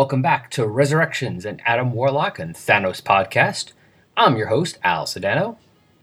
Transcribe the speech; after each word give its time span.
Welcome 0.00 0.22
back 0.22 0.50
to 0.52 0.66
Resurrections 0.66 1.44
and 1.44 1.60
Adam 1.66 1.92
Warlock 1.92 2.38
and 2.38 2.54
Thanos 2.54 3.02
podcast. 3.02 3.72
I'm 4.16 4.34
your 4.34 4.46
host, 4.46 4.78
Al 4.82 5.04
Sedano. 5.04 5.58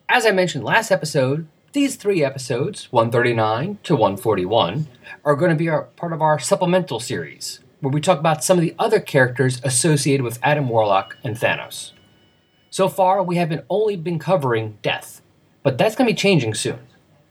As 0.08 0.24
I 0.24 0.30
mentioned 0.30 0.64
last 0.64 0.92
episode, 0.92 1.48
these 1.74 1.96
three 1.96 2.24
episodes, 2.24 2.92
139 2.92 3.80
to 3.82 3.96
141, 3.96 4.88
are 5.26 5.36
going 5.36 5.50
to 5.50 5.58
be 5.58 5.68
our, 5.68 5.86
part 5.86 6.14
of 6.14 6.22
our 6.22 6.38
supplemental 6.38 7.00
series, 7.00 7.60
where 7.82 7.92
we 7.92 8.00
talk 8.00 8.20
about 8.20 8.44
some 8.44 8.60
of 8.60 8.62
the 8.62 8.76
other 8.78 9.00
characters 9.00 9.60
associated 9.64 10.24
with 10.24 10.38
Adam 10.44 10.70
Warlock 10.70 11.18
and 11.24 11.36
Thanos. 11.36 11.94
So 12.70 12.90
far, 12.90 13.24
we 13.24 13.38
have 13.38 13.50
been 13.50 13.64
only 13.68 13.96
been 13.96 14.20
covering 14.20 14.78
death, 14.84 15.24
but 15.64 15.80
that's 15.80 15.96
going 15.96 16.08
to 16.08 16.14
be 16.14 16.16
changing 16.18 16.54
soon. 16.54 16.82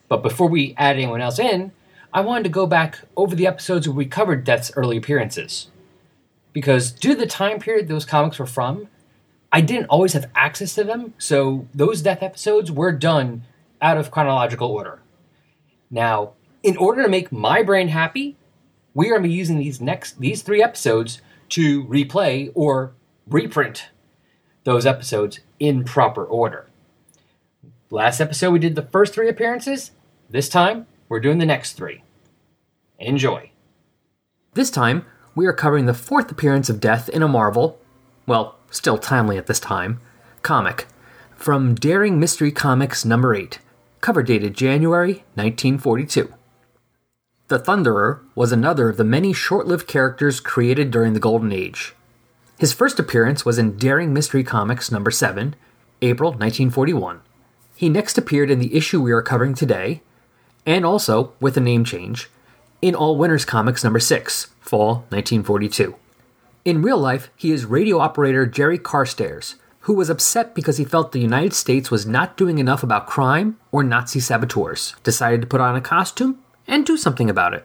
But 0.08 0.24
before 0.24 0.48
we 0.48 0.74
add 0.76 0.96
anyone 0.96 1.20
else 1.20 1.38
in, 1.38 1.70
I 2.12 2.22
wanted 2.22 2.42
to 2.42 2.50
go 2.50 2.66
back 2.66 2.98
over 3.16 3.36
the 3.36 3.46
episodes 3.46 3.86
where 3.86 3.96
we 3.96 4.06
covered 4.06 4.42
Death's 4.42 4.72
early 4.74 4.96
appearances. 4.96 5.68
Because 6.56 6.90
due 6.90 7.10
to 7.10 7.20
the 7.20 7.26
time 7.26 7.58
period 7.58 7.86
those 7.86 8.06
comics 8.06 8.38
were 8.38 8.46
from, 8.46 8.88
I 9.52 9.60
didn't 9.60 9.88
always 9.88 10.14
have 10.14 10.30
access 10.34 10.74
to 10.76 10.84
them, 10.84 11.12
so 11.18 11.68
those 11.74 12.00
Death 12.00 12.22
episodes 12.22 12.72
were 12.72 12.92
done 12.92 13.42
out 13.82 13.98
of 13.98 14.10
chronological 14.10 14.70
order. 14.70 15.02
Now, 15.90 16.32
in 16.62 16.78
order 16.78 17.02
to 17.02 17.10
make 17.10 17.30
my 17.30 17.62
brain 17.62 17.88
happy, 17.88 18.38
we 18.94 19.08
are 19.08 19.18
going 19.18 19.24
to 19.24 19.28
be 19.28 19.34
using 19.34 19.58
these 19.58 19.82
next 19.82 20.18
these 20.18 20.40
three 20.40 20.62
episodes 20.62 21.20
to 21.50 21.84
replay 21.84 22.50
or 22.54 22.94
reprint 23.28 23.90
those 24.64 24.86
episodes 24.86 25.40
in 25.60 25.84
proper 25.84 26.24
order. 26.24 26.70
Last 27.90 28.18
episode 28.18 28.52
we 28.52 28.60
did 28.60 28.76
the 28.76 28.88
first 28.90 29.12
three 29.12 29.28
appearances. 29.28 29.90
This 30.30 30.48
time 30.48 30.86
we're 31.10 31.20
doing 31.20 31.36
the 31.36 31.44
next 31.44 31.74
three. 31.74 32.02
Enjoy. 32.98 33.50
This 34.54 34.70
time, 34.70 35.04
we 35.36 35.46
are 35.46 35.52
covering 35.52 35.84
the 35.84 35.94
fourth 35.94 36.32
appearance 36.32 36.70
of 36.70 36.80
Death 36.80 37.10
in 37.10 37.22
a 37.22 37.28
Marvel, 37.28 37.78
well, 38.26 38.56
still 38.70 38.96
timely 38.96 39.36
at 39.36 39.46
this 39.46 39.60
time, 39.60 40.00
comic, 40.42 40.86
from 41.36 41.74
Daring 41.74 42.18
Mystery 42.18 42.50
Comics 42.50 43.04
number 43.04 43.34
8, 43.34 43.58
cover 44.00 44.22
dated 44.22 44.54
January 44.54 45.24
1942. 45.34 46.32
The 47.48 47.58
Thunderer 47.58 48.20
was 48.34 48.50
another 48.50 48.88
of 48.88 48.96
the 48.96 49.04
many 49.04 49.34
short 49.34 49.66
lived 49.66 49.86
characters 49.86 50.40
created 50.40 50.90
during 50.90 51.12
the 51.12 51.20
Golden 51.20 51.52
Age. 51.52 51.94
His 52.58 52.72
first 52.72 52.98
appearance 52.98 53.44
was 53.44 53.58
in 53.58 53.76
Daring 53.76 54.14
Mystery 54.14 54.42
Comics 54.42 54.90
number 54.90 55.10
7, 55.10 55.54
April 56.00 56.30
1941. 56.30 57.20
He 57.76 57.90
next 57.90 58.16
appeared 58.16 58.50
in 58.50 58.58
the 58.58 58.74
issue 58.74 59.02
we 59.02 59.12
are 59.12 59.20
covering 59.20 59.54
today, 59.54 60.00
and 60.64 60.86
also, 60.86 61.34
with 61.40 61.58
a 61.58 61.60
name 61.60 61.84
change, 61.84 62.30
in 62.82 62.94
All 62.94 63.16
Winners 63.16 63.44
Comics 63.44 63.82
number 63.82 64.00
6, 64.00 64.46
fall 64.60 65.06
1942. 65.08 65.94
In 66.64 66.82
real 66.82 66.98
life, 66.98 67.30
he 67.36 67.52
is 67.52 67.64
radio 67.64 67.98
operator 67.98 68.44
Jerry 68.44 68.78
Carstairs, 68.78 69.54
who 69.80 69.94
was 69.94 70.10
upset 70.10 70.54
because 70.54 70.76
he 70.76 70.84
felt 70.84 71.12
the 71.12 71.20
United 71.20 71.54
States 71.54 71.90
was 71.90 72.06
not 72.06 72.36
doing 72.36 72.58
enough 72.58 72.82
about 72.82 73.06
crime 73.06 73.58
or 73.70 73.82
Nazi 73.82 74.20
saboteurs, 74.20 74.94
decided 75.02 75.40
to 75.40 75.46
put 75.46 75.60
on 75.60 75.76
a 75.76 75.80
costume 75.80 76.40
and 76.66 76.84
do 76.84 76.96
something 76.96 77.30
about 77.30 77.54
it. 77.54 77.64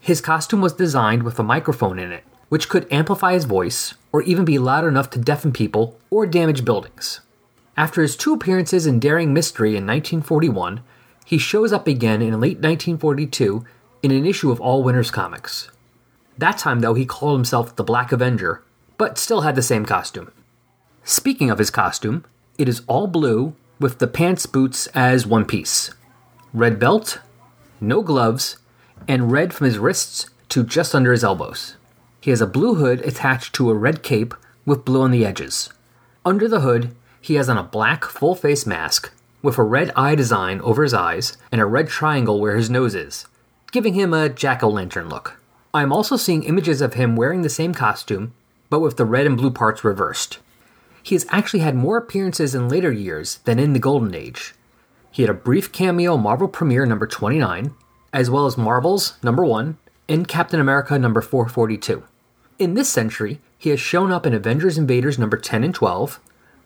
His 0.00 0.20
costume 0.20 0.60
was 0.60 0.72
designed 0.72 1.22
with 1.22 1.38
a 1.38 1.44
microphone 1.44 1.98
in 1.98 2.10
it, 2.10 2.24
which 2.48 2.68
could 2.68 2.92
amplify 2.92 3.34
his 3.34 3.44
voice 3.44 3.94
or 4.12 4.22
even 4.22 4.44
be 4.44 4.58
loud 4.58 4.84
enough 4.84 5.10
to 5.10 5.18
deafen 5.18 5.52
people 5.52 5.98
or 6.10 6.26
damage 6.26 6.64
buildings. 6.64 7.20
After 7.76 8.02
his 8.02 8.16
two 8.16 8.34
appearances 8.34 8.86
in 8.86 8.98
Daring 8.98 9.32
Mystery 9.32 9.70
in 9.70 9.86
1941, 9.86 10.82
he 11.24 11.38
shows 11.38 11.72
up 11.72 11.86
again 11.86 12.20
in 12.20 12.40
late 12.40 12.58
1942 12.58 13.64
in 14.02 14.10
an 14.10 14.26
issue 14.26 14.50
of 14.50 14.60
All 14.60 14.82
Winners 14.82 15.10
Comics. 15.10 15.70
That 16.38 16.58
time, 16.58 16.80
though, 16.80 16.94
he 16.94 17.04
called 17.04 17.38
himself 17.38 17.76
the 17.76 17.84
Black 17.84 18.12
Avenger, 18.12 18.62
but 18.96 19.18
still 19.18 19.42
had 19.42 19.54
the 19.54 19.62
same 19.62 19.84
costume. 19.84 20.32
Speaking 21.04 21.50
of 21.50 21.58
his 21.58 21.70
costume, 21.70 22.24
it 22.58 22.68
is 22.68 22.82
all 22.86 23.06
blue 23.06 23.54
with 23.78 23.98
the 23.98 24.06
pants 24.06 24.46
boots 24.46 24.86
as 24.88 25.26
one 25.26 25.44
piece. 25.44 25.90
Red 26.52 26.78
belt, 26.78 27.18
no 27.80 28.02
gloves, 28.02 28.58
and 29.08 29.32
red 29.32 29.52
from 29.52 29.66
his 29.66 29.78
wrists 29.78 30.28
to 30.50 30.62
just 30.62 30.94
under 30.94 31.12
his 31.12 31.24
elbows. 31.24 31.76
He 32.20 32.30
has 32.30 32.40
a 32.40 32.46
blue 32.46 32.74
hood 32.74 33.00
attached 33.02 33.54
to 33.54 33.70
a 33.70 33.74
red 33.74 34.02
cape 34.02 34.34
with 34.66 34.84
blue 34.84 35.02
on 35.02 35.10
the 35.10 35.24
edges. 35.24 35.70
Under 36.24 36.48
the 36.48 36.60
hood, 36.60 36.94
he 37.20 37.34
has 37.34 37.48
on 37.48 37.56
a 37.56 37.62
black 37.62 38.04
full 38.04 38.34
face 38.34 38.66
mask 38.66 39.10
with 39.42 39.56
a 39.56 39.62
red 39.62 39.90
eye 39.96 40.14
design 40.14 40.60
over 40.60 40.82
his 40.82 40.92
eyes 40.92 41.38
and 41.50 41.60
a 41.60 41.66
red 41.66 41.88
triangle 41.88 42.40
where 42.40 42.56
his 42.56 42.68
nose 42.68 42.94
is, 42.94 43.26
giving 43.70 43.94
him 43.94 44.12
a 44.12 44.28
jack 44.28 44.62
o' 44.62 44.68
lantern 44.68 45.08
look. 45.08 45.40
I'm 45.72 45.92
also 45.92 46.16
seeing 46.16 46.42
images 46.42 46.80
of 46.80 46.94
him 46.94 47.16
wearing 47.16 47.42
the 47.42 47.48
same 47.48 47.74
costume, 47.74 48.32
but 48.68 48.80
with 48.80 48.96
the 48.96 49.04
red 49.04 49.26
and 49.26 49.36
blue 49.36 49.50
parts 49.50 49.84
reversed. 49.84 50.38
He 51.02 51.14
has 51.14 51.26
actually 51.30 51.60
had 51.60 51.74
more 51.74 51.96
appearances 51.96 52.54
in 52.54 52.68
later 52.68 52.92
years 52.92 53.38
than 53.44 53.58
in 53.58 53.72
the 53.72 53.78
Golden 53.78 54.14
Age. 54.14 54.54
He 55.10 55.22
had 55.22 55.30
a 55.30 55.34
brief 55.34 55.72
cameo 55.72 56.16
Marvel 56.16 56.48
Premiere 56.48 56.86
number 56.86 57.06
29, 57.06 57.74
as 58.12 58.30
well 58.30 58.46
as 58.46 58.58
Marvels 58.58 59.14
number 59.22 59.44
1 59.44 59.78
and 60.08 60.28
Captain 60.28 60.60
America 60.60 60.98
number 60.98 61.20
442. 61.20 62.02
In 62.58 62.74
this 62.74 62.88
century, 62.88 63.40
he 63.56 63.70
has 63.70 63.80
shown 63.80 64.12
up 64.12 64.26
in 64.26 64.34
Avengers 64.34 64.76
Invaders 64.76 65.18
number 65.18 65.36
10 65.36 65.64
and 65.64 65.74
12, 65.74 66.20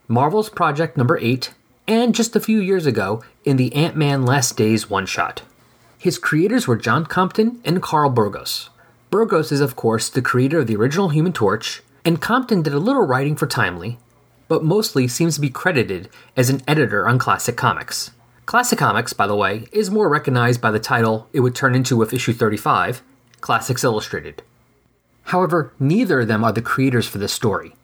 Marvel's 0.08 0.50
Project 0.50 0.96
number 0.96 1.18
8, 1.18 1.54
and 1.86 2.14
just 2.14 2.34
a 2.34 2.40
few 2.40 2.58
years 2.58 2.86
ago 2.86 3.22
in 3.44 3.56
the 3.56 3.74
Ant 3.74 3.96
Man 3.96 4.24
Last 4.24 4.56
Days 4.56 4.88
one 4.88 5.06
shot. 5.06 5.42
His 6.04 6.18
creators 6.18 6.68
were 6.68 6.76
John 6.76 7.06
Compton 7.06 7.62
and 7.64 7.80
Carl 7.80 8.10
Burgos. 8.10 8.68
Burgos 9.08 9.50
is, 9.50 9.62
of 9.62 9.74
course, 9.74 10.10
the 10.10 10.20
creator 10.20 10.58
of 10.58 10.66
the 10.66 10.76
original 10.76 11.08
Human 11.08 11.32
Torch, 11.32 11.82
and 12.04 12.20
Compton 12.20 12.60
did 12.60 12.74
a 12.74 12.78
little 12.78 13.06
writing 13.06 13.36
for 13.36 13.46
Timely, 13.46 13.96
but 14.46 14.62
mostly 14.62 15.08
seems 15.08 15.36
to 15.36 15.40
be 15.40 15.48
credited 15.48 16.10
as 16.36 16.50
an 16.50 16.60
editor 16.68 17.08
on 17.08 17.18
Classic 17.18 17.56
Comics. 17.56 18.10
Classic 18.44 18.78
Comics, 18.78 19.14
by 19.14 19.26
the 19.26 19.34
way, 19.34 19.64
is 19.72 19.90
more 19.90 20.10
recognized 20.10 20.60
by 20.60 20.70
the 20.70 20.78
title 20.78 21.26
it 21.32 21.40
would 21.40 21.54
turn 21.54 21.74
into 21.74 21.96
with 21.96 22.12
issue 22.12 22.34
35, 22.34 23.02
Classics 23.40 23.82
Illustrated. 23.82 24.42
However, 25.22 25.72
neither 25.80 26.20
of 26.20 26.28
them 26.28 26.44
are 26.44 26.52
the 26.52 26.60
creators 26.60 27.08
for 27.08 27.16
this 27.16 27.32
story. 27.32 27.76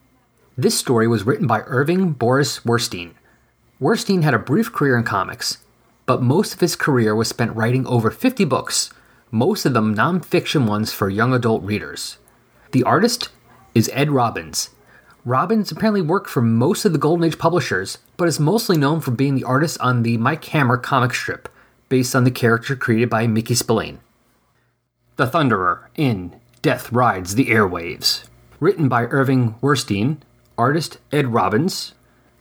This 0.58 0.78
story 0.78 1.08
was 1.08 1.24
written 1.24 1.46
by 1.46 1.62
Irving 1.62 2.12
Boris 2.12 2.60
Werstein, 2.66 3.14
Werstein 3.80 4.24
had 4.24 4.34
a 4.34 4.38
brief 4.38 4.70
career 4.72 4.98
in 4.98 5.04
comics, 5.04 5.56
but 6.10 6.20
most 6.20 6.52
of 6.52 6.58
his 6.58 6.74
career 6.74 7.14
was 7.14 7.28
spent 7.28 7.54
writing 7.54 7.86
over 7.86 8.10
50 8.10 8.44
books, 8.44 8.90
most 9.30 9.64
of 9.64 9.74
them 9.74 9.94
non-fiction 9.94 10.66
ones 10.66 10.92
for 10.92 11.08
young 11.08 11.32
adult 11.32 11.62
readers. 11.62 12.18
The 12.72 12.82
artist 12.82 13.28
is 13.76 13.88
Ed 13.92 14.10
Robbins. 14.10 14.70
Robbins 15.24 15.70
apparently 15.70 16.02
worked 16.02 16.28
for 16.28 16.42
most 16.42 16.84
of 16.84 16.92
the 16.92 16.98
Golden 16.98 17.26
Age 17.26 17.38
publishers, 17.38 17.98
but 18.16 18.26
is 18.26 18.40
mostly 18.40 18.76
known 18.76 19.00
for 19.00 19.12
being 19.12 19.36
the 19.36 19.44
artist 19.44 19.78
on 19.80 20.02
the 20.02 20.16
Mike 20.16 20.44
Hammer 20.46 20.76
comic 20.76 21.14
strip, 21.14 21.48
based 21.88 22.16
on 22.16 22.24
the 22.24 22.32
character 22.32 22.74
created 22.74 23.08
by 23.08 23.28
Mickey 23.28 23.54
Spillane. 23.54 24.00
The 25.14 25.28
Thunderer 25.28 25.86
in 25.94 26.34
Death 26.60 26.90
Rides 26.90 27.36
the 27.36 27.46
Airwaves. 27.46 28.24
Written 28.58 28.88
by 28.88 29.04
Irving 29.04 29.54
Werstein, 29.62 30.16
artist 30.58 30.98
Ed 31.12 31.28
Robbins, 31.28 31.94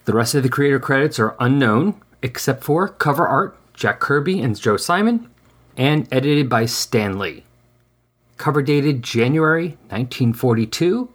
the 0.06 0.14
rest 0.14 0.34
of 0.34 0.42
the 0.42 0.50
creator 0.50 0.80
credits 0.80 1.20
are 1.20 1.36
unknown, 1.40 2.02
except 2.24 2.64
for 2.64 2.88
cover 2.88 3.28
art, 3.28 3.56
Jack 3.80 4.02
Kirby 4.02 4.42
and 4.42 4.60
Joe 4.60 4.76
Simon, 4.76 5.30
and 5.78 6.06
edited 6.12 6.50
by 6.50 6.66
Stan 6.66 7.18
Lee. 7.18 7.46
Cover 8.36 8.62
dated 8.62 9.02
January 9.02 9.78
1942, 9.88 11.10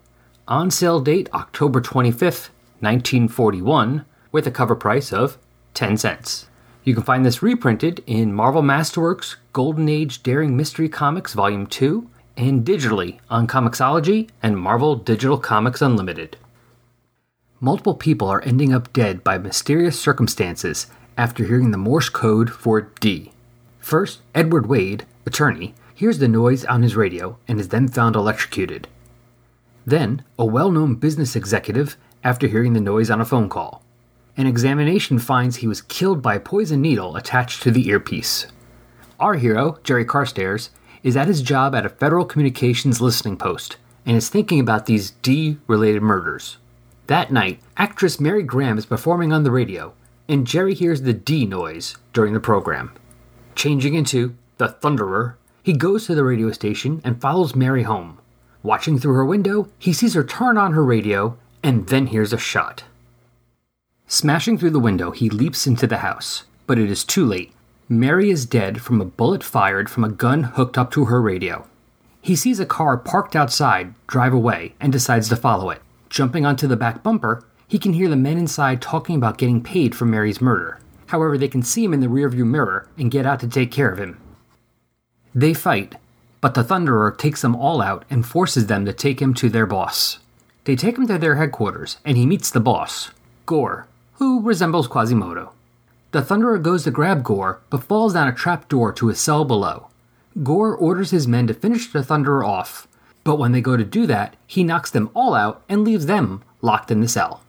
on 0.49 0.71
sale 0.71 1.01
date 1.01 1.29
October 1.35 1.83
25th, 1.83 2.49
1941, 2.81 4.07
with 4.33 4.47
a 4.47 4.51
cover 4.51 4.75
price 4.75 5.13
of 5.13 5.37
10 5.75 5.99
cents. 5.99 6.49
You 6.85 6.95
can 6.95 7.03
find 7.03 7.23
this 7.23 7.43
reprinted 7.43 8.03
in 8.07 8.33
Marvel 8.33 8.63
Masterworks 8.63 9.37
Golden 9.53 9.91
Age 9.91 10.23
Daring 10.23 10.57
Mystery 10.57 10.89
Comics 10.89 11.35
Volume 11.35 11.67
2 11.67 12.09
and 12.39 12.65
digitally 12.65 13.19
on 13.29 13.47
Comixology 13.47 14.31
and 14.43 14.59
Marvel 14.59 14.97
Digital 14.97 15.37
Comics 15.37 15.83
Unlimited 15.83 16.39
multiple 17.65 17.95
people 17.95 18.29
are 18.29 18.43
ending 18.43 18.75
up 18.75 18.93
dead 18.93 19.25
by 19.25 19.39
mysterious 19.39 19.99
circumstances 19.99 20.87
after 21.17 21.45
hearing 21.45 21.71
the 21.71 21.79
Morse 21.79 22.09
code 22.09 22.51
for 22.51 22.81
D. 23.01 23.33
First, 23.79 24.21
Edward 24.35 24.67
Wade, 24.67 25.07
attorney, 25.27 25.75
hears 25.95 26.19
the 26.19 26.29
noise 26.29 26.65
on 26.65 26.83
his 26.83 26.97
radio 26.97 27.39
and 27.47 27.61
is 27.61 27.69
then 27.69 27.89
found 27.89 28.17
electrocuted. 28.17 28.89
Then, 29.87 30.25
a 30.39 30.45
well 30.45 30.71
known 30.71 30.95
business 30.95 31.37
executive 31.37 31.97
after 32.23 32.47
hearing 32.47 32.73
the 32.73 32.81
noise 32.81 33.11
on 33.11 33.21
a 33.21 33.25
phone 33.25 33.49
call. 33.49 33.83
An 34.37 34.47
examination 34.47 35.19
finds 35.19 35.57
he 35.57 35.69
was 35.69 35.83
killed 35.83 36.21
by 36.21 36.35
a 36.35 36.41
poison 36.41 36.81
needle 36.81 37.15
attached 37.15 37.63
to 37.63 37.71
the 37.71 37.89
earpiece. 37.89 38.47
Our 39.21 39.35
hero, 39.35 39.79
Jerry 39.85 40.05
Carstairs, 40.05 40.71
is 41.05 41.17
at 41.17 41.29
his 41.29 41.43
job 41.43 41.75
at 41.75 41.87
a 41.87 41.91
federal 41.91 42.25
communications 42.25 43.01
listening 43.01 43.37
post 43.37 43.77
and 44.05 44.17
is 44.17 44.29
thinking 44.29 44.59
about 44.59 44.87
these 44.87 45.13
D 45.23 45.59
related 45.67 46.03
murders. 46.03 46.57
That 47.07 47.31
night, 47.31 47.61
actress 47.77 48.19
Mary 48.19 48.43
Graham 48.43 48.79
is 48.79 48.87
performing 48.87 49.33
on 49.33 49.45
the 49.45 49.51
radio, 49.51 49.93
and 50.29 50.47
Jerry 50.47 50.75
hears 50.75 51.03
the 51.03 51.12
D 51.12 51.47
noise 51.47 51.97
during 52.12 52.35
the 52.35 52.41
program. 52.41 52.93
Changing 53.55 53.94
into 53.94 54.35
the 54.59 54.69
Thunderer, 54.69 55.35
he 55.62 55.73
goes 55.73 56.06
to 56.06 56.15
the 56.15 56.25
radio 56.25 56.50
station 56.53 57.00
and 57.05 57.21
follows 57.21 57.55
Mary 57.55 57.82
home. 57.82 58.19
Watching 58.62 58.99
through 58.99 59.15
her 59.15 59.25
window, 59.25 59.69
he 59.79 59.93
sees 59.93 60.15
her 60.15 60.25
turn 60.25 60.56
on 60.56 60.73
her 60.73 60.85
radio 60.85 61.37
and 61.62 61.87
then 61.88 62.06
hears 62.06 62.32
a 62.32 62.38
shot. 62.38 62.85
Smashing 64.06 64.59
through 64.59 64.71
the 64.71 64.79
window, 64.79 65.11
he 65.11 65.31
leaps 65.31 65.67
into 65.67 65.87
the 65.87 65.99
house, 65.99 66.44
but 66.67 66.79
it 66.79 66.91
is 66.91 67.05
too 67.05 67.25
late. 67.25 67.53
Mary 67.88 68.31
is 68.31 68.47
dead 68.47 68.81
from 68.81 69.00
a 69.00 69.05
bullet 69.05 69.43
fired 69.43 69.91
from 69.91 70.05
a 70.05 70.11
gun 70.11 70.43
hooked 70.43 70.79
up 70.79 70.91
to 70.91 71.06
her 71.06 71.20
radio. 71.20 71.67
He 72.20 72.37
sees 72.37 72.59
a 72.59 72.67
car 72.67 72.97
parked 72.97 73.37
outside 73.37 73.94
drive 74.06 74.32
away 74.32 74.75
and 74.81 74.93
decides 74.93 75.29
to 75.29 75.37
follow 75.37 75.69
it. 75.70 75.82
Jumping 76.09 76.47
onto 76.47 76.67
the 76.67 76.77
back 76.77 77.03
bumper, 77.03 77.44
he 77.69 77.79
can 77.79 77.93
hear 77.93 78.09
the 78.09 78.17
men 78.17 78.39
inside 78.39 78.81
talking 78.81 79.17
about 79.17 79.39
getting 79.39 79.63
paid 79.63 79.95
for 79.95 80.05
Mary's 80.05 80.41
murder. 80.41 80.79
However, 81.07 81.37
they 81.39 81.49
can 81.49 81.63
see 81.63 81.85
him 81.85 81.95
in 81.95 82.01
the 82.01 82.07
rearview 82.07 82.47
mirror 82.47 82.89
and 82.99 83.11
get 83.11 83.27
out 83.27 83.41
to 83.41 83.49
take 83.49 83.71
care 83.71 83.91
of 83.91 83.99
him. 83.99 84.21
They 85.35 85.55
fight, 85.55 85.97
but 86.41 86.55
the 86.55 86.63
Thunderer 86.63 87.17
takes 87.17 87.43
them 87.43 87.57
all 87.57 87.81
out 87.81 88.05
and 88.11 88.27
forces 88.27 88.67
them 88.67 88.85
to 88.85 88.93
take 88.93 89.21
him 89.21 89.35
to 89.35 89.49
their 89.49 89.67
boss. 89.67 90.19
They 90.65 90.77
take 90.77 90.97
him 90.97 91.07
to 91.09 91.19
their 91.19 91.37
headquarters, 91.37 91.99
and 92.05 92.17
he 92.17 92.27
meets 92.27 92.51
the 92.51 92.61
boss, 92.61 93.11
Gore, 93.47 93.87
who 94.15 94.41
resembles 94.41 94.89
Quasimodo. 94.89 95.53
The 96.13 96.23
Thunderer 96.23 96.63
goes 96.63 96.85
to 96.85 96.91
grab 96.91 97.23
Gore, 97.23 97.61
but 97.71 97.85
falls 97.85 98.15
down 98.15 98.29
a 98.29 98.33
trap 98.33 98.69
door 98.69 98.93
to 98.93 99.11
a 99.11 99.15
cell 99.15 99.45
below. 99.45 99.89
Gore 100.43 100.75
orders 100.75 101.11
his 101.11 101.29
men 101.29 101.47
to 101.49 101.55
finish 101.55 101.91
the 101.93 102.01
Thunderer 102.01 102.47
off, 102.47 102.89
but 103.25 103.39
when 103.39 103.53
they 103.53 103.61
go 103.61 103.77
to 103.77 103.85
do 103.85 104.07
that, 104.07 104.37
he 104.47 104.65
knocks 104.65 104.91
them 104.91 105.11
all 105.15 105.35
out 105.35 105.63
and 105.69 105.85
leaves 105.85 106.07
them 106.07 106.43
locked 106.61 106.91
in 106.91 107.01
the 107.01 107.09
cell. 107.09 107.44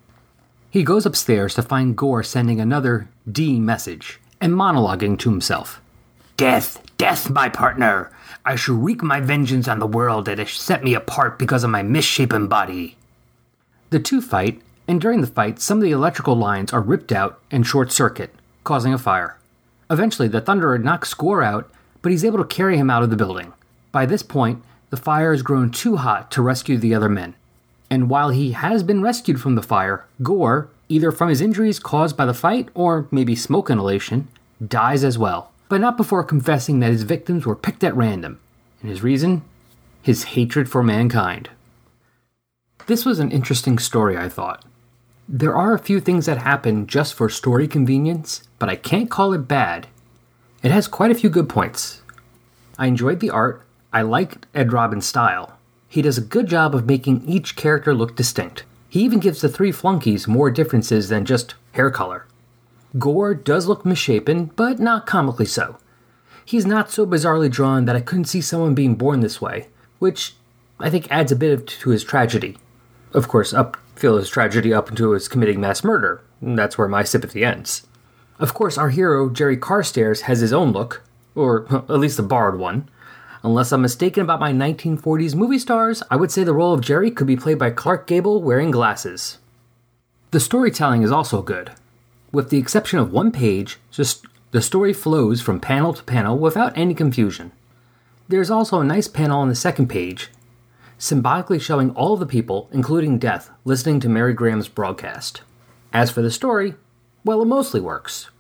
He 0.76 0.84
goes 0.84 1.06
upstairs 1.06 1.54
to 1.54 1.62
find 1.62 1.96
Gore 1.96 2.22
sending 2.22 2.60
another 2.60 3.08
D 3.32 3.62
message 3.62 4.20
and 4.42 4.52
monologuing 4.52 5.18
to 5.20 5.30
himself. 5.30 5.80
Death, 6.36 6.82
death, 6.98 7.30
my 7.30 7.48
partner! 7.48 8.12
I 8.44 8.58
shall 8.58 8.76
wreak 8.76 9.02
my 9.02 9.22
vengeance 9.22 9.70
on 9.70 9.80
the 9.80 9.88
world 9.88 10.26
that 10.26 10.38
has 10.38 10.52
set 10.52 10.84
me 10.84 10.94
apart 10.94 11.40
because 11.40 11.64
of 11.64 11.70
my 11.70 11.82
misshapen 11.82 12.50
body. 12.50 12.98
The 13.90 14.00
two 14.00 14.20
fight, 14.20 14.62
and 14.86 15.00
during 15.00 15.22
the 15.22 15.28
fight, 15.28 15.62
some 15.62 15.78
of 15.78 15.84
the 15.86 15.92
electrical 15.92 16.36
lines 16.36 16.74
are 16.74 16.82
ripped 16.82 17.14
out 17.14 17.40
and 17.50 17.66
short 17.66 17.94
circuit, 17.94 18.36
causing 18.66 18.94
a 18.94 18.98
fire. 18.98 19.38
Eventually, 19.90 20.28
the 20.28 20.42
Thunderer 20.42 20.84
knocks 20.84 21.14
Gore 21.14 21.42
out 21.42 21.72
but 22.02 22.12
he's 22.12 22.26
able 22.26 22.40
to 22.40 22.44
carry 22.44 22.76
him 22.76 22.90
out 22.90 23.02
of 23.02 23.10
the 23.10 23.16
building. 23.16 23.54
By 23.94 24.06
this 24.06 24.24
point, 24.24 24.62
the 24.90 24.98
fire 24.98 25.32
has 25.32 25.42
grown 25.42 25.72
too 25.72 25.96
hot 25.96 26.32
to 26.32 26.42
rescue 26.42 26.78
the 26.78 26.94
other 26.94 27.08
men. 27.08 27.36
And 27.90 28.10
while 28.10 28.30
he 28.30 28.52
has 28.52 28.84
been 28.84 29.02
rescued 29.02 29.40
from 29.40 29.56
the 29.56 29.62
fire, 29.62 30.06
Gore, 30.24 30.70
either 30.90 31.12
from 31.12 31.30
his 31.30 31.42
injuries 31.42 31.80
caused 31.80 32.18
by 32.18 32.26
the 32.26 32.34
fight 32.34 32.70
or 32.74 33.08
maybe 33.12 33.36
smoke 33.36 33.70
inhalation, 33.70 34.28
dies 34.66 35.04
as 35.04 35.18
well, 35.18 35.52
but 35.70 35.82
not 35.82 35.98
before 35.98 36.24
confessing 36.24 36.80
that 36.80 36.92
his 36.92 37.04
victims 37.04 37.46
were 37.46 37.56
picked 37.56 37.84
at 37.84 37.96
random. 37.96 38.40
And 38.82 38.90
his 38.90 39.04
reason? 39.04 39.44
His 40.02 40.24
hatred 40.24 40.70
for 40.70 40.84
mankind. 40.84 41.50
This 42.88 43.06
was 43.06 43.20
an 43.20 43.32
interesting 43.32 43.80
story, 43.80 44.18
I 44.18 44.30
thought. 44.30 44.64
There 45.28 45.56
are 45.56 45.74
a 45.74 45.80
few 45.80 46.00
things 46.00 46.28
that 46.28 46.38
happen 46.38 46.86
just 46.86 47.14
for 47.16 47.30
story 47.30 47.68
convenience, 47.68 48.44
but 48.60 48.70
I 48.70 48.76
can't 48.76 49.10
call 49.10 49.34
it 49.34 49.48
bad 49.48 49.88
it 50.66 50.72
has 50.72 50.88
quite 50.88 51.12
a 51.12 51.16
few 51.16 51.30
good 51.30 51.48
points. 51.48 52.02
I 52.76 52.88
enjoyed 52.88 53.20
the 53.20 53.30
art, 53.30 53.62
I 53.94 54.02
liked 54.02 54.48
Ed 54.56 54.74
Robbins' 54.74 55.06
style. 55.06 55.55
He 55.96 56.02
does 56.02 56.18
a 56.18 56.22
good 56.22 56.48
job 56.48 56.76
of 56.76 56.86
making 56.86 57.24
each 57.26 57.56
character 57.56 57.96
look 57.96 58.18
distinct. 58.18 58.66
He 58.90 59.00
even 59.04 59.22
gives 59.22 59.40
the 59.40 59.48
three 59.48 59.72
flunkies 59.72 60.28
more 60.28 60.52
differences 60.52 61.08
than 61.08 61.24
just 61.24 61.56
hair 61.72 61.90
color. 61.90 62.26
Gore 63.00 63.34
does 63.34 63.68
look 63.68 63.86
misshapen, 63.86 64.52
but 64.58 64.78
not 64.78 65.06
comically 65.06 65.46
so. 65.46 65.78
He's 66.44 66.66
not 66.66 66.92
so 66.92 67.06
bizarrely 67.06 67.50
drawn 67.50 67.86
that 67.86 67.96
I 67.96 68.02
couldn't 68.02 68.26
see 68.26 68.42
someone 68.42 68.76
being 68.76 68.96
born 68.96 69.22
this 69.22 69.40
way, 69.40 69.70
which 70.00 70.36
I 70.82 70.90
think 70.90 71.10
adds 71.10 71.32
a 71.32 71.36
bit 71.38 71.66
to 71.66 71.92
his 71.92 72.04
tragedy. 72.04 72.58
Of 73.14 73.30
course, 73.30 73.54
up 73.54 73.78
feel 73.96 74.18
his 74.18 74.28
tragedy 74.28 74.74
up 74.74 74.90
until 74.90 75.14
his 75.14 75.30
committing 75.30 75.62
mass 75.62 75.82
murder. 75.82 76.22
That's 76.42 76.78
where 76.78 76.90
my 76.90 77.06
sympathy 77.06 77.46
ends. 77.46 77.88
Of 78.38 78.54
course, 78.54 78.78
our 78.78 78.90
hero, 78.90 79.30
Jerry 79.30 79.56
Carstairs, 79.56 80.24
has 80.24 80.42
his 80.42 80.52
own 80.52 80.74
look, 80.74 81.04
or 81.36 81.66
at 81.88 82.00
least 82.00 82.20
a 82.20 82.24
borrowed 82.24 82.60
one. 82.60 82.90
Unless 83.46 83.72
I'm 83.72 83.84
mistaken 83.84 84.24
about 84.24 84.40
my 84.40 84.52
1940s 84.52 85.36
movie 85.36 85.60
stars, 85.60 86.02
I 86.10 86.16
would 86.16 86.32
say 86.32 86.44
the 86.44 86.52
role 86.52 86.74
of 86.74 86.82
Jerry 86.82 87.12
could 87.12 87.28
be 87.28 87.38
played 87.38 87.60
by 87.60 87.70
Clark 87.70 88.08
Gable 88.08 88.42
wearing 88.42 88.72
glasses. 88.72 89.38
The 90.32 90.40
storytelling 90.40 91.04
is 91.04 91.12
also 91.12 91.44
good. 91.44 91.70
With 92.32 92.50
the 92.50 92.58
exception 92.58 92.98
of 92.98 93.12
one 93.12 93.32
page, 93.32 93.78
just 93.92 94.26
the 94.50 94.64
story 94.64 94.94
flows 94.94 95.42
from 95.42 95.60
panel 95.60 95.94
to 95.94 96.02
panel 96.02 96.40
without 96.40 96.76
any 96.76 96.96
confusion. 96.96 97.52
There's 98.28 98.50
also 98.50 98.80
a 98.80 98.84
nice 98.84 99.08
panel 99.08 99.42
on 99.42 99.50
the 99.50 99.54
second 99.54 99.90
page, 99.90 100.32
symbolically 100.98 101.60
showing 101.60 101.92
all 101.92 102.18
the 102.18 102.26
people, 102.26 102.68
including 102.72 103.20
Death, 103.20 103.52
listening 103.64 104.00
to 104.00 104.10
Mary 104.10 104.34
Graham's 104.34 104.70
broadcast. 104.70 105.44
As 105.94 106.10
for 106.10 106.24
the 106.24 106.32
story, 106.32 106.74
well, 107.24 107.44
it 107.44 107.46
mostly 107.46 107.80
works. 107.80 108.32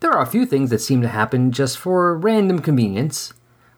There 0.00 0.10
are 0.10 0.22
a 0.22 0.26
few 0.26 0.46
things 0.46 0.70
that 0.70 0.80
seem 0.80 1.02
to 1.02 1.08
happen 1.08 1.52
just 1.52 1.76
for 1.76 2.16
random 2.16 2.60
convenience, 2.60 3.34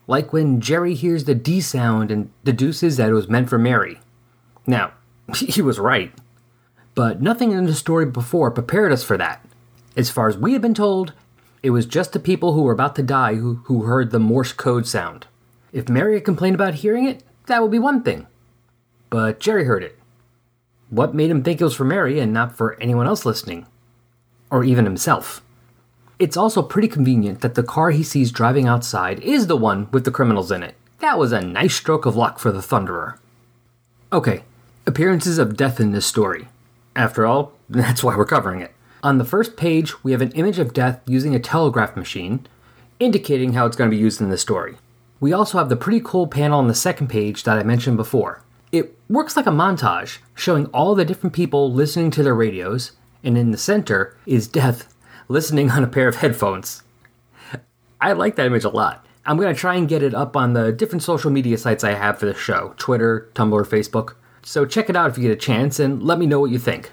like 0.07 0.33
when 0.33 0.61
Jerry 0.61 0.95
hears 0.95 1.25
the 1.25 1.35
D 1.35 1.61
sound 1.61 2.11
and 2.11 2.31
deduces 2.45 2.97
that 2.97 3.11
it 3.11 3.15
was 3.15 3.29
meant 3.29 3.49
for 3.49 3.59
Mary. 3.59 4.01
Now, 4.67 4.93
he 5.37 5.63
was 5.63 5.79
right. 5.79 6.13
But 6.95 7.21
nothing 7.21 7.53
in 7.53 7.65
the 7.65 7.75
story 7.75 8.07
before 8.07 8.51
prepared 8.51 8.93
us 8.93 9.03
for 9.03 9.17
that. 9.17 9.45
As 9.97 10.11
far 10.11 10.29
as 10.29 10.37
we 10.37 10.53
had 10.53 10.63
been 10.63 10.75
told, 10.75 11.13
it 11.63 11.71
was 11.71 11.87
just 11.87 12.13
the 12.13 12.21
people 12.21 12.53
who 12.53 12.63
were 12.63 12.73
about 12.73 12.95
to 12.97 13.03
die 13.03 13.35
who, 13.35 13.57
who 13.65 13.83
heard 13.83 14.11
the 14.11 14.19
Morse 14.19 14.53
code 14.53 14.87
sound. 14.87 15.27
If 15.73 15.89
Mary 15.89 16.15
had 16.15 16.25
complained 16.25 16.55
about 16.55 16.75
hearing 16.75 17.07
it, 17.07 17.23
that 17.47 17.63
would 17.63 17.71
be 17.71 17.79
one 17.79 18.03
thing. 18.03 18.27
But 19.11 19.41
Jerry 19.41 19.65
heard 19.65 19.83
it. 19.83 19.99
What 20.91 21.15
made 21.15 21.31
him 21.31 21.43
think 21.43 21.61
it 21.61 21.65
was 21.65 21.75
for 21.75 21.85
Mary 21.85 22.21
and 22.21 22.33
not 22.33 22.57
for 22.57 22.81
anyone 22.81 23.07
else 23.07 23.25
listening? 23.25 23.67
or 24.55 24.63
even 24.63 24.85
himself. 24.85 25.43
It's 26.25 26.39
also 26.39 26.63
pretty 26.63 26.89
convenient 26.89 27.43
that 27.43 27.55
the 27.55 27.63
car 27.63 27.91
he 27.91 28.03
sees 28.03 28.33
driving 28.33 28.67
outside 28.67 29.21
is 29.21 29.47
the 29.47 29.59
one 29.59 29.89
with 29.91 30.07
the 30.07 30.11
criminals 30.11 30.51
in 30.51 30.63
it. 30.63 30.75
That 31.01 31.19
was 31.19 31.33
a 31.33 31.43
nice 31.43 31.75
stroke 31.75 32.07
of 32.07 32.17
luck 32.17 32.39
for 32.39 32.51
the 32.51 32.63
Thunderer. 32.63 33.19
Okay, 34.11 34.45
appearances 34.87 35.37
of 35.37 35.55
death 35.55 35.81
in 35.81 35.93
this 35.93 36.07
story. 36.07 36.49
After 36.97 37.27
all, 37.27 37.53
that's 37.69 38.03
why 38.03 38.17
we're 38.17 38.25
covering 38.25 38.63
it. 38.63 38.73
On 39.03 39.19
the 39.19 39.25
first 39.27 39.59
page, 39.59 40.03
we 40.03 40.13
have 40.13 40.23
an 40.23 40.33
image 40.33 40.59
of 40.59 40.73
death 40.73 41.03
using 41.05 41.35
a 41.35 41.39
telegraph 41.39 41.95
machine, 41.95 42.47
indicating 42.99 43.53
how 43.53 43.67
it's 43.67 43.77
going 43.77 43.91
to 43.91 43.95
be 43.95 44.03
used 44.03 44.23
in 44.23 44.31
the 44.31 44.39
story. 44.39 44.79
We 45.21 45.35
also 45.35 45.59
have 45.59 45.69
the 45.69 45.77
pretty 45.77 46.01
cool 46.03 46.27
panel 46.27 46.59
on 46.59 46.69
the 46.69 46.75
second 46.75 47.09
page 47.09 47.43
that 47.43 47.59
I 47.59 47.65
mentioned 47.65 47.99
before. 47.99 48.41
It 48.73 48.97
works 49.11 49.37
like 49.37 49.47
a 49.47 49.51
montage, 49.51 50.21
showing 50.35 50.69
all 50.69 50.95
the 50.95 51.05
different 51.05 51.35
people 51.35 51.71
listening 51.71 52.11
to 52.13 52.23
their 52.23 52.35
radios 52.35 52.93
and 53.25 53.39
in 53.39 53.51
the 53.51 53.59
center 53.59 54.17
is 54.27 54.47
Death 54.47 54.94
listening 55.29 55.71
on 55.71 55.85
a 55.85 55.89
pair 55.89 56.09
of 56.09 56.17
headphones. 56.17 56.83
I 58.01 58.13
like 58.13 58.37
that 58.37 58.47
image 58.47 58.65
a 58.65 58.71
lot. 58.71 59.07
I'm 59.27 59.39
going 59.39 59.55
to 59.55 59.59
try 59.59 59.77
and 59.77 59.89
get 59.89 60.03
it 60.03 60.13
up 60.13 60.37
on 60.37 60.53
the 60.53 60.71
different 60.73 61.03
social 61.03 61.31
media 61.31 61.57
sites 61.57 61.83
I 61.83 61.95
have 61.95 62.19
for 62.19 62.27
the 62.27 62.35
show 62.35 62.75
Twitter, 62.77 63.31
Tumblr, 63.35 63.67
Facebook. 63.67 64.17
So 64.43 64.67
check 64.67 64.91
it 64.91 64.97
out 64.97 65.11
if 65.11 65.17
you 65.17 65.23
get 65.23 65.33
a 65.33 65.37
chance 65.37 65.81
and 65.81 66.03
let 66.03 66.19
me 66.19 66.27
know 66.27 66.41
what 66.41 66.51
you 66.51 66.59
think. 66.59 66.91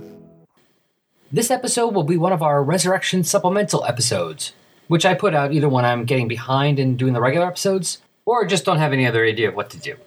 This 1.36 1.52
episode 1.52 1.94
will 1.94 2.04
be 2.04 2.16
one 2.16 2.32
of 2.32 2.42
our 2.42 2.64
Resurrection 2.64 3.26
supplemental 3.26 3.84
episodes, 3.84 4.54
which 4.88 5.06
I 5.06 5.16
put 5.16 5.36
out 5.36 5.52
either 5.52 5.68
when 5.68 5.84
I'm 5.84 6.06
getting 6.06 6.30
behind 6.30 6.80
and 6.80 6.98
doing 6.98 7.12
the 7.12 7.20
regular 7.20 7.46
episodes, 7.46 7.98
or 8.24 8.46
just 8.46 8.64
don't 8.64 8.78
have 8.78 8.94
any 8.94 9.06
other 9.06 9.26
idea 9.26 9.50
of 9.50 9.54
what 9.54 9.70
to 9.72 9.78
do. 9.78 9.98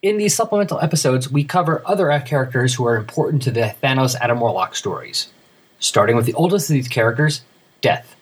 In 0.00 0.16
these 0.16 0.34
supplemental 0.34 0.80
episodes, 0.80 1.30
we 1.30 1.44
cover 1.44 1.82
other 1.84 2.18
characters 2.20 2.72
who 2.72 2.86
are 2.86 2.96
important 2.96 3.42
to 3.42 3.50
the 3.50 3.74
Thanos 3.82 4.16
Adam 4.18 4.40
Warlock 4.40 4.74
stories, 4.74 5.30
starting 5.78 6.16
with 6.16 6.24
the 6.24 6.32
oldest 6.32 6.70
of 6.70 6.74
these 6.74 6.88
characters, 6.88 7.42
Death. 7.82 8.16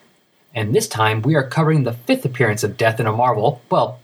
And 0.52 0.74
this 0.74 0.88
time, 0.88 1.22
we 1.22 1.36
are 1.36 1.46
covering 1.46 1.84
the 1.84 1.92
fifth 1.92 2.24
appearance 2.24 2.64
of 2.64 2.76
Death 2.76 2.98
in 2.98 3.06
a 3.06 3.12
Marvel, 3.12 3.62
well, 3.70 4.00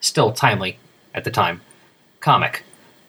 still 0.00 0.32
timely 0.32 0.78
at 1.14 1.24
the 1.24 1.30
time, 1.30 1.60
comic, 2.20 2.62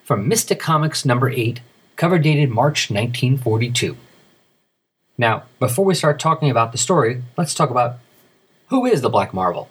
from 0.04 0.28
Mystic 0.28 0.60
Comics 0.60 1.06
number 1.06 1.30
8, 1.30 1.62
cover 1.96 2.18
dated 2.18 2.50
March 2.50 2.90
1942. 2.90 3.96
Now, 5.22 5.44
before 5.60 5.84
we 5.84 5.94
start 5.94 6.18
talking 6.18 6.50
about 6.50 6.72
the 6.72 6.78
story, 6.78 7.22
let's 7.36 7.54
talk 7.54 7.70
about 7.70 8.00
who 8.70 8.84
is 8.84 9.02
the 9.02 9.08
Black 9.08 9.32
Marvel. 9.32 9.68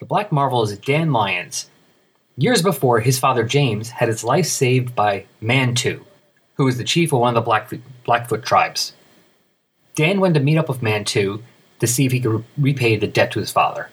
The 0.00 0.06
Black 0.06 0.32
Marvel 0.32 0.64
is 0.64 0.76
Dan 0.76 1.12
Lyons. 1.12 1.70
Years 2.36 2.60
before, 2.60 2.98
his 2.98 3.20
father 3.20 3.44
James 3.44 3.90
had 3.90 4.08
his 4.08 4.24
life 4.24 4.46
saved 4.46 4.96
by 4.96 5.26
Mantu, 5.40 6.04
who 6.54 6.64
was 6.64 6.78
the 6.78 6.82
chief 6.82 7.12
of 7.12 7.20
one 7.20 7.28
of 7.28 7.34
the 7.36 7.46
Blackfoot, 7.46 7.82
Blackfoot 8.02 8.44
tribes. 8.44 8.94
Dan 9.94 10.18
went 10.18 10.34
to 10.34 10.40
meet 10.40 10.58
up 10.58 10.68
with 10.68 10.82
Mantu 10.82 11.44
to 11.78 11.86
see 11.86 12.04
if 12.04 12.10
he 12.10 12.18
could 12.18 12.44
repay 12.58 12.96
the 12.96 13.06
debt 13.06 13.30
to 13.30 13.38
his 13.38 13.52
father. 13.52 13.88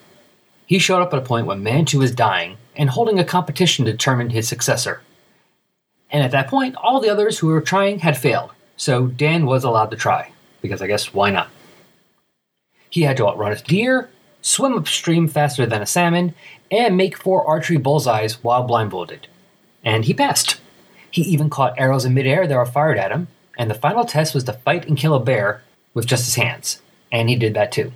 He 0.66 0.80
showed 0.80 1.02
up 1.02 1.12
at 1.12 1.20
a 1.20 1.24
point 1.24 1.46
when 1.46 1.62
Mantu 1.62 2.00
was 2.00 2.12
dying 2.12 2.56
and 2.74 2.90
holding 2.90 3.20
a 3.20 3.24
competition 3.24 3.84
to 3.84 3.92
determine 3.92 4.30
his 4.30 4.48
successor. 4.48 5.02
And 6.10 6.24
at 6.24 6.32
that 6.32 6.48
point, 6.48 6.74
all 6.74 7.00
the 7.00 7.10
others 7.10 7.38
who 7.38 7.46
were 7.46 7.60
trying 7.60 8.00
had 8.00 8.18
failed, 8.18 8.50
so 8.76 9.06
Dan 9.06 9.46
was 9.46 9.62
allowed 9.62 9.92
to 9.92 9.96
try, 9.96 10.31
because 10.62 10.80
I 10.80 10.86
guess 10.86 11.12
why 11.12 11.30
not? 11.30 11.50
He 12.88 13.02
had 13.02 13.16
to 13.18 13.26
outrun 13.26 13.52
a 13.52 13.56
deer, 13.56 14.10
swim 14.40 14.74
upstream 14.74 15.28
faster 15.28 15.66
than 15.66 15.82
a 15.82 15.86
salmon, 15.86 16.34
and 16.70 16.96
make 16.96 17.16
four 17.16 17.46
archery 17.46 17.76
bullseyes 17.76 18.42
while 18.42 18.62
blindfolded. 18.62 19.26
And 19.84 20.04
he 20.04 20.14
passed. 20.14 20.60
He 21.10 21.22
even 21.22 21.50
caught 21.50 21.78
arrows 21.78 22.04
in 22.04 22.14
midair 22.14 22.46
that 22.46 22.56
were 22.56 22.64
fired 22.64 22.98
at 22.98 23.10
him, 23.10 23.28
and 23.58 23.70
the 23.70 23.74
final 23.74 24.04
test 24.04 24.34
was 24.34 24.44
to 24.44 24.52
fight 24.52 24.86
and 24.86 24.96
kill 24.96 25.14
a 25.14 25.20
bear 25.20 25.62
with 25.92 26.06
just 26.06 26.24
his 26.24 26.36
hands, 26.36 26.80
and 27.10 27.28
he 27.28 27.36
did 27.36 27.54
that 27.54 27.72
too. 27.72 27.92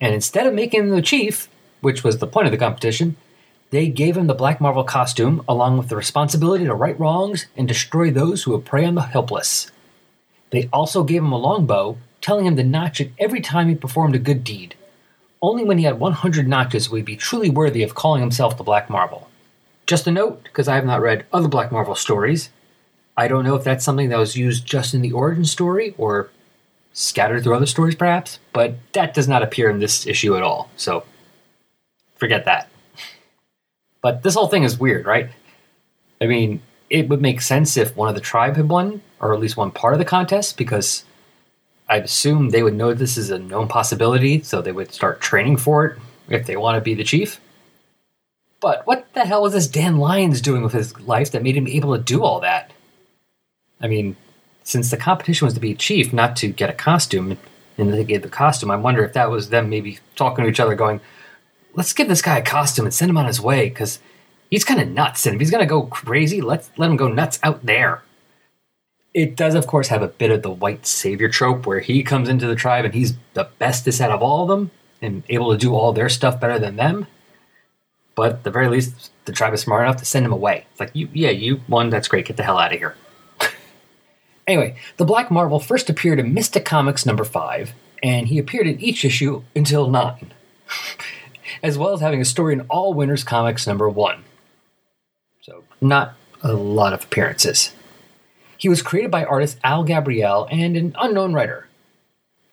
And 0.00 0.14
instead 0.14 0.46
of 0.46 0.54
making 0.54 0.80
him 0.80 0.90
the 0.90 1.02
chief, 1.02 1.48
which 1.80 2.04
was 2.04 2.18
the 2.18 2.26
point 2.26 2.46
of 2.46 2.52
the 2.52 2.58
competition, 2.58 3.16
they 3.70 3.88
gave 3.88 4.16
him 4.16 4.26
the 4.26 4.34
Black 4.34 4.60
Marvel 4.60 4.84
costume 4.84 5.44
along 5.48 5.78
with 5.78 5.88
the 5.88 5.96
responsibility 5.96 6.64
to 6.64 6.74
right 6.74 6.98
wrongs 6.98 7.46
and 7.56 7.68
destroy 7.68 8.10
those 8.10 8.42
who 8.42 8.52
would 8.52 8.64
prey 8.64 8.84
on 8.84 8.94
the 8.94 9.02
helpless. 9.02 9.70
They 10.50 10.68
also 10.72 11.04
gave 11.04 11.22
him 11.22 11.32
a 11.32 11.38
longbow, 11.38 11.98
telling 12.20 12.46
him 12.46 12.56
to 12.56 12.64
notch 12.64 13.00
it 13.00 13.12
every 13.18 13.40
time 13.40 13.68
he 13.68 13.74
performed 13.74 14.14
a 14.14 14.18
good 14.18 14.44
deed. 14.44 14.74
Only 15.42 15.64
when 15.64 15.78
he 15.78 15.84
had 15.84 15.98
100 15.98 16.46
notches 16.46 16.90
would 16.90 16.98
he 16.98 17.02
be 17.02 17.16
truly 17.16 17.48
worthy 17.48 17.82
of 17.82 17.94
calling 17.94 18.20
himself 18.20 18.56
the 18.56 18.64
Black 18.64 18.90
Marvel. 18.90 19.28
Just 19.86 20.06
a 20.06 20.10
note, 20.10 20.42
because 20.44 20.68
I 20.68 20.74
have 20.74 20.84
not 20.84 21.00
read 21.00 21.24
other 21.32 21.48
Black 21.48 21.72
Marvel 21.72 21.94
stories, 21.94 22.50
I 23.16 23.28
don't 23.28 23.44
know 23.44 23.54
if 23.54 23.64
that's 23.64 23.84
something 23.84 24.08
that 24.08 24.18
was 24.18 24.36
used 24.36 24.66
just 24.66 24.94
in 24.94 25.02
the 25.02 25.12
origin 25.12 25.44
story 25.44 25.94
or 25.98 26.30
scattered 26.92 27.42
through 27.42 27.54
other 27.54 27.66
stories 27.66 27.94
perhaps, 27.94 28.38
but 28.52 28.74
that 28.92 29.14
does 29.14 29.28
not 29.28 29.42
appear 29.42 29.70
in 29.70 29.78
this 29.78 30.06
issue 30.06 30.36
at 30.36 30.42
all, 30.42 30.70
so 30.76 31.04
forget 32.16 32.44
that. 32.44 32.68
But 34.02 34.22
this 34.22 34.34
whole 34.34 34.48
thing 34.48 34.62
is 34.62 34.78
weird, 34.78 35.06
right? 35.06 35.30
I 36.20 36.26
mean, 36.26 36.62
it 36.90 37.08
would 37.08 37.22
make 37.22 37.40
sense 37.40 37.76
if 37.76 37.96
one 37.96 38.08
of 38.08 38.16
the 38.16 38.20
tribe 38.20 38.56
had 38.56 38.68
won, 38.68 39.00
or 39.20 39.32
at 39.32 39.40
least 39.40 39.56
one 39.56 39.70
part 39.70 39.94
of 39.94 39.98
the 39.98 40.04
contest, 40.04 40.58
because 40.58 41.04
I'd 41.88 42.04
assume 42.04 42.50
they 42.50 42.62
would 42.62 42.74
know 42.74 42.92
this 42.92 43.16
is 43.16 43.30
a 43.30 43.38
known 43.38 43.68
possibility, 43.68 44.42
so 44.42 44.60
they 44.60 44.72
would 44.72 44.92
start 44.92 45.20
training 45.20 45.56
for 45.56 45.86
it 45.86 45.98
if 46.28 46.46
they 46.46 46.56
want 46.56 46.76
to 46.76 46.80
be 46.80 46.94
the 46.94 47.04
chief. 47.04 47.40
But 48.60 48.86
what 48.86 49.12
the 49.14 49.24
hell 49.24 49.42
was 49.42 49.54
this 49.54 49.68
Dan 49.68 49.96
Lyons 49.96 50.40
doing 50.40 50.62
with 50.62 50.72
his 50.72 50.98
life 51.00 51.30
that 51.30 51.42
made 51.42 51.56
him 51.56 51.66
able 51.66 51.96
to 51.96 52.02
do 52.02 52.22
all 52.22 52.40
that? 52.40 52.72
I 53.80 53.88
mean, 53.88 54.16
since 54.64 54.90
the 54.90 54.96
competition 54.96 55.46
was 55.46 55.54
to 55.54 55.60
be 55.60 55.74
chief, 55.74 56.12
not 56.12 56.36
to 56.36 56.48
get 56.48 56.70
a 56.70 56.74
costume, 56.74 57.38
and 57.78 57.92
they 57.92 58.04
gave 58.04 58.22
the 58.22 58.28
costume, 58.28 58.70
I 58.70 58.76
wonder 58.76 59.02
if 59.04 59.14
that 59.14 59.30
was 59.30 59.48
them 59.48 59.70
maybe 59.70 59.98
talking 60.16 60.44
to 60.44 60.50
each 60.50 60.60
other, 60.60 60.74
going, 60.74 61.00
let's 61.74 61.92
give 61.92 62.08
this 62.08 62.20
guy 62.20 62.38
a 62.38 62.42
costume 62.42 62.84
and 62.84 62.94
send 62.94 63.10
him 63.10 63.16
on 63.16 63.26
his 63.26 63.40
way 63.40 63.68
because 63.68 64.00
he's 64.50 64.64
kind 64.64 64.80
of 64.80 64.88
nuts. 64.88 65.26
And 65.26 65.34
if 65.34 65.40
he's 65.40 65.50
to 65.50 65.66
go 65.66 65.82
crazy, 65.82 66.40
let's 66.40 66.70
let 66.76 66.90
him 66.90 66.96
go 66.96 67.08
nuts 67.08 67.38
out 67.42 67.64
there. 67.64 68.02
It 69.12 69.36
does, 69.36 69.54
of 69.54 69.66
course, 69.66 69.88
have 69.88 70.02
a 70.02 70.08
bit 70.08 70.30
of 70.30 70.42
the 70.42 70.50
white 70.50 70.86
savior 70.86 71.28
trope 71.28 71.66
where 71.66 71.80
he 71.80 72.02
comes 72.02 72.28
into 72.28 72.46
the 72.46 72.54
tribe 72.54 72.84
and 72.84 72.94
he's 72.94 73.14
the 73.34 73.48
bestest 73.58 74.00
out 74.00 74.12
of 74.12 74.22
all 74.22 74.42
of 74.42 74.48
them 74.48 74.70
and 75.02 75.24
able 75.28 75.50
to 75.50 75.58
do 75.58 75.74
all 75.74 75.92
their 75.92 76.08
stuff 76.08 76.40
better 76.40 76.58
than 76.58 76.76
them. 76.76 77.06
But 78.14 78.32
at 78.32 78.44
the 78.44 78.50
very 78.50 78.68
least, 78.68 79.10
the 79.24 79.32
tribe 79.32 79.54
is 79.54 79.62
smart 79.62 79.84
enough 79.84 79.96
to 79.96 80.04
send 80.04 80.26
him 80.26 80.32
away. 80.32 80.66
It's 80.70 80.80
like, 80.80 80.90
you, 80.94 81.08
yeah, 81.12 81.30
you 81.30 81.60
won. 81.68 81.90
That's 81.90 82.08
great. 82.08 82.26
Get 82.26 82.36
the 82.36 82.42
hell 82.42 82.58
out 82.58 82.72
of 82.72 82.78
here. 82.78 82.94
anyway, 84.46 84.76
the 84.96 85.04
Black 85.04 85.30
Marvel 85.30 85.58
first 85.58 85.90
appeared 85.90 86.20
in 86.20 86.34
Mystic 86.34 86.64
Comics 86.64 87.06
number 87.06 87.24
five, 87.24 87.72
and 88.02 88.28
he 88.28 88.38
appeared 88.38 88.66
in 88.66 88.80
each 88.80 89.04
issue 89.04 89.42
until 89.56 89.88
nine 89.88 90.32
as 91.62 91.78
well 91.78 91.92
as 91.92 92.00
having 92.00 92.20
a 92.20 92.24
story 92.24 92.52
in 92.52 92.62
All 92.62 92.94
Winners 92.94 93.24
Comics 93.24 93.66
number 93.66 93.88
one. 93.88 94.24
Not 95.80 96.14
a 96.42 96.52
lot 96.52 96.92
of 96.92 97.04
appearances. 97.04 97.72
He 98.56 98.68
was 98.68 98.82
created 98.82 99.10
by 99.10 99.24
artist 99.24 99.58
Al 99.64 99.84
Gabriel 99.84 100.46
and 100.50 100.76
an 100.76 100.94
unknown 101.00 101.32
writer. 101.32 101.68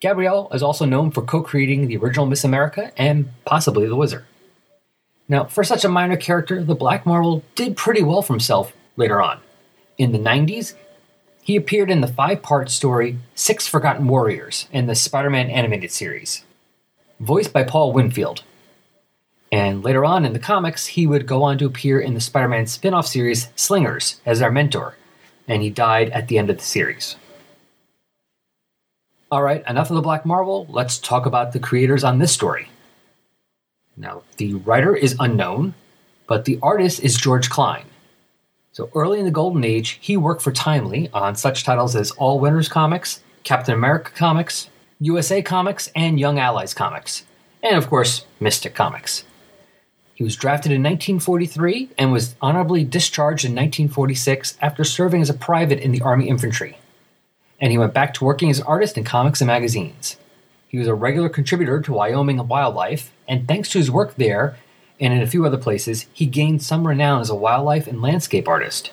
Gabriel 0.00 0.48
is 0.52 0.62
also 0.62 0.84
known 0.84 1.10
for 1.10 1.22
co 1.22 1.42
creating 1.42 1.86
the 1.86 1.96
original 1.96 2.26
Miss 2.26 2.44
America 2.44 2.92
and 2.96 3.30
possibly 3.44 3.86
The 3.86 3.96
Wizard. 3.96 4.24
Now, 5.28 5.44
for 5.44 5.62
such 5.64 5.84
a 5.84 5.88
minor 5.88 6.16
character, 6.16 6.62
the 6.64 6.74
Black 6.74 7.04
Marvel 7.04 7.42
did 7.54 7.76
pretty 7.76 8.02
well 8.02 8.22
for 8.22 8.32
himself 8.32 8.72
later 8.96 9.20
on. 9.20 9.40
In 9.98 10.12
the 10.12 10.18
90s, 10.18 10.74
he 11.42 11.56
appeared 11.56 11.90
in 11.90 12.00
the 12.00 12.06
five 12.06 12.42
part 12.42 12.70
story 12.70 13.18
Six 13.34 13.66
Forgotten 13.66 14.06
Warriors 14.06 14.68
in 14.72 14.86
the 14.86 14.94
Spider 14.94 15.30
Man 15.30 15.50
animated 15.50 15.90
series. 15.90 16.44
Voiced 17.20 17.52
by 17.52 17.64
Paul 17.64 17.92
Winfield, 17.92 18.44
and 19.50 19.82
later 19.82 20.04
on 20.04 20.24
in 20.24 20.32
the 20.32 20.38
comics, 20.38 20.86
he 20.86 21.06
would 21.06 21.26
go 21.26 21.42
on 21.42 21.58
to 21.58 21.66
appear 21.66 22.00
in 22.00 22.14
the 22.14 22.20
Spider 22.20 22.48
Man 22.48 22.66
spin 22.66 22.94
off 22.94 23.06
series 23.06 23.48
Slingers 23.56 24.20
as 24.26 24.42
our 24.42 24.50
mentor, 24.50 24.96
and 25.46 25.62
he 25.62 25.70
died 25.70 26.10
at 26.10 26.28
the 26.28 26.38
end 26.38 26.50
of 26.50 26.58
the 26.58 26.64
series. 26.64 27.16
Alright, 29.30 29.62
enough 29.68 29.90
of 29.90 29.96
the 29.96 30.02
Black 30.02 30.24
Marvel, 30.24 30.66
let's 30.70 30.98
talk 30.98 31.26
about 31.26 31.52
the 31.52 31.58
creators 31.58 32.04
on 32.04 32.18
this 32.18 32.32
story. 32.32 32.68
Now, 33.96 34.22
the 34.36 34.54
writer 34.54 34.94
is 34.94 35.16
unknown, 35.18 35.74
but 36.26 36.44
the 36.44 36.58
artist 36.62 37.00
is 37.00 37.16
George 37.16 37.50
Klein. 37.50 37.84
So 38.72 38.90
early 38.94 39.18
in 39.18 39.24
the 39.24 39.30
Golden 39.30 39.64
Age, 39.64 39.98
he 40.00 40.16
worked 40.16 40.40
for 40.40 40.52
Timely 40.52 41.10
on 41.12 41.34
such 41.34 41.64
titles 41.64 41.96
as 41.96 42.10
All 42.12 42.38
Winners 42.38 42.68
Comics, 42.68 43.20
Captain 43.44 43.74
America 43.74 44.12
Comics, 44.14 44.70
USA 45.00 45.42
Comics, 45.42 45.90
and 45.96 46.20
Young 46.20 46.38
Allies 46.38 46.74
Comics, 46.74 47.24
and 47.62 47.76
of 47.76 47.88
course, 47.88 48.24
Mystic 48.40 48.74
Comics. 48.74 49.24
He 50.18 50.24
was 50.24 50.34
drafted 50.34 50.72
in 50.72 50.82
1943 50.82 51.90
and 51.96 52.10
was 52.10 52.34
honorably 52.42 52.82
discharged 52.82 53.44
in 53.44 53.52
1946 53.52 54.58
after 54.60 54.82
serving 54.82 55.22
as 55.22 55.30
a 55.30 55.34
private 55.34 55.78
in 55.78 55.92
the 55.92 56.00
Army 56.00 56.28
Infantry. 56.28 56.76
And 57.60 57.70
he 57.70 57.78
went 57.78 57.94
back 57.94 58.14
to 58.14 58.24
working 58.24 58.50
as 58.50 58.58
an 58.58 58.66
artist 58.66 58.98
in 58.98 59.04
comics 59.04 59.40
and 59.40 59.46
magazines. 59.46 60.16
He 60.66 60.76
was 60.76 60.88
a 60.88 60.94
regular 60.94 61.28
contributor 61.28 61.80
to 61.82 61.92
Wyoming 61.92 62.48
Wildlife, 62.48 63.12
and 63.28 63.46
thanks 63.46 63.68
to 63.68 63.78
his 63.78 63.92
work 63.92 64.16
there 64.16 64.56
and 64.98 65.14
in 65.14 65.22
a 65.22 65.26
few 65.28 65.46
other 65.46 65.56
places, 65.56 66.06
he 66.12 66.26
gained 66.26 66.64
some 66.64 66.88
renown 66.88 67.20
as 67.20 67.30
a 67.30 67.36
wildlife 67.36 67.86
and 67.86 68.02
landscape 68.02 68.48
artist. 68.48 68.90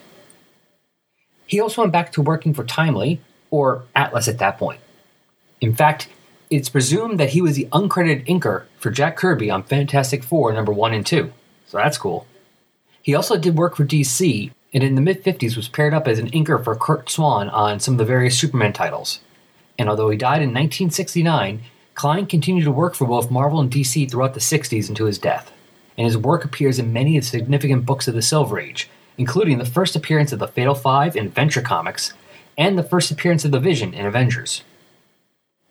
He 1.44 1.60
also 1.60 1.82
went 1.82 1.92
back 1.92 2.12
to 2.12 2.22
working 2.22 2.54
for 2.54 2.62
Timely, 2.62 3.20
or 3.50 3.82
Atlas 3.96 4.28
at 4.28 4.38
that 4.38 4.58
point. 4.58 4.78
In 5.60 5.74
fact, 5.74 6.06
it's 6.50 6.68
presumed 6.68 7.18
that 7.18 7.30
he 7.30 7.42
was 7.42 7.56
the 7.56 7.68
uncredited 7.72 8.26
inker 8.26 8.64
for 8.78 8.90
Jack 8.90 9.16
Kirby 9.16 9.50
on 9.50 9.62
Fantastic 9.62 10.22
Four 10.22 10.52
number 10.52 10.72
1 10.72 10.94
and 10.94 11.04
2, 11.04 11.32
so 11.66 11.76
that's 11.76 11.98
cool. 11.98 12.26
He 13.02 13.14
also 13.14 13.36
did 13.36 13.56
work 13.56 13.76
for 13.76 13.84
DC, 13.84 14.50
and 14.72 14.82
in 14.82 14.94
the 14.94 15.00
mid 15.00 15.24
50s 15.24 15.56
was 15.56 15.68
paired 15.68 15.94
up 15.94 16.06
as 16.06 16.18
an 16.18 16.30
inker 16.30 16.62
for 16.62 16.76
Curt 16.76 17.08
Swan 17.08 17.48
on 17.50 17.80
some 17.80 17.94
of 17.94 17.98
the 17.98 18.04
various 18.04 18.38
Superman 18.38 18.72
titles. 18.72 19.20
And 19.78 19.88
although 19.88 20.10
he 20.10 20.16
died 20.16 20.42
in 20.42 20.50
1969, 20.50 21.62
Klein 21.94 22.26
continued 22.26 22.64
to 22.64 22.72
work 22.72 22.94
for 22.94 23.06
both 23.06 23.30
Marvel 23.30 23.60
and 23.60 23.70
DC 23.70 24.10
throughout 24.10 24.34
the 24.34 24.40
60s 24.40 24.88
until 24.88 25.06
his 25.06 25.18
death, 25.18 25.52
and 25.96 26.04
his 26.04 26.18
work 26.18 26.44
appears 26.44 26.78
in 26.78 26.92
many 26.92 27.16
of 27.16 27.24
the 27.24 27.30
significant 27.30 27.86
books 27.86 28.06
of 28.06 28.14
the 28.14 28.22
Silver 28.22 28.60
Age, 28.60 28.88
including 29.18 29.58
the 29.58 29.64
first 29.64 29.96
appearance 29.96 30.32
of 30.32 30.38
the 30.38 30.48
Fatal 30.48 30.74
Five 30.74 31.16
in 31.16 31.30
Venture 31.30 31.62
Comics, 31.62 32.12
and 32.58 32.78
the 32.78 32.82
first 32.82 33.10
appearance 33.10 33.44
of 33.44 33.50
the 33.50 33.60
Vision 33.60 33.94
in 33.94 34.04
Avengers. 34.04 34.62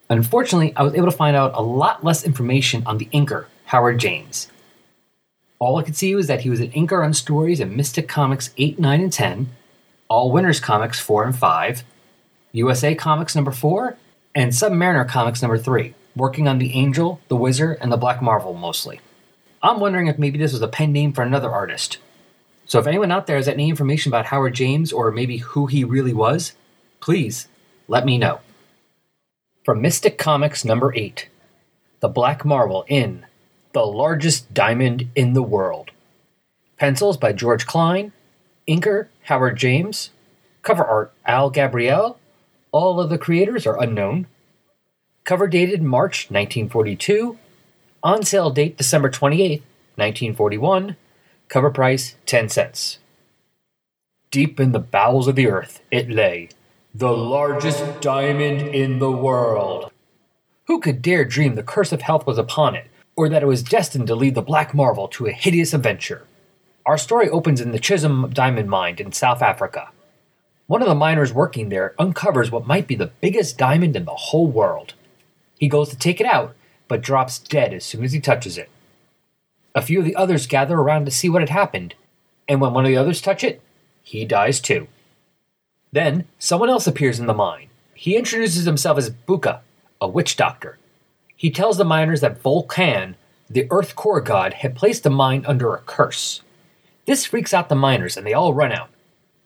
Unfortunately, 0.09 0.74
I 0.75 0.83
was 0.83 0.93
able 0.93 1.09
to 1.09 1.17
find 1.17 1.35
out 1.35 1.53
a 1.55 1.62
lot 1.62 2.03
less 2.03 2.24
information 2.24 2.83
on 2.85 2.97
the 2.97 3.07
inker, 3.07 3.45
Howard 3.65 4.00
James. 4.00 4.50
All 5.57 5.77
I 5.77 5.83
could 5.83 5.95
see 5.95 6.13
was 6.13 6.27
that 6.27 6.41
he 6.41 6.50
was 6.50 6.59
an 6.59 6.71
inker 6.71 7.03
on 7.03 7.13
stories 7.13 7.59
in 7.59 7.75
Mystic 7.75 8.07
Comics 8.07 8.51
8, 8.57 8.77
9, 8.77 9.01
and 9.01 9.12
10, 9.12 9.50
All 10.07 10.31
Winners 10.31 10.59
Comics 10.59 11.00
4 11.00 11.24
and 11.24 11.35
5, 11.35 11.83
USA 12.51 12.93
Comics 12.93 13.35
number 13.35 13.51
4, 13.51 13.97
and 14.35 14.51
Submariner 14.51 15.07
Comics 15.07 15.41
number 15.41 15.57
3, 15.57 15.95
working 16.15 16.47
on 16.47 16.59
the 16.59 16.74
Angel, 16.74 17.19
the 17.27 17.35
Wizard, 17.35 17.77
and 17.81 17.91
the 17.91 17.97
Black 17.97 18.21
Marvel 18.21 18.53
mostly. 18.53 19.00
I'm 19.63 19.79
wondering 19.79 20.07
if 20.07 20.19
maybe 20.19 20.38
this 20.38 20.53
was 20.53 20.62
a 20.62 20.67
pen 20.67 20.91
name 20.91 21.13
for 21.13 21.24
another 21.24 21.50
artist. 21.50 21.97
So 22.67 22.77
if 22.77 22.85
anyone 22.85 23.12
out 23.12 23.25
there 23.25 23.38
has 23.38 23.47
any 23.47 23.69
information 23.69 24.12
about 24.12 24.27
Howard 24.27 24.53
James 24.53 24.93
or 24.93 25.09
maybe 25.09 25.38
who 25.38 25.65
he 25.65 25.83
really 25.83 26.13
was, 26.13 26.53
please 27.00 27.47
let 27.88 28.05
me 28.05 28.17
know. 28.19 28.39
From 29.65 29.81
Mystic 29.81 30.19
Comics 30.19 30.63
number 30.63 30.93
8 30.95 31.27
The 32.00 32.07
Black 32.07 32.45
Marvel 32.45 32.86
in 32.88 33.25
The 33.74 33.84
Largest 33.84 34.53
Diamond 34.53 35.10
in 35.15 35.34
the 35.34 35.41
World. 35.41 35.89
Pencils 36.77 37.17
by 37.17 37.34
George 37.34 37.65
Klein, 37.65 38.12
Inker 38.67 39.07
Howard 39.24 39.57
James, 39.57 40.12
Cover 40.62 40.86
art 40.86 41.13
Al 41.25 41.50
Gabriel. 41.50 42.19
All 42.72 43.00
of 43.00 43.10
the 43.10 43.17
creators 43.17 43.65
are 43.65 43.81
unknown. 43.81 44.27
Cover 45.24 45.48
dated 45.48 45.81
March 45.81 46.29
1942. 46.29 47.36
On 48.03 48.22
sale 48.22 48.51
date 48.51 48.77
December 48.77 49.10
28, 49.10 49.62
1941. 49.95 50.95
Cover 51.48 51.72
price 51.72 52.13
10 52.27 52.50
cents. 52.50 53.00
Deep 54.29 54.60
in 54.60 54.74
the 54.74 54.79
bowels 54.79 55.27
of 55.27 55.36
the 55.36 55.48
earth 55.48 55.81
it 55.89 56.07
lay, 56.07 56.50
the 56.98 57.12
largest 57.12 58.00
diamond 58.00 58.62
in 58.74 59.00
the 59.00 59.12
world. 59.12 59.92
Who 60.68 60.80
could 60.80 61.02
dare 61.02 61.25
dream 61.25 61.56
the 61.56 61.62
curse 61.62 61.92
of 61.92 62.02
health 62.02 62.25
was 62.25 62.38
upon 62.38 62.74
it, 62.74 62.88
or 63.18 63.28
that 63.28 63.44
it 63.44 63.48
was 63.48 63.64
destined 63.64 64.08
to 64.08 64.16
lead 64.16 64.34
the 64.34 64.42
Black 64.42 64.74
Marvel 64.74 65.10
to 65.10 65.25
a 65.25 65.34
hideous 65.34 65.74
adventure? 65.74 66.25
Our 66.86 66.98
story 66.98 67.28
opens 67.28 67.60
in 67.60 67.74
the 67.74 67.80
Chisholm 67.80 68.30
Diamond 68.34 68.70
Mine 68.70 68.96
in 69.00 69.12
South 69.12 69.42
Africa. 69.42 69.90
One 70.68 70.82
of 70.82 70.88
the 70.88 70.96
miners 70.96 71.34
working 71.34 71.68
there 71.68 71.96
uncovers 72.00 72.50
what 72.50 72.66
might 72.66 72.88
be 72.88 72.96
the 72.96 73.12
biggest 73.20 73.58
diamond 73.58 73.98
in 73.98 74.06
the 74.06 74.16
whole 74.16 74.48
world. 74.48 74.94
He 75.60 75.68
goes 75.68 75.90
to 75.90 75.98
take 75.98 76.22
it 76.22 76.28
out, 76.28 76.56
but 76.88 77.02
drops 77.02 77.40
dead 77.40 77.74
as 77.74 77.84
soon 77.84 78.06
as 78.06 78.14
he 78.14 78.22
touches 78.22 78.58
it. 78.58 78.70
A 79.75 79.82
few 79.82 80.00
of 80.00 80.06
the 80.06 80.16
others 80.16 80.48
gather 80.48 80.78
around 80.78 81.04
to 81.04 81.12
see 81.12 81.28
what 81.28 81.42
had 81.42 81.50
happened, 81.50 81.94
and 82.48 82.62
when 82.62 82.74
one 82.74 82.86
of 82.86 82.90
the 82.90 82.96
others 82.96 83.20
touch 83.20 83.44
it, 83.44 83.62
he 84.02 84.24
dies 84.24 84.62
too. 84.62 84.88
Then 85.96 86.25
someone 86.40 86.70
else 86.70 86.88
appears 86.88 87.22
in 87.22 87.25
the 87.25 87.34
mine. 87.34 87.70
He 87.94 88.18
introduces 88.18 88.66
himself 88.66 88.98
as 88.98 89.10
Buka, 89.10 89.62
a 90.02 90.10
witch 90.10 90.36
doctor. 90.36 90.78
He 91.38 91.50
tells 91.50 91.78
the 91.78 91.86
miners 91.86 92.20
that 92.20 92.42
Volcan, 92.42 93.16
the 93.50 93.66
earth 93.72 93.96
core 93.96 94.20
god, 94.20 94.56
had 94.56 94.75
placed 94.75 95.04
the 95.04 95.10
mine 95.10 95.46
under 95.48 95.74
a 95.74 95.80
curse. 95.80 96.42
This 97.06 97.25
freaks 97.25 97.54
out 97.54 97.70
the 97.70 97.75
miners 97.75 98.18
and 98.18 98.28
they 98.28 98.34
all 98.34 98.54
run 98.54 98.74
out. 98.74 98.90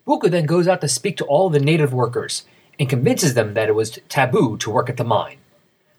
Buka 0.07 0.31
then 0.31 0.47
goes 0.47 0.67
out 0.67 0.81
to 0.81 0.87
speak 0.87 1.17
to 1.17 1.25
all 1.25 1.51
the 1.51 1.59
native 1.59 1.93
workers 1.93 2.45
and 2.79 2.89
convinces 2.89 3.35
them 3.35 3.53
that 3.53 3.69
it 3.69 3.75
was 3.75 3.99
taboo 4.09 4.57
to 4.57 4.71
work 4.71 4.89
at 4.89 4.97
the 4.97 5.03
mine. 5.03 5.37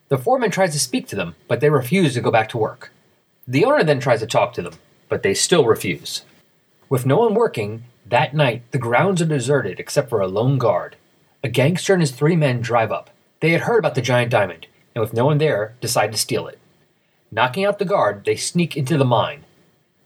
The 0.08 0.18
foreman 0.18 0.50
tries 0.50 0.72
to 0.72 0.80
speak 0.80 1.06
to 1.08 1.16
them, 1.16 1.36
but 1.46 1.60
they 1.60 1.70
refuse 1.70 2.14
to 2.14 2.20
go 2.20 2.32
back 2.32 2.48
to 2.48 2.58
work. 2.58 2.92
The 3.46 3.64
owner 3.64 3.84
then 3.84 4.00
tries 4.00 4.18
to 4.18 4.26
talk 4.26 4.52
to 4.54 4.62
them, 4.62 4.74
but 5.08 5.22
they 5.22 5.32
still 5.32 5.64
refuse. 5.64 6.24
With 6.88 7.06
no 7.06 7.18
one 7.18 7.34
working, 7.34 7.84
that 8.10 8.34
night 8.34 8.62
the 8.72 8.78
grounds 8.78 9.22
are 9.22 9.26
deserted 9.26 9.80
except 9.80 10.08
for 10.08 10.20
a 10.20 10.28
lone 10.28 10.58
guard. 10.58 10.96
A 11.42 11.48
gangster 11.48 11.94
and 11.94 12.02
his 12.02 12.10
three 12.10 12.36
men 12.36 12.60
drive 12.60 12.92
up. 12.92 13.10
They 13.40 13.50
had 13.50 13.62
heard 13.62 13.78
about 13.78 13.94
the 13.94 14.02
giant 14.02 14.30
diamond, 14.30 14.66
and 14.94 15.00
with 15.00 15.14
no 15.14 15.24
one 15.24 15.38
there, 15.38 15.74
decide 15.80 16.12
to 16.12 16.18
steal 16.18 16.46
it. 16.46 16.58
Knocking 17.32 17.64
out 17.64 17.78
the 17.78 17.84
guard, 17.84 18.24
they 18.24 18.36
sneak 18.36 18.76
into 18.76 18.98
the 18.98 19.04
mine. 19.04 19.44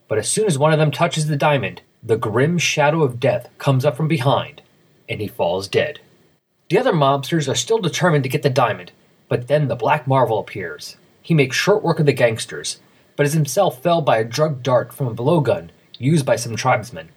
But 0.07 0.19
as 0.19 0.29
soon 0.29 0.47
as 0.47 0.59
one 0.59 0.73
of 0.73 0.79
them 0.79 0.91
touches 0.91 1.27
the 1.27 1.37
diamond, 1.37 1.81
the 2.03 2.17
grim 2.17 2.59
shadow 2.59 3.03
of 3.03 3.19
death 3.19 3.49
comes 3.59 3.85
up 3.85 3.97
from 3.97 4.07
behind, 4.09 4.61
and 5.09 5.21
he 5.21 5.27
falls 5.27 5.67
dead. 5.67 6.01
The 6.69 6.79
other 6.79 6.93
mobsters 6.93 7.51
are 7.51 7.55
still 7.55 7.79
determined 7.79 8.25
to 8.25 8.29
get 8.29 8.43
the 8.43 8.51
diamond, 8.51 8.93
but 9.29 9.49
then 9.49 9.69
the 9.69 9.75
Black 9.75 10.07
Marvel 10.07 10.39
appears. 10.39 10.97
He 11.23 11.33
makes 11.33 11.57
short 11.57 11.83
work 11.83 11.99
of 11.99 12.07
the 12.07 12.13
gangsters, 12.13 12.81
but 13.17 13.25
is 13.25 13.33
himself 13.33 13.83
felled 13.83 14.05
by 14.05 14.19
a 14.19 14.25
drugged 14.25 14.63
dart 14.63 14.93
from 14.93 15.07
a 15.07 15.15
blowgun 15.15 15.71
used 15.99 16.27
by 16.27 16.37
some 16.37 16.57
tribesmen. 16.57 17.09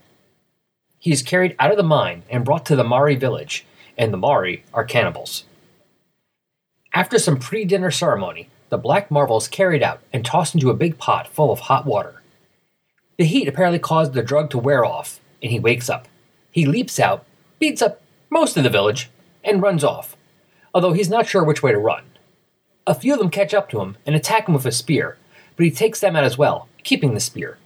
He 1.00 1.12
is 1.12 1.22
carried 1.22 1.56
out 1.60 1.72
of 1.72 1.78
the 1.78 1.84
mine 1.84 2.24
and 2.30 2.46
brought 2.46 2.66
to 2.68 2.76
the 2.76 2.84
Mari 2.84 3.16
village, 3.16 3.66
and 3.98 4.12
the 4.12 4.18
Mari 4.18 4.64
are 4.74 4.84
cannibals. 4.84 5.46
After 6.94 7.20
some 7.20 7.38
pre 7.38 7.66
dinner 7.66 7.92
ceremony, 7.92 8.50
the 8.70 8.78
Black 8.78 9.12
Marvel 9.12 9.38
is 9.38 9.48
carried 9.48 9.84
out 9.84 10.02
and 10.12 10.26
tossed 10.26 10.56
into 10.56 10.70
a 10.70 10.76
big 10.76 10.98
pot 10.98 11.28
full 11.28 11.52
of 11.52 11.62
hot 11.62 11.86
water. 11.86 12.22
The 13.18 13.26
heat 13.26 13.48
apparently 13.48 13.80
caused 13.80 14.14
the 14.14 14.22
drug 14.22 14.50
to 14.52 14.58
wear 14.58 14.84
off, 14.84 15.20
and 15.42 15.52
he 15.52 15.60
wakes 15.60 15.90
up. 15.90 16.08
He 16.52 16.66
leaps 16.66 17.00
out, 17.00 17.26
beats 17.60 17.82
up 17.82 18.02
most 18.30 18.58
of 18.58 18.64
the 18.64 18.70
village, 18.70 19.10
and 19.44 19.62
runs 19.62 19.84
off, 19.84 20.18
although 20.74 20.94
he's 20.94 21.10
not 21.10 21.28
sure 21.28 21.44
which 21.44 21.64
way 21.64 21.72
to 21.72 21.78
run. 21.78 22.04
A 22.86 22.96
few 22.96 23.14
of 23.14 23.20
them 23.20 23.30
catch 23.30 23.54
up 23.54 23.70
to 23.70 23.82
him 23.82 23.98
and 24.06 24.16
attack 24.16 24.48
him 24.48 24.54
with 24.54 24.66
a 24.66 24.72
spear, 24.72 25.18
but 25.56 25.66
he 25.66 25.72
takes 25.72 26.00
them 26.00 26.16
out 26.16 26.24
as 26.24 26.38
well, 26.38 26.68
keeping 26.84 27.14
the 27.14 27.20
spear. 27.20 27.58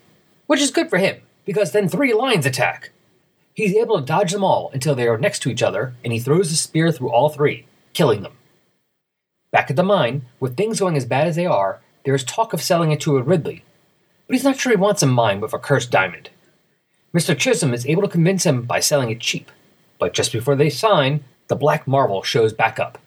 Which 0.47 0.61
is 0.61 0.71
good 0.71 0.89
for 0.89 0.97
him, 0.97 1.21
because 1.45 1.71
then 1.71 1.87
three 1.87 2.13
lions 2.13 2.45
attack. 2.45 2.91
He's 3.53 3.75
able 3.75 3.99
to 3.99 4.05
dodge 4.05 4.31
them 4.31 4.43
all 4.43 4.71
until 4.73 4.95
they 4.95 5.07
are 5.07 5.17
next 5.17 5.39
to 5.39 5.49
each 5.49 5.61
other, 5.61 5.93
and 6.03 6.13
he 6.13 6.19
throws 6.19 6.49
the 6.49 6.55
spear 6.55 6.91
through 6.91 7.11
all 7.11 7.29
three, 7.29 7.65
killing 7.93 8.21
them. 8.21 8.33
Back 9.51 9.69
at 9.69 9.75
the 9.75 9.83
mine, 9.83 10.25
with 10.39 10.55
things 10.55 10.79
going 10.79 10.95
as 10.95 11.05
bad 11.05 11.27
as 11.27 11.35
they 11.35 11.45
are, 11.45 11.81
there 12.05 12.15
is 12.15 12.23
talk 12.23 12.53
of 12.53 12.61
selling 12.61 12.91
it 12.91 13.01
to 13.01 13.17
a 13.17 13.21
Ridley, 13.21 13.63
but 14.27 14.35
he's 14.35 14.45
not 14.45 14.57
sure 14.57 14.71
he 14.71 14.77
wants 14.77 15.03
a 15.03 15.05
mine 15.05 15.41
with 15.41 15.53
a 15.53 15.59
cursed 15.59 15.91
diamond. 15.91 16.29
Mr. 17.13 17.37
Chisholm 17.37 17.73
is 17.73 17.85
able 17.85 18.01
to 18.01 18.07
convince 18.07 18.45
him 18.45 18.63
by 18.63 18.79
selling 18.79 19.09
it 19.09 19.19
cheap, 19.19 19.51
but 19.99 20.13
just 20.13 20.31
before 20.31 20.55
they 20.55 20.69
sign, 20.69 21.25
the 21.49 21.55
Black 21.55 21.85
Marvel 21.85 22.23
shows 22.23 22.53
back 22.53 22.79
up. 22.79 22.97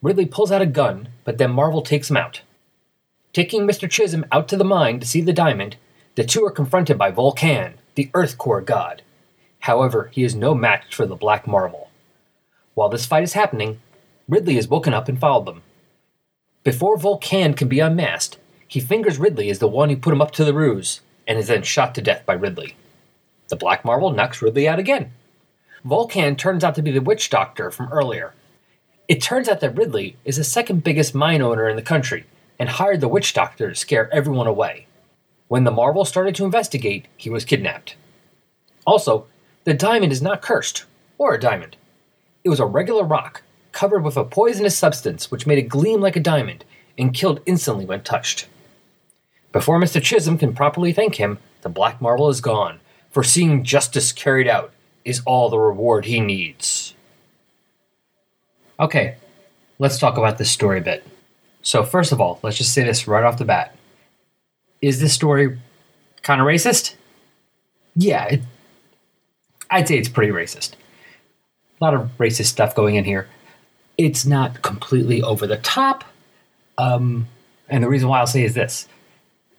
Ridley 0.00 0.26
pulls 0.26 0.52
out 0.52 0.62
a 0.62 0.66
gun, 0.66 1.08
but 1.24 1.38
then 1.38 1.50
Marvel 1.50 1.82
takes 1.82 2.08
him 2.08 2.16
out. 2.16 2.42
Taking 3.32 3.66
Mr. 3.66 3.90
Chisholm 3.90 4.24
out 4.30 4.46
to 4.48 4.56
the 4.56 4.64
mine 4.64 5.00
to 5.00 5.06
see 5.06 5.20
the 5.20 5.32
diamond, 5.32 5.76
the 6.14 6.24
two 6.24 6.44
are 6.44 6.50
confronted 6.50 6.96
by 6.96 7.10
Volcan, 7.10 7.74
the 7.96 8.08
Earth 8.14 8.38
Core 8.38 8.60
god. 8.60 9.02
However, 9.60 10.10
he 10.12 10.24
is 10.24 10.34
no 10.34 10.54
match 10.54 10.94
for 10.94 11.06
the 11.06 11.16
Black 11.16 11.46
Marvel. 11.46 11.90
While 12.74 12.88
this 12.88 13.06
fight 13.06 13.22
is 13.22 13.34
happening, 13.34 13.80
Ridley 14.28 14.56
is 14.56 14.68
woken 14.68 14.94
up 14.94 15.08
and 15.08 15.18
followed 15.18 15.46
them. 15.46 15.62
Before 16.62 16.96
Volcan 16.96 17.54
can 17.54 17.68
be 17.68 17.80
unmasked, 17.80 18.38
he 18.66 18.80
fingers 18.80 19.18
Ridley 19.18 19.50
as 19.50 19.58
the 19.58 19.68
one 19.68 19.90
who 19.90 19.96
put 19.96 20.12
him 20.12 20.22
up 20.22 20.30
to 20.32 20.44
the 20.44 20.54
ruse, 20.54 21.00
and 21.26 21.38
is 21.38 21.48
then 21.48 21.62
shot 21.62 21.94
to 21.94 22.02
death 22.02 22.24
by 22.24 22.34
Ridley. 22.34 22.76
The 23.48 23.56
Black 23.56 23.84
Marvel 23.84 24.10
knocks 24.10 24.40
Ridley 24.40 24.68
out 24.68 24.78
again. 24.78 25.12
Volcan 25.84 26.36
turns 26.36 26.62
out 26.62 26.74
to 26.76 26.82
be 26.82 26.90
the 26.90 27.00
witch 27.00 27.30
doctor 27.30 27.70
from 27.70 27.92
earlier. 27.92 28.34
It 29.08 29.20
turns 29.20 29.48
out 29.48 29.60
that 29.60 29.76
Ridley 29.76 30.16
is 30.24 30.36
the 30.36 30.44
second 30.44 30.84
biggest 30.84 31.14
mine 31.14 31.42
owner 31.42 31.68
in 31.68 31.76
the 31.76 31.82
country 31.82 32.26
and 32.58 32.68
hired 32.68 33.00
the 33.00 33.08
witch 33.08 33.32
doctor 33.32 33.70
to 33.70 33.74
scare 33.74 34.12
everyone 34.12 34.46
away. 34.46 34.86
When 35.48 35.64
the 35.64 35.72
Marvel 35.72 36.04
started 36.04 36.34
to 36.36 36.44
investigate, 36.44 37.06
he 37.16 37.28
was 37.28 37.44
kidnapped. 37.44 37.96
Also, 38.86 39.26
the 39.70 39.74
diamond 39.74 40.10
is 40.10 40.20
not 40.20 40.42
cursed, 40.42 40.84
or 41.16 41.32
a 41.32 41.38
diamond. 41.38 41.76
It 42.42 42.48
was 42.48 42.58
a 42.58 42.66
regular 42.66 43.04
rock, 43.04 43.42
covered 43.70 44.02
with 44.02 44.16
a 44.16 44.24
poisonous 44.24 44.76
substance 44.76 45.30
which 45.30 45.46
made 45.46 45.58
it 45.58 45.68
gleam 45.68 46.00
like 46.00 46.16
a 46.16 46.20
diamond 46.20 46.64
and 46.98 47.14
killed 47.14 47.40
instantly 47.46 47.84
when 47.84 48.02
touched. 48.02 48.48
Before 49.52 49.78
Mr. 49.78 50.02
Chisholm 50.02 50.38
can 50.38 50.54
properly 50.54 50.92
thank 50.92 51.14
him, 51.14 51.38
the 51.62 51.68
Black 51.68 52.00
Marvel 52.00 52.28
is 52.28 52.40
gone, 52.40 52.80
for 53.12 53.22
seeing 53.22 53.62
justice 53.62 54.10
carried 54.10 54.48
out 54.48 54.72
is 55.04 55.22
all 55.24 55.48
the 55.48 55.58
reward 55.60 56.04
he 56.04 56.18
needs. 56.18 56.96
Okay, 58.80 59.18
let's 59.78 60.00
talk 60.00 60.18
about 60.18 60.38
this 60.38 60.50
story 60.50 60.78
a 60.78 60.82
bit. 60.82 61.06
So, 61.62 61.84
first 61.84 62.10
of 62.10 62.20
all, 62.20 62.40
let's 62.42 62.58
just 62.58 62.74
say 62.74 62.82
this 62.82 63.06
right 63.06 63.22
off 63.22 63.38
the 63.38 63.44
bat. 63.44 63.76
Is 64.82 64.98
this 64.98 65.14
story 65.14 65.60
kind 66.22 66.40
of 66.40 66.48
racist? 66.48 66.96
Yeah, 67.94 68.24
it, 68.24 68.40
I'd 69.70 69.88
say 69.88 69.98
it's 69.98 70.08
pretty 70.08 70.32
racist. 70.32 70.72
A 71.80 71.84
lot 71.84 71.94
of 71.94 72.10
racist 72.18 72.46
stuff 72.46 72.74
going 72.74 72.96
in 72.96 73.04
here. 73.04 73.28
It's 73.96 74.26
not 74.26 74.62
completely 74.62 75.22
over 75.22 75.46
the 75.46 75.58
top. 75.58 76.04
Um, 76.76 77.28
and 77.68 77.84
the 77.84 77.88
reason 77.88 78.08
why 78.08 78.18
I'll 78.20 78.26
say 78.26 78.42
is 78.42 78.54
this: 78.54 78.88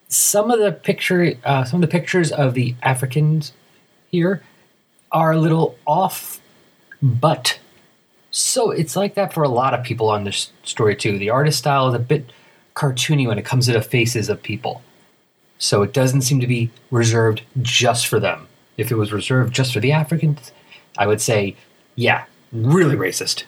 some 0.08 0.50
of 0.50 0.60
the 0.60 0.72
picture, 0.72 1.34
uh, 1.44 1.64
some 1.64 1.82
of 1.82 1.88
the 1.88 1.92
pictures 1.92 2.30
of 2.30 2.54
the 2.54 2.74
Africans 2.82 3.52
here 4.10 4.42
are 5.10 5.32
a 5.32 5.38
little 5.38 5.76
off, 5.86 6.40
but 7.02 7.58
so 8.30 8.70
it's 8.70 8.96
like 8.96 9.14
that 9.14 9.32
for 9.32 9.42
a 9.42 9.48
lot 9.48 9.74
of 9.74 9.84
people 9.84 10.08
on 10.08 10.24
this 10.24 10.50
story 10.64 10.96
too. 10.96 11.18
The 11.18 11.30
artist 11.30 11.58
style 11.58 11.88
is 11.88 11.94
a 11.94 11.98
bit 11.98 12.30
cartoony 12.74 13.26
when 13.26 13.38
it 13.38 13.44
comes 13.44 13.66
to 13.66 13.72
the 13.72 13.82
faces 13.82 14.28
of 14.28 14.42
people, 14.42 14.82
so 15.58 15.82
it 15.82 15.92
doesn't 15.92 16.22
seem 16.22 16.40
to 16.40 16.46
be 16.46 16.70
reserved 16.90 17.42
just 17.60 18.06
for 18.06 18.18
them. 18.20 18.48
If 18.76 18.90
it 18.90 18.96
was 18.96 19.12
reserved 19.12 19.54
just 19.54 19.72
for 19.72 19.80
the 19.80 19.92
Africans, 19.92 20.52
I 20.96 21.06
would 21.06 21.20
say, 21.20 21.56
yeah, 21.94 22.24
really 22.52 22.96
racist. 22.96 23.44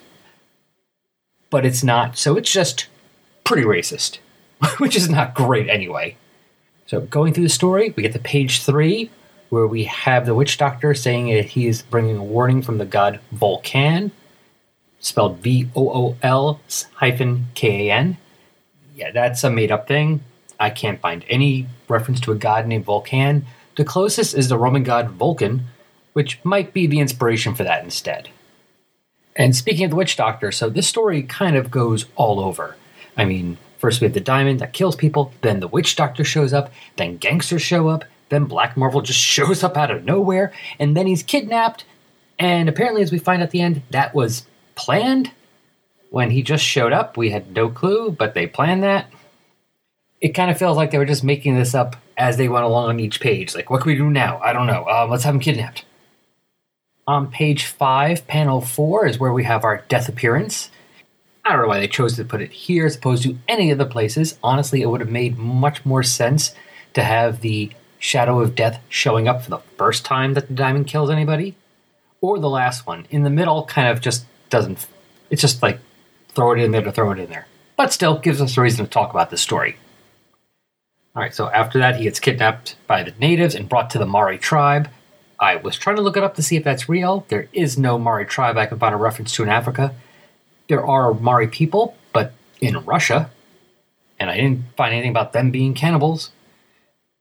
But 1.51 1.65
it's 1.65 1.85
not, 1.85 2.17
so 2.19 2.37
it's 2.37 2.53
just 2.53 2.89
pretty 3.45 3.63
racist, 3.63 4.19
which 4.79 4.97
is 4.97 5.09
not 5.09 5.35
great 5.35 5.69
anyway. 5.69 6.17
So, 6.87 7.01
going 7.01 7.33
through 7.33 7.45
the 7.45 7.51
story, 7.51 7.95
we 7.97 8.03
get 8.03 8.13
to 8.13 8.19
page 8.19 8.63
three, 8.63 9.11
where 9.49 9.67
we 9.67 9.85
have 9.85 10.27
the 10.27 10.35
witch 10.35 10.59
doctor 10.59 10.95
saying 10.95 11.29
that 11.35 11.47
he 11.47 11.67
is 11.67 11.83
bringing 11.83 12.17
a 12.17 12.25
warning 12.25 12.61
from 12.61 12.79
the 12.79 12.85
god 12.85 13.21
Volcan, 13.33 14.11
spelled 15.01 15.39
V 15.39 15.69
O 15.75 15.91
O 15.91 16.17
L 16.23 16.61
hyphen 16.95 17.47
K 17.55 17.89
A 17.89 17.93
N. 17.95 18.17
Yeah, 18.95 19.13
that's 19.13 19.45
a 19.45 19.51
made 19.51 19.73
up 19.73 19.89
thing. 19.89 20.21
I 20.61 20.71
can't 20.71 21.01
find 21.01 21.25
any 21.29 21.67
reference 21.89 22.21
to 22.21 22.33
a 22.33 22.37
god 22.37 22.67
named 22.67 22.85
Volcan. 22.85 23.47
The 23.77 23.85
closest 23.85 24.35
is 24.35 24.49
the 24.49 24.59
Roman 24.59 24.85
god 24.85 25.11
Vulcan, 25.11 25.65
which 26.13 26.39
might 26.45 26.73
be 26.73 26.87
the 26.87 27.01
inspiration 27.01 27.55
for 27.55 27.65
that 27.65 27.83
instead. 27.83 28.29
And 29.37 29.57
speaking 29.57 29.85
of 29.85 29.91
the 29.91 29.97
witch 29.97 30.17
doctor, 30.17 30.53
so 30.53 30.69
this 30.69 30.87
story 30.87 31.23
kind 31.23 31.57
of 31.57 31.71
goes 31.71 32.07
all 32.15 32.39
over. 32.39 32.77
I 33.17 33.25
mean, 33.25 33.59
first 33.79 34.01
we 34.01 34.07
have 34.07 34.15
the 34.15 34.21
diamond 34.21 34.61
that 34.61 34.73
kills 34.73 34.95
people, 34.95 35.33
then 35.43 35.61
the 35.61 35.69
witch 35.69 35.97
doctor 35.97 36.23
shows 36.23 36.53
up, 36.53 36.73
then 36.97 37.17
gangsters 37.17 37.63
show 37.63 37.89
up, 37.89 38.05
then 38.29 38.45
Black 38.45 38.77
Marvel 38.77 39.03
just 39.03 39.19
shows 39.37 39.65
up 39.65 39.77
out 39.77 39.91
of 39.91 40.05
nowhere, 40.05 40.53
and 40.79 40.97
then 40.97 41.07
he's 41.07 41.23
kidnapped, 41.23 41.85
And 42.39 42.69
apparently, 42.69 43.03
as 43.03 43.13
we 43.13 43.19
find 43.19 43.43
at 43.43 43.51
the 43.51 43.61
end, 43.61 43.83
that 43.91 44.15
was 44.15 44.47
planned. 44.75 45.33
When 46.11 46.31
he 46.31 46.43
just 46.43 46.65
showed 46.65 46.93
up, 46.93 47.17
we 47.17 47.31
had 47.31 47.55
no 47.55 47.69
clue, 47.69 48.13
but 48.13 48.35
they 48.35 48.47
planned 48.47 48.85
that. 48.85 49.07
It 50.25 50.33
kind 50.33 50.51
of 50.51 50.57
feels 50.57 50.79
like 50.79 50.91
they 50.91 50.97
were 50.97 51.05
just 51.05 51.23
making 51.23 51.55
this 51.55 51.75
up 51.75 51.97
as 52.17 52.39
they 52.39 52.49
went 52.49 52.65
along 52.65 52.89
on 52.89 52.99
each 52.99 53.21
page. 53.21 53.55
Like, 53.55 53.69
what 53.69 53.83
can 53.83 53.93
we 53.93 53.99
do 53.99 54.09
now? 54.09 54.41
I 54.43 54.55
don't 54.55 54.67
know. 54.67 54.87
Uh, 54.89 55.07
let's 55.11 55.23
have 55.25 55.35
him 55.35 55.41
kidnapped. 55.41 55.85
On 57.07 57.31
page 57.31 57.67
five, 57.67 58.27
panel 58.27 58.63
four, 58.63 59.07
is 59.07 59.19
where 59.19 59.35
we 59.35 59.45
have 59.45 59.65
our 59.65 59.85
death 59.91 60.09
appearance. 60.09 60.71
I 61.45 61.53
don't 61.53 61.61
know 61.61 61.69
why 61.69 61.79
they 61.79 61.89
chose 61.89 62.17
to 62.17 62.25
put 62.25 62.41
it 62.41 62.53
here 62.53 62.87
as 62.87 62.97
opposed 62.97 63.23
to 63.25 63.37
any 63.49 63.71
of 63.71 63.77
the 63.77 63.85
places. 63.85 64.39
Honestly, 64.43 64.81
it 64.81 64.87
would 64.87 65.03
have 65.03 65.11
made 65.11 65.37
much 65.37 65.85
more 65.85 66.03
sense 66.03 66.55
to 66.95 67.03
have 67.03 67.43
the 67.43 67.71
shadow 67.99 68.41
of 68.41 68.55
death 68.55 68.81
showing 68.89 69.29
up 69.29 69.43
for 69.43 69.51
the 69.51 69.59
first 69.77 70.07
time 70.07 70.33
that 70.33 70.49
the 70.49 70.55
diamond 70.55 70.87
kills 70.87 71.11
anybody, 71.11 71.55
or 72.23 72.39
the 72.39 72.49
last 72.49 72.87
one. 72.87 73.07
In 73.11 73.25
the 73.25 73.31
middle, 73.31 73.67
kind 73.67 73.89
of 73.89 74.01
just 74.01 74.25
doesn't. 74.49 74.87
It's 75.29 75.43
just 75.43 75.63
like 75.63 75.81
throw 76.31 76.53
it 76.53 76.61
in 76.61 76.71
there 76.71 76.81
to 76.81 76.93
throw 76.93 77.11
it 77.13 77.19
in 77.19 77.29
there. 77.29 77.47
But 77.77 77.93
still 77.93 78.19
gives 78.19 78.41
us 78.41 78.57
a 78.57 78.63
reason 78.63 78.87
to 78.87 78.91
talk 78.91 79.11
about 79.11 79.29
this 79.29 79.43
story. 79.43 79.77
Alright, 81.17 81.35
so 81.35 81.49
after 81.51 81.79
that, 81.79 81.97
he 81.97 82.05
gets 82.05 82.19
kidnapped 82.19 82.75
by 82.89 83.05
the 83.05 83.15
natives 83.21 83.55
and 83.55 83.69
brought 83.69 83.89
to 83.91 83.99
the 83.99 84.07
Mari 84.07 84.37
tribe. 84.37 84.89
I 85.39 85.57
was 85.57 85.77
trying 85.77 85.97
to 85.97 86.03
look 86.03 86.17
it 86.17 86.25
up 86.25 86.35
to 86.35 86.43
see 86.43 86.57
if 86.57 86.65
that's 86.65 86.89
real. 86.89 87.25
There 87.29 87.49
is 87.53 87.79
no 87.79 87.99
Mari 87.99 88.27
tribe 88.27 88.57
I 88.57 88.67
can 88.67 88.81
find 88.81 88.95
a 88.95 88.99
reference 88.99 89.33
to 89.37 89.45
in 89.45 89.49
Africa. 89.49 89.95
There 90.69 90.85
are 90.85 91.15
Mari 91.15 91.47
people, 91.47 91.97
but 92.13 92.33
in 92.61 92.85
Russia, 92.85 93.31
and 94.19 94.29
I 94.29 94.37
didn't 94.37 94.65
find 94.77 94.93
anything 94.93 95.11
about 95.11 95.33
them 95.33 95.53
being 95.53 95.75
cannibals. 95.75 96.33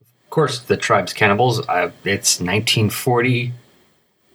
Of 0.02 0.30
course, 0.32 0.60
the 0.60 0.78
tribe's 0.78 1.14
cannibals. 1.14 1.60
It's 1.60 2.40
1940. 2.40 3.54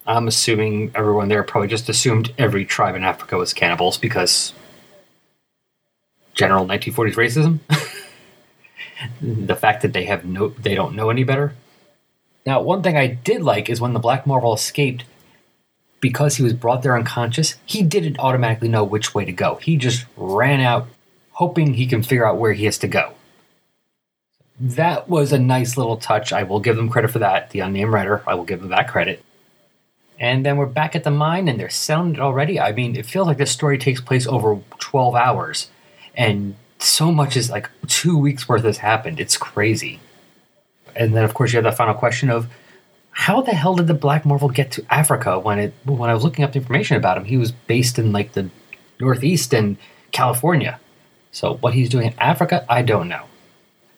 I'm 0.06 0.28
assuming 0.28 0.92
everyone 0.94 1.28
there 1.28 1.42
probably 1.42 1.68
just 1.68 1.88
assumed 1.88 2.32
every 2.38 2.64
tribe 2.64 2.94
in 2.94 3.02
Africa 3.02 3.36
was 3.36 3.52
cannibals 3.52 3.98
because 3.98 4.52
general 6.34 6.64
1940s 6.64 7.14
racism. 7.14 7.58
the 9.20 9.56
fact 9.56 9.82
that 9.82 9.92
they 9.92 10.04
have 10.04 10.24
no, 10.24 10.48
they 10.48 10.74
don't 10.74 10.96
know 10.96 11.10
any 11.10 11.24
better. 11.24 11.54
Now, 12.46 12.62
one 12.62 12.82
thing 12.82 12.96
I 12.96 13.06
did 13.06 13.42
like 13.42 13.68
is 13.68 13.80
when 13.80 13.92
the 13.92 13.98
Black 13.98 14.26
Marvel 14.26 14.54
escaped, 14.54 15.04
because 16.00 16.36
he 16.36 16.42
was 16.42 16.52
brought 16.52 16.82
there 16.82 16.96
unconscious, 16.96 17.56
he 17.66 17.82
didn't 17.82 18.18
automatically 18.18 18.68
know 18.68 18.84
which 18.84 19.14
way 19.14 19.24
to 19.24 19.32
go. 19.32 19.56
He 19.56 19.76
just 19.76 20.06
ran 20.16 20.60
out, 20.60 20.88
hoping 21.32 21.74
he 21.74 21.86
can 21.86 22.02
figure 22.02 22.26
out 22.26 22.38
where 22.38 22.52
he 22.52 22.64
has 22.64 22.78
to 22.78 22.88
go. 22.88 23.14
That 24.60 25.08
was 25.08 25.32
a 25.32 25.38
nice 25.38 25.76
little 25.76 25.96
touch. 25.96 26.32
I 26.32 26.42
will 26.42 26.60
give 26.60 26.76
them 26.76 26.88
credit 26.88 27.10
for 27.10 27.20
that. 27.20 27.50
The 27.50 27.60
unnamed 27.60 27.92
writer, 27.92 28.22
I 28.26 28.34
will 28.34 28.44
give 28.44 28.60
them 28.60 28.70
that 28.70 28.88
credit. 28.88 29.24
And 30.18 30.44
then 30.44 30.56
we're 30.56 30.66
back 30.66 30.96
at 30.96 31.04
the 31.04 31.10
mine 31.12 31.46
and 31.46 31.60
they're 31.60 31.70
selling 31.70 32.14
it 32.14 32.20
already. 32.20 32.58
I 32.58 32.72
mean, 32.72 32.96
it 32.96 33.06
feels 33.06 33.28
like 33.28 33.38
this 33.38 33.52
story 33.52 33.78
takes 33.78 34.00
place 34.00 34.26
over 34.26 34.58
12 34.78 35.14
hours. 35.14 35.70
And 36.16 36.56
so 36.78 37.12
much 37.12 37.36
is 37.36 37.50
like 37.50 37.70
two 37.86 38.16
weeks 38.18 38.48
worth 38.48 38.64
has 38.64 38.78
happened. 38.78 39.20
It's 39.20 39.36
crazy. 39.36 40.00
And 40.94 41.14
then, 41.14 41.24
of 41.24 41.34
course, 41.34 41.52
you 41.52 41.56
have 41.56 41.64
that 41.64 41.76
final 41.76 41.94
question 41.94 42.30
of 42.30 42.48
how 43.10 43.42
the 43.42 43.52
hell 43.52 43.74
did 43.74 43.88
the 43.88 43.94
Black 43.94 44.24
Marvel 44.24 44.48
get 44.48 44.70
to 44.72 44.84
Africa 44.90 45.38
when 45.38 45.58
it 45.58 45.74
when 45.84 46.08
I 46.08 46.14
was 46.14 46.22
looking 46.22 46.44
up 46.44 46.52
the 46.52 46.58
information 46.58 46.96
about 46.96 47.16
him? 47.16 47.24
He 47.24 47.36
was 47.36 47.52
based 47.52 47.98
in 47.98 48.12
like 48.12 48.32
the 48.32 48.50
Northeast 49.00 49.52
and 49.52 49.76
California. 50.12 50.78
So 51.32 51.54
what 51.56 51.74
he's 51.74 51.88
doing 51.88 52.08
in 52.08 52.14
Africa, 52.18 52.64
I 52.68 52.82
don't 52.82 53.08
know. 53.08 53.24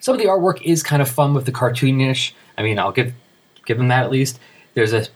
Some 0.00 0.14
of 0.14 0.20
the 0.20 0.26
artwork 0.26 0.62
is 0.62 0.82
kind 0.82 1.02
of 1.02 1.08
fun 1.08 1.34
with 1.34 1.44
the 1.44 1.52
cartoonish. 1.52 2.32
I 2.56 2.62
mean, 2.62 2.78
I'll 2.78 2.92
give 2.92 3.12
give 3.66 3.78
him 3.78 3.88
that 3.88 4.04
at 4.04 4.10
least. 4.10 4.40
There's 4.74 4.92
a, 4.92 5.06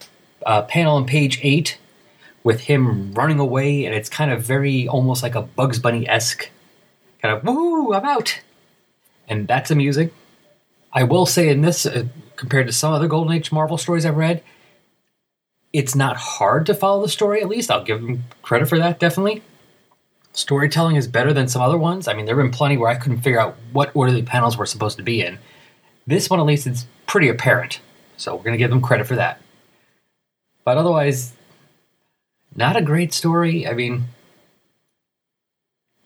a 0.46 0.62
panel 0.62 0.96
on 0.96 1.06
page 1.06 1.40
eight 1.42 1.78
with 2.42 2.60
him 2.60 3.12
running 3.14 3.38
away, 3.38 3.86
and 3.86 3.94
it's 3.94 4.10
kind 4.10 4.30
of 4.30 4.42
very 4.42 4.86
almost 4.86 5.22
like 5.22 5.34
a 5.34 5.42
Bugs 5.42 5.78
Bunny 5.78 6.06
esque 6.06 6.50
kind 7.24 7.38
of 7.38 7.44
woo, 7.44 7.94
I'm 7.94 8.04
out, 8.04 8.42
and 9.26 9.48
that's 9.48 9.70
amusing. 9.70 10.10
I 10.92 11.04
will 11.04 11.24
say 11.24 11.48
in 11.48 11.62
this, 11.62 11.86
uh, 11.86 12.04
compared 12.36 12.66
to 12.66 12.72
some 12.72 12.92
other 12.92 13.08
Golden 13.08 13.32
Age 13.32 13.50
Marvel 13.50 13.78
stories 13.78 14.04
I've 14.04 14.18
read, 14.18 14.42
it's 15.72 15.94
not 15.94 16.18
hard 16.18 16.66
to 16.66 16.74
follow 16.74 17.00
the 17.00 17.08
story. 17.08 17.40
At 17.40 17.48
least 17.48 17.70
I'll 17.70 17.82
give 17.82 18.02
them 18.02 18.24
credit 18.42 18.68
for 18.68 18.76
that. 18.76 19.00
Definitely, 19.00 19.42
storytelling 20.34 20.96
is 20.96 21.08
better 21.08 21.32
than 21.32 21.48
some 21.48 21.62
other 21.62 21.78
ones. 21.78 22.08
I 22.08 22.12
mean, 22.12 22.26
there 22.26 22.36
have 22.36 22.44
been 22.44 22.52
plenty 22.52 22.76
where 22.76 22.90
I 22.90 22.96
couldn't 22.96 23.22
figure 23.22 23.40
out 23.40 23.56
what 23.72 23.90
order 23.96 24.12
the 24.12 24.22
panels 24.22 24.58
were 24.58 24.66
supposed 24.66 24.98
to 24.98 25.02
be 25.02 25.22
in. 25.22 25.38
This 26.06 26.28
one, 26.28 26.40
at 26.40 26.46
least, 26.46 26.66
it's 26.66 26.84
pretty 27.06 27.30
apparent. 27.30 27.80
So 28.18 28.36
we're 28.36 28.42
going 28.42 28.52
to 28.52 28.58
give 28.58 28.68
them 28.68 28.82
credit 28.82 29.06
for 29.06 29.16
that. 29.16 29.40
But 30.62 30.76
otherwise, 30.76 31.32
not 32.54 32.76
a 32.76 32.82
great 32.82 33.14
story. 33.14 33.66
I 33.66 33.72
mean, 33.72 34.04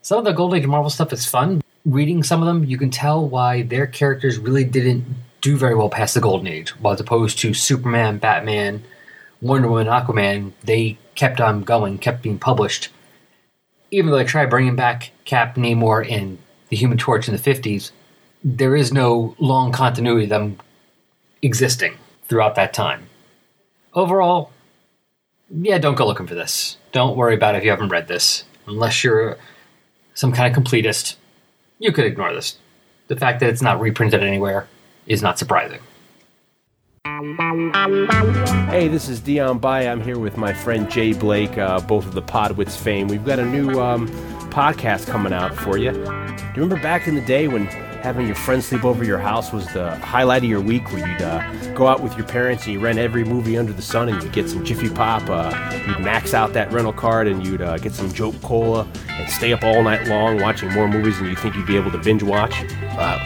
some 0.03 0.19
of 0.19 0.25
the 0.25 0.33
Golden 0.33 0.61
Age 0.61 0.67
Marvel 0.67 0.91
stuff 0.91 1.13
is 1.13 1.27
fun. 1.27 1.63
Reading 1.85 2.23
some 2.23 2.43
of 2.43 2.47
them, 2.47 2.65
you 2.65 2.79
can 2.79 2.91
tell 2.91 3.27
why 3.27 3.63
their 3.63 3.87
characters 3.87 4.39
really 4.39 4.65
didn't 4.65 5.05
do 5.41 5.57
very 5.57 5.75
well 5.75 5.89
past 5.89 6.15
the 6.15 6.21
Golden 6.21 6.47
Age, 6.47 6.71
while 6.81 6.95
as 6.95 7.01
opposed 7.01 7.39
to 7.39 7.55
Superman, 7.55 8.19
Batman, 8.19 8.83
Wonder 9.41 9.69
Woman, 9.69 9.87
Aquaman, 9.87 10.53
they 10.65 10.99
kept 11.15 11.41
on 11.41 11.63
going, 11.63 11.99
kept 11.99 12.23
being 12.23 12.39
published. 12.39 12.89
Even 13.91 14.11
though 14.11 14.19
they 14.19 14.25
tried 14.25 14.51
bringing 14.51 14.77
back 14.77 15.13
Cap, 15.25 15.57
Namor, 15.57 16.11
and 16.11 16.39
the 16.69 16.77
Human 16.77 16.99
Torch 16.99 17.29
in 17.29 17.35
the 17.35 17.41
50s, 17.41 17.93
there 18.45 18.77
is 18.77 18.93
no 18.93 19.35
long 19.39 19.73
continuity 19.73 20.25
of 20.25 20.31
them 20.31 20.59
existing 21.43 21.95
throughout 22.29 22.55
that 22.57 22.75
time. 22.75 23.09
Overall, 23.95 24.53
yeah, 25.51 25.79
don't 25.79 25.95
go 25.95 26.07
looking 26.07 26.27
for 26.27 26.35
this. 26.35 26.77
Don't 26.93 27.17
worry 27.17 27.35
about 27.35 27.55
it 27.55 27.59
if 27.59 27.65
you 27.65 27.71
haven't 27.71 27.89
read 27.89 28.09
this. 28.09 28.45
Unless 28.67 29.03
you're 29.03 29.39
some 30.19 30.33
kind 30.33 30.55
of 30.55 30.61
completist, 30.65 31.15
you 31.79 31.93
could 31.93 32.05
ignore 32.05 32.35
this. 32.35 32.59
The 33.07 33.15
fact 33.15 33.39
that 33.39 33.51
it's 33.51 33.63
not 33.63 33.81
reprinted 33.81 34.21
anywhere 34.21 34.67
is 35.07 35.23
not 35.23 35.39
surprising. 35.39 35.79
Hey, 38.69 38.89
this 38.89 39.09
is 39.09 39.21
Dion 39.21 39.61
Bay. 39.61 39.89
I'm 39.89 40.01
here 40.01 40.19
with 40.19 40.37
my 40.37 40.53
friend 40.53 40.91
Jay 40.91 41.13
Blake, 41.13 41.57
uh, 41.57 41.79
both 41.79 42.05
of 42.05 42.15
the 42.15 42.23
Podwits 42.23 42.77
fame. 42.77 43.07
We've 43.07 43.25
got 43.25 43.39
a 43.39 43.45
new 43.45 43.81
um, 43.81 44.09
podcast 44.51 45.07
coming 45.07 45.33
out 45.33 45.55
for 45.55 45.79
you. 45.79 45.93
Do 45.93 45.99
you 46.01 46.63
remember 46.63 46.83
back 46.83 47.07
in 47.07 47.15
the 47.15 47.21
day 47.21 47.47
when 47.47 47.69
having 48.03 48.27
your 48.27 48.37
friends 48.37 48.67
sleep 48.67 48.85
over 48.85 49.05
your 49.05 49.19
house 49.19 49.53
was 49.53 49.67
the 49.73 49.97
highlight 49.97 50.43
of 50.43 50.49
your 50.49 50.61
week 50.61 50.91
where 50.93 51.09
you'd 51.09 51.23
uh, 51.23 51.75
go 51.75 51.87
out 51.87 52.03
with 52.03 52.17
your 52.17 52.27
parents 52.27 52.65
and 52.65 52.75
you 52.75 52.81
rent 52.81 52.99
every 52.99 53.25
movie 53.25 53.59
under 53.59 53.73
the 53.73 53.83
sun 53.83 54.09
and 54.09 54.23
you'd 54.23 54.33
get 54.33 54.49
some 54.49 54.65
Jiffy 54.65 54.89
Pop, 54.89 55.29
uh, 55.29 55.81
you'd 55.87 56.01
max 56.01 56.35
out 56.35 56.53
that 56.53 56.73
rental 56.73 56.93
card 56.93 57.27
and 57.27 57.47
you'd 57.47 57.63
uh, 57.63 57.79
get 57.79 57.93
some 57.93 58.13
Jolt 58.13 58.41
Cola 58.43 58.89
and 59.09 59.31
stay 59.31 59.53
up 59.53 59.65
all 59.65 59.83
night 59.83 60.07
long 60.07 60.41
watching 60.41 60.73
more 60.73 60.89
movies 60.89 61.19
than 61.19 61.29
you 61.29 61.37
think 61.37 61.55
you'd 61.55 61.67
be 61.67 61.77
able 61.77 61.91
to 61.91 61.99
binge 61.99 62.23
watch? 62.23 62.55
Uh, 62.83 63.19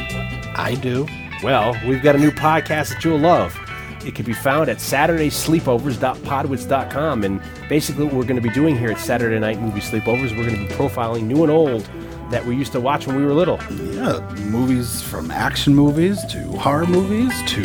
I 0.56 0.76
do. 0.80 1.06
Well, 1.42 1.76
we've 1.86 2.02
got 2.02 2.14
a 2.14 2.18
new 2.18 2.30
podcast 2.30 2.90
that 2.90 3.04
you'll 3.04 3.18
love. 3.18 3.58
It 4.04 4.14
can 4.14 4.24
be 4.24 4.32
found 4.32 4.68
at 4.68 4.78
SaturdaySleepovers.podwits.com. 4.78 7.24
And 7.24 7.40
basically, 7.68 8.04
what 8.04 8.14
we're 8.14 8.24
going 8.24 8.36
to 8.36 8.42
be 8.42 8.50
doing 8.50 8.76
here 8.76 8.90
at 8.90 8.98
Saturday 8.98 9.38
Night 9.38 9.60
Movie 9.60 9.80
Sleepovers, 9.80 10.36
we're 10.36 10.46
going 10.46 10.56
to 10.56 10.66
be 10.66 10.74
profiling 10.74 11.24
new 11.24 11.42
and 11.42 11.52
old 11.52 11.88
that 12.32 12.44
we 12.44 12.56
used 12.56 12.72
to 12.72 12.80
watch 12.80 13.06
when 13.06 13.16
we 13.16 13.24
were 13.24 13.32
little. 13.32 13.60
Yeah, 13.70 14.20
movies 14.46 15.02
from 15.02 15.30
action 15.30 15.74
movies 15.74 16.24
to 16.26 16.38
horror 16.58 16.86
movies 16.86 17.32
to 17.52 17.62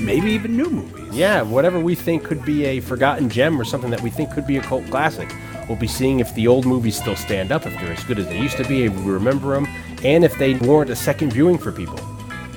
maybe 0.00 0.30
even 0.30 0.56
new 0.56 0.70
movies. 0.70 1.14
Yeah, 1.14 1.42
whatever 1.42 1.80
we 1.80 1.94
think 1.94 2.24
could 2.24 2.44
be 2.44 2.64
a 2.64 2.80
forgotten 2.80 3.28
gem 3.28 3.60
or 3.60 3.64
something 3.64 3.90
that 3.90 4.00
we 4.00 4.10
think 4.10 4.32
could 4.32 4.46
be 4.46 4.56
a 4.56 4.62
cult 4.62 4.88
classic. 4.90 5.30
We'll 5.68 5.78
be 5.78 5.86
seeing 5.86 6.20
if 6.20 6.34
the 6.34 6.48
old 6.48 6.64
movies 6.64 6.96
still 6.96 7.16
stand 7.16 7.52
up, 7.52 7.66
if 7.66 7.74
they're 7.74 7.92
as 7.92 8.04
good 8.04 8.18
as 8.18 8.26
they 8.26 8.38
used 8.38 8.56
to 8.56 8.64
be, 8.64 8.84
if 8.84 8.96
we 9.00 9.12
remember 9.12 9.54
them, 9.54 9.66
and 10.02 10.24
if 10.24 10.38
they 10.38 10.54
warrant 10.54 10.90
a 10.90 10.96
second 10.96 11.32
viewing 11.32 11.58
for 11.58 11.72
people. 11.72 11.98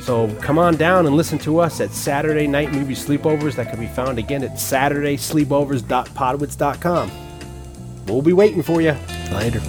So 0.01 0.33
come 0.35 0.57
on 0.57 0.77
down 0.77 1.05
and 1.05 1.15
listen 1.15 1.37
to 1.39 1.59
us 1.59 1.81
at 1.81 1.91
Saturday 1.91 2.47
Night 2.47 2.71
Movie 2.71 2.95
Sleepovers. 2.95 3.55
That 3.55 3.69
can 3.69 3.79
be 3.79 3.87
found 3.87 4.17
again 4.17 4.43
at 4.43 4.53
SaturdaySleepovers.podwits.com. 4.53 7.11
We'll 8.07 8.21
be 8.21 8.33
waiting 8.33 8.63
for 8.63 8.81
you. 8.81 8.95
Later. 9.31 9.61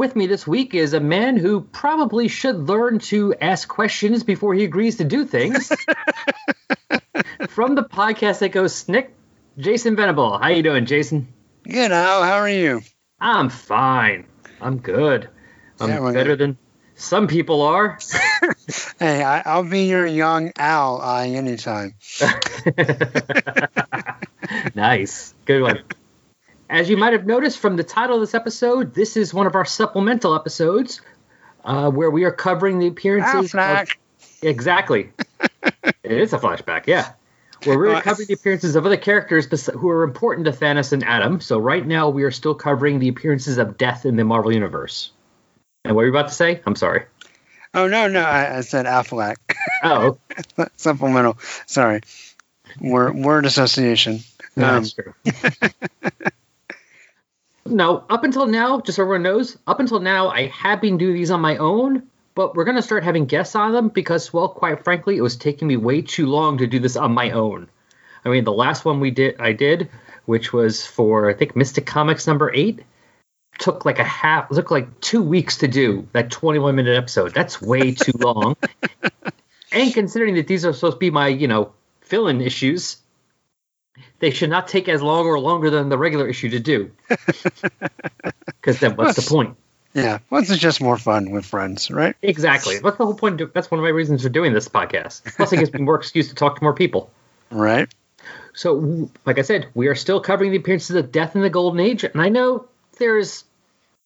With 0.00 0.16
me 0.16 0.26
this 0.26 0.46
week 0.46 0.74
is 0.74 0.94
a 0.94 0.98
man 0.98 1.36
who 1.36 1.60
probably 1.60 2.26
should 2.26 2.56
learn 2.56 2.98
to 2.98 3.34
ask 3.34 3.68
questions 3.68 4.24
before 4.24 4.54
he 4.54 4.64
agrees 4.64 4.96
to 4.96 5.04
do 5.04 5.26
things. 5.26 5.68
From 7.50 7.74
the 7.74 7.84
podcast 7.84 8.38
that 8.38 8.48
goes 8.48 8.74
Snick, 8.74 9.14
Jason 9.58 9.96
Venable. 9.96 10.38
How 10.38 10.48
you 10.48 10.62
doing, 10.62 10.86
Jason? 10.86 11.28
Good, 11.64 11.92
Al. 11.92 12.22
How 12.22 12.36
are 12.36 12.48
you? 12.48 12.80
I'm 13.20 13.50
fine. 13.50 14.24
I'm 14.58 14.78
good. 14.78 15.28
I'm 15.78 15.90
Yeah, 15.90 16.00
well, 16.00 16.14
better 16.14 16.34
than 16.34 16.56
some 16.94 17.28
people 17.28 17.62
are. 17.62 17.98
Hey, 19.00 19.22
I, 19.22 19.42
I'll 19.46 19.68
be 19.68 19.86
your 19.86 20.06
young 20.06 20.52
Al 20.56 21.00
uh, 21.00 21.22
anytime. 21.22 21.94
nice. 24.74 25.34
Good 25.46 25.62
one. 25.62 25.82
As 26.70 26.88
you 26.88 26.96
might 26.96 27.12
have 27.14 27.26
noticed 27.26 27.58
from 27.58 27.74
the 27.76 27.82
title 27.82 28.14
of 28.14 28.20
this 28.20 28.32
episode, 28.32 28.94
this 28.94 29.16
is 29.16 29.34
one 29.34 29.48
of 29.48 29.56
our 29.56 29.64
supplemental 29.64 30.36
episodes 30.36 31.00
uh, 31.64 31.90
where 31.90 32.10
we 32.10 32.22
are 32.22 32.30
covering 32.30 32.78
the 32.78 32.86
appearances 32.86 33.52
of 33.52 33.88
Exactly. 34.40 35.10
it 35.64 36.12
is 36.12 36.32
a 36.32 36.38
flashback, 36.38 36.86
yeah. 36.86 37.12
Where 37.64 37.76
we're 37.76 37.88
Well, 37.88 38.00
covering 38.00 38.28
the 38.28 38.34
appearances 38.34 38.76
of 38.76 38.86
other 38.86 38.96
characters 38.96 39.66
who 39.66 39.90
are 39.90 40.04
important 40.04 40.44
to 40.46 40.52
Thanos 40.52 40.92
and 40.92 41.02
Adam. 41.02 41.40
So 41.40 41.58
right 41.58 41.84
now 41.84 42.08
we 42.08 42.22
are 42.22 42.30
still 42.30 42.54
covering 42.54 43.00
the 43.00 43.08
appearances 43.08 43.58
of 43.58 43.76
Death 43.76 44.06
in 44.06 44.14
the 44.14 44.24
Marvel 44.24 44.52
Universe. 44.52 45.10
And 45.84 45.96
what 45.96 46.02
were 46.02 46.06
you 46.06 46.12
about 46.12 46.28
to 46.28 46.34
say? 46.34 46.62
I'm 46.66 46.76
sorry. 46.76 47.04
Oh 47.74 47.88
no, 47.88 48.06
no, 48.06 48.22
I, 48.22 48.58
I 48.58 48.60
said 48.60 48.86
Affleck. 48.86 49.36
Oh, 49.82 50.18
Supplemental. 50.76 51.36
Sorry. 51.66 52.00
Word 52.80 53.16
word 53.16 53.44
association. 53.44 54.20
no, 54.54 54.68
Um, 54.68 54.84
that's 54.84 54.92
true. 54.92 55.14
no, 57.66 58.04
up 58.08 58.24
until 58.24 58.46
now, 58.46 58.80
just 58.80 58.96
so 58.96 59.02
everyone 59.02 59.22
knows, 59.22 59.58
up 59.66 59.80
until 59.80 60.00
now, 60.00 60.28
I 60.28 60.46
have 60.48 60.80
been 60.80 60.98
doing 60.98 61.14
these 61.14 61.30
on 61.30 61.40
my 61.40 61.56
own, 61.56 62.04
but 62.34 62.54
we're 62.54 62.64
going 62.64 62.76
to 62.76 62.82
start 62.82 63.04
having 63.04 63.26
guests 63.26 63.54
on 63.54 63.72
them 63.72 63.88
because, 63.88 64.32
well, 64.32 64.48
quite 64.48 64.84
frankly, 64.84 65.16
it 65.16 65.22
was 65.22 65.36
taking 65.36 65.68
me 65.68 65.76
way 65.76 66.02
too 66.02 66.26
long 66.26 66.58
to 66.58 66.66
do 66.66 66.78
this 66.78 66.96
on 66.96 67.12
my 67.12 67.30
own. 67.30 67.68
I 68.24 68.28
mean, 68.28 68.44
the 68.44 68.52
last 68.52 68.84
one 68.84 69.00
we 69.00 69.10
did, 69.10 69.40
I 69.40 69.52
did, 69.52 69.90
which 70.26 70.52
was 70.52 70.86
for 70.86 71.28
I 71.30 71.34
think 71.34 71.56
Mystic 71.56 71.86
Comics 71.86 72.26
number 72.26 72.52
eight, 72.54 72.82
took 73.58 73.84
like 73.84 73.98
a 73.98 74.04
half, 74.04 74.48
took 74.48 74.70
like 74.70 75.00
two 75.00 75.22
weeks 75.22 75.58
to 75.58 75.68
do 75.68 76.08
that 76.12 76.30
21 76.30 76.74
minute 76.74 76.96
episode. 76.96 77.34
That's 77.34 77.60
way 77.60 77.92
too 77.92 78.12
long. 78.18 78.56
and 79.72 79.92
considering 79.92 80.34
that 80.36 80.46
these 80.46 80.64
are 80.64 80.72
supposed 80.72 80.96
to 80.96 80.98
be 80.98 81.10
my, 81.10 81.28
you 81.28 81.48
know, 81.48 81.72
fill-in 82.00 82.40
issues, 82.40 82.96
they 84.20 84.30
should 84.30 84.50
not 84.50 84.68
take 84.68 84.88
as 84.88 85.02
long 85.02 85.26
or 85.26 85.38
longer 85.40 85.70
than 85.70 85.88
the 85.88 85.98
regular 85.98 86.28
issue 86.28 86.50
to 86.50 86.60
do. 86.60 86.90
Because 88.46 88.78
then, 88.78 88.94
what's 88.94 89.16
the 89.16 89.22
point? 89.22 89.56
Yeah. 89.94 90.18
Once 90.28 90.50
it's 90.50 90.60
just 90.60 90.82
more 90.82 90.98
fun 90.98 91.30
with 91.30 91.46
friends, 91.46 91.90
right? 91.90 92.14
Exactly. 92.20 92.78
What's 92.80 92.98
the 92.98 93.06
whole 93.06 93.14
point? 93.14 93.40
of- 93.40 93.52
That's 93.54 93.70
one 93.70 93.78
of 93.80 93.84
my 93.84 93.88
reasons 93.90 94.22
for 94.22 94.28
doing 94.28 94.52
this 94.52 94.68
podcast. 94.68 95.34
Plus, 95.36 95.52
it 95.52 95.56
gives 95.58 95.72
me 95.72 95.80
more 95.80 95.96
excuse 95.96 96.28
to 96.28 96.34
talk 96.34 96.56
to 96.56 96.62
more 96.62 96.74
people. 96.74 97.10
Right. 97.50 97.88
So, 98.52 99.08
like 99.24 99.38
I 99.38 99.42
said, 99.42 99.68
we 99.74 99.88
are 99.88 99.94
still 99.94 100.20
covering 100.20 100.50
the 100.50 100.58
appearances 100.58 100.94
of 100.94 101.10
Death 101.10 101.34
in 101.36 101.40
the 101.42 101.48
Golden 101.50 101.80
Age, 101.80 102.04
and 102.04 102.20
I 102.20 102.28
know 102.28 102.66
there's 102.98 103.44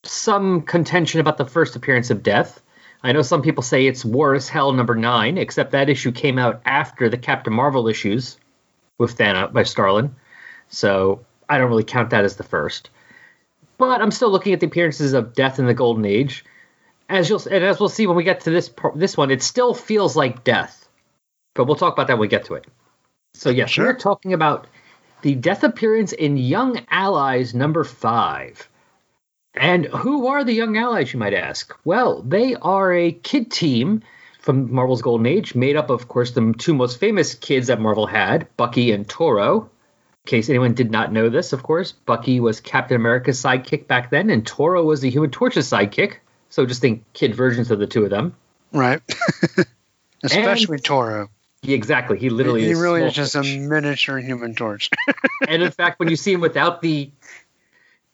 some 0.04 0.62
contention 0.62 1.18
about 1.20 1.36
the 1.36 1.46
first 1.46 1.74
appearance 1.74 2.10
of 2.10 2.22
Death. 2.22 2.60
I 3.02 3.10
know 3.12 3.22
some 3.22 3.42
people 3.42 3.62
say 3.64 3.86
it's 3.86 4.04
War 4.04 4.34
Is 4.36 4.48
Hell 4.48 4.72
number 4.72 4.94
nine, 4.94 5.36
except 5.36 5.72
that 5.72 5.90
issue 5.90 6.12
came 6.12 6.38
out 6.38 6.62
after 6.64 7.08
the 7.08 7.18
Captain 7.18 7.52
Marvel 7.52 7.88
issues 7.88 8.38
with 8.98 9.16
Thanos 9.18 9.52
by 9.52 9.62
Starlin, 9.62 10.14
so 10.68 11.24
I 11.48 11.58
don't 11.58 11.68
really 11.68 11.84
count 11.84 12.10
that 12.10 12.24
as 12.24 12.36
the 12.36 12.42
first. 12.44 12.90
But 13.76 14.00
I'm 14.00 14.10
still 14.10 14.30
looking 14.30 14.52
at 14.52 14.60
the 14.60 14.66
appearances 14.66 15.14
of 15.14 15.34
Death 15.34 15.58
in 15.58 15.66
the 15.66 15.74
Golden 15.74 16.04
Age. 16.04 16.44
As 17.08 17.28
you'll 17.28 17.42
and 17.50 17.64
as 17.64 17.78
we'll 17.80 17.88
see 17.88 18.06
when 18.06 18.16
we 18.16 18.24
get 18.24 18.40
to 18.42 18.50
this 18.50 18.70
this 18.94 19.16
one, 19.16 19.30
it 19.30 19.42
still 19.42 19.74
feels 19.74 20.16
like 20.16 20.44
Death, 20.44 20.88
but 21.54 21.64
we'll 21.64 21.76
talk 21.76 21.92
about 21.92 22.06
that 22.06 22.14
when 22.14 22.20
we 22.22 22.28
get 22.28 22.46
to 22.46 22.54
it. 22.54 22.66
So 23.34 23.50
yes, 23.50 23.70
Sure. 23.70 23.86
we're 23.86 23.98
talking 23.98 24.32
about 24.32 24.68
the 25.22 25.34
death 25.34 25.64
appearance 25.64 26.12
in 26.12 26.36
Young 26.36 26.80
Allies 26.90 27.54
number 27.54 27.82
five. 27.82 28.68
And 29.54 29.86
who 29.86 30.26
are 30.28 30.44
the 30.44 30.52
Young 30.52 30.76
Allies, 30.76 31.12
you 31.12 31.18
might 31.18 31.34
ask? 31.34 31.74
Well, 31.84 32.22
they 32.22 32.54
are 32.56 32.92
a 32.92 33.12
kid 33.12 33.50
team 33.50 34.02
from 34.44 34.70
Marvel's 34.74 35.00
Golden 35.00 35.24
Age, 35.24 35.54
made 35.54 35.74
up, 35.74 35.88
of 35.88 36.06
course, 36.06 36.32
the 36.32 36.54
two 36.58 36.74
most 36.74 37.00
famous 37.00 37.34
kids 37.34 37.68
that 37.68 37.80
Marvel 37.80 38.06
had, 38.06 38.46
Bucky 38.58 38.92
and 38.92 39.08
Toro. 39.08 39.62
In 39.62 40.26
case 40.26 40.50
anyone 40.50 40.74
did 40.74 40.90
not 40.90 41.12
know 41.12 41.30
this, 41.30 41.54
of 41.54 41.62
course, 41.62 41.92
Bucky 41.92 42.40
was 42.40 42.60
Captain 42.60 42.96
America's 42.96 43.42
sidekick 43.42 43.86
back 43.86 44.10
then, 44.10 44.28
and 44.28 44.46
Toro 44.46 44.82
was 44.84 45.00
the 45.00 45.08
Human 45.08 45.30
Torch's 45.30 45.66
sidekick. 45.66 46.16
So 46.50 46.66
just 46.66 46.82
think 46.82 47.04
kid 47.14 47.34
versions 47.34 47.70
of 47.70 47.78
the 47.78 47.86
two 47.86 48.04
of 48.04 48.10
them. 48.10 48.36
Right. 48.70 49.00
Especially 50.22 50.78
Toro. 50.78 51.30
Yeah, 51.62 51.76
exactly. 51.76 52.18
He 52.18 52.28
literally 52.28 52.64
he 52.64 52.70
is 52.70 52.78
really 52.78 53.02
is 53.02 53.14
just 53.14 53.34
a 53.34 53.42
miniature 53.42 54.18
human 54.18 54.54
torch. 54.54 54.90
and 55.48 55.62
in 55.62 55.70
fact, 55.70 55.98
when 55.98 56.10
you 56.10 56.16
see 56.16 56.34
him 56.34 56.40
without 56.40 56.82
the 56.82 57.10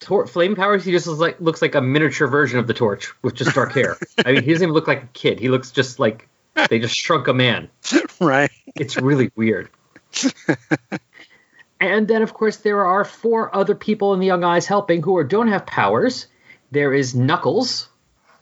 tor- 0.00 0.26
flame 0.26 0.56
powers, 0.56 0.84
he 0.84 0.92
just 0.92 1.06
looks 1.06 1.20
like 1.20 1.40
looks 1.40 1.62
like 1.62 1.74
a 1.74 1.80
miniature 1.80 2.26
version 2.26 2.58
of 2.58 2.66
the 2.66 2.74
torch 2.74 3.12
with 3.22 3.34
just 3.34 3.54
dark 3.54 3.72
hair. 3.72 3.96
I 4.24 4.32
mean, 4.32 4.42
he 4.42 4.52
doesn't 4.52 4.64
even 4.64 4.74
look 4.74 4.88
like 4.88 5.02
a 5.02 5.08
kid. 5.08 5.38
He 5.38 5.48
looks 5.48 5.70
just 5.70 5.98
like 5.98 6.28
they 6.68 6.78
just 6.78 6.96
shrunk 6.96 7.28
a 7.28 7.34
man. 7.34 7.68
right. 8.20 8.50
It's 8.74 8.96
really 8.96 9.30
weird. 9.36 9.70
and 11.80 12.08
then, 12.08 12.22
of 12.22 12.34
course, 12.34 12.58
there 12.58 12.84
are 12.84 13.04
four 13.04 13.54
other 13.54 13.74
people 13.74 14.14
in 14.14 14.20
the 14.20 14.26
Young 14.26 14.44
Eyes 14.44 14.66
helping 14.66 15.02
who 15.02 15.16
are, 15.16 15.24
don't 15.24 15.48
have 15.48 15.66
powers. 15.66 16.26
There 16.70 16.92
is 16.92 17.14
Knuckles, 17.14 17.88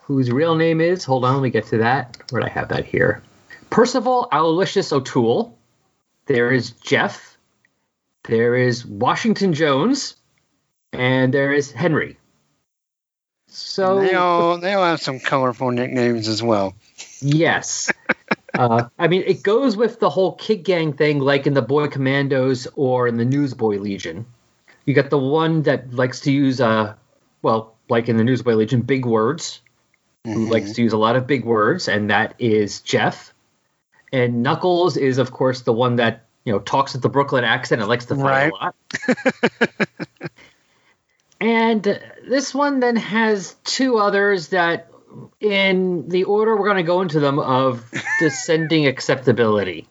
whose 0.03 0.31
real 0.31 0.55
name 0.55 0.81
is. 0.81 1.05
Hold 1.05 1.25
on, 1.25 1.35
let 1.35 1.42
me 1.42 1.51
get 1.51 1.66
to 1.66 1.79
that. 1.79 2.16
Where'd 2.31 2.44
I 2.44 2.49
have 2.49 2.68
that 2.68 2.85
here? 2.85 3.23
Percival 3.71 4.29
Aloysius 4.33 4.92
O'Toole. 4.92 5.59
There 6.27 6.51
is 6.51 6.73
Jeff. 6.73 7.37
There 8.25 8.55
is 8.55 8.85
Washington 8.85 9.55
Jones, 9.55 10.16
and 10.92 11.33
there 11.33 11.53
is 11.53 11.70
Henry. 11.72 12.16
So 13.48 14.01
they 14.01 14.14
all 14.14 14.59
they 14.59 14.74
all 14.74 14.85
have 14.85 15.01
some 15.01 15.20
colorful 15.20 15.70
nicknames 15.70 16.29
as 16.29 16.42
well. 16.42 16.74
Yes. 17.20 17.90
uh, 18.55 18.88
I 18.98 19.09
mean, 19.09 19.24
it 19.27 19.42
goes 19.42 19.77
with 19.77 20.01
the 20.01 20.11
whole 20.11 20.35
kid 20.35 20.64
gang 20.64 20.92
thing, 20.92 21.18
like 21.18 21.46
in 21.46 21.55
the 21.55 21.62
Boy 21.62 21.88
Commandos 21.88 22.66
or 22.77 23.09
in 23.09 23.16
the 23.16 23.24
Newsboy 23.24 23.79
Legion. 23.79 24.27
You 24.85 24.94
got 24.94 25.11
the 25.11 25.18
one 25.18 25.62
that 25.62 25.92
likes 25.92 26.20
to 26.20 26.33
use, 26.33 26.61
uh, 26.61 26.94
well, 27.42 27.74
like 27.88 28.09
in 28.09 28.16
the 28.16 28.24
Newsboy 28.24 28.55
Legion, 28.55 28.83
big 28.83 29.05
words, 29.05 29.61
who 30.24 30.46
likes 30.46 30.72
to 30.74 30.83
use 30.83 30.92
a 30.92 30.98
lot 30.98 31.16
of 31.16 31.27
big 31.27 31.44
words, 31.44 31.88
and 31.88 32.11
that 32.11 32.35
is 32.38 32.81
Jeff. 32.81 33.33
And 34.12 34.42
Knuckles 34.42 34.96
is, 34.96 35.18
of 35.18 35.31
course, 35.33 35.62
the 35.62 35.72
one 35.72 35.96
that 35.96 36.27
you 36.44 36.53
know 36.53 36.59
talks 36.59 36.92
with 36.92 37.03
the 37.03 37.09
Brooklyn 37.09 37.44
accent 37.44 37.81
and 37.81 37.88
likes 37.88 38.07
to 38.07 38.14
fight 38.16 38.53
Right. 38.53 38.53
a 38.53 38.55
lot. 38.55 38.74
and 41.40 41.83
this 42.29 42.55
one 42.55 42.81
then 42.81 42.96
has 42.96 43.55
two 43.64 43.98
others 43.98 44.48
that, 44.48 44.90
in 45.40 46.09
the 46.09 46.24
order 46.24 46.57
we're 46.57 46.66
going 46.66 46.77
to 46.77 46.83
go 46.83 47.01
into 47.01 47.20
them 47.20 47.38
of 47.38 47.90
descending 48.20 48.87
acceptability. 48.87 49.88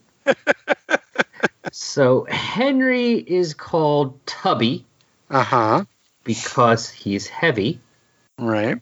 so 1.72 2.26
Henry 2.30 3.14
is 3.14 3.54
called 3.54 4.26
Tubby 4.26 4.86
Uh 5.30 5.44
huh. 5.44 5.86
because 6.24 6.90
he's 6.90 7.28
heavy. 7.28 7.80
Right. 8.38 8.80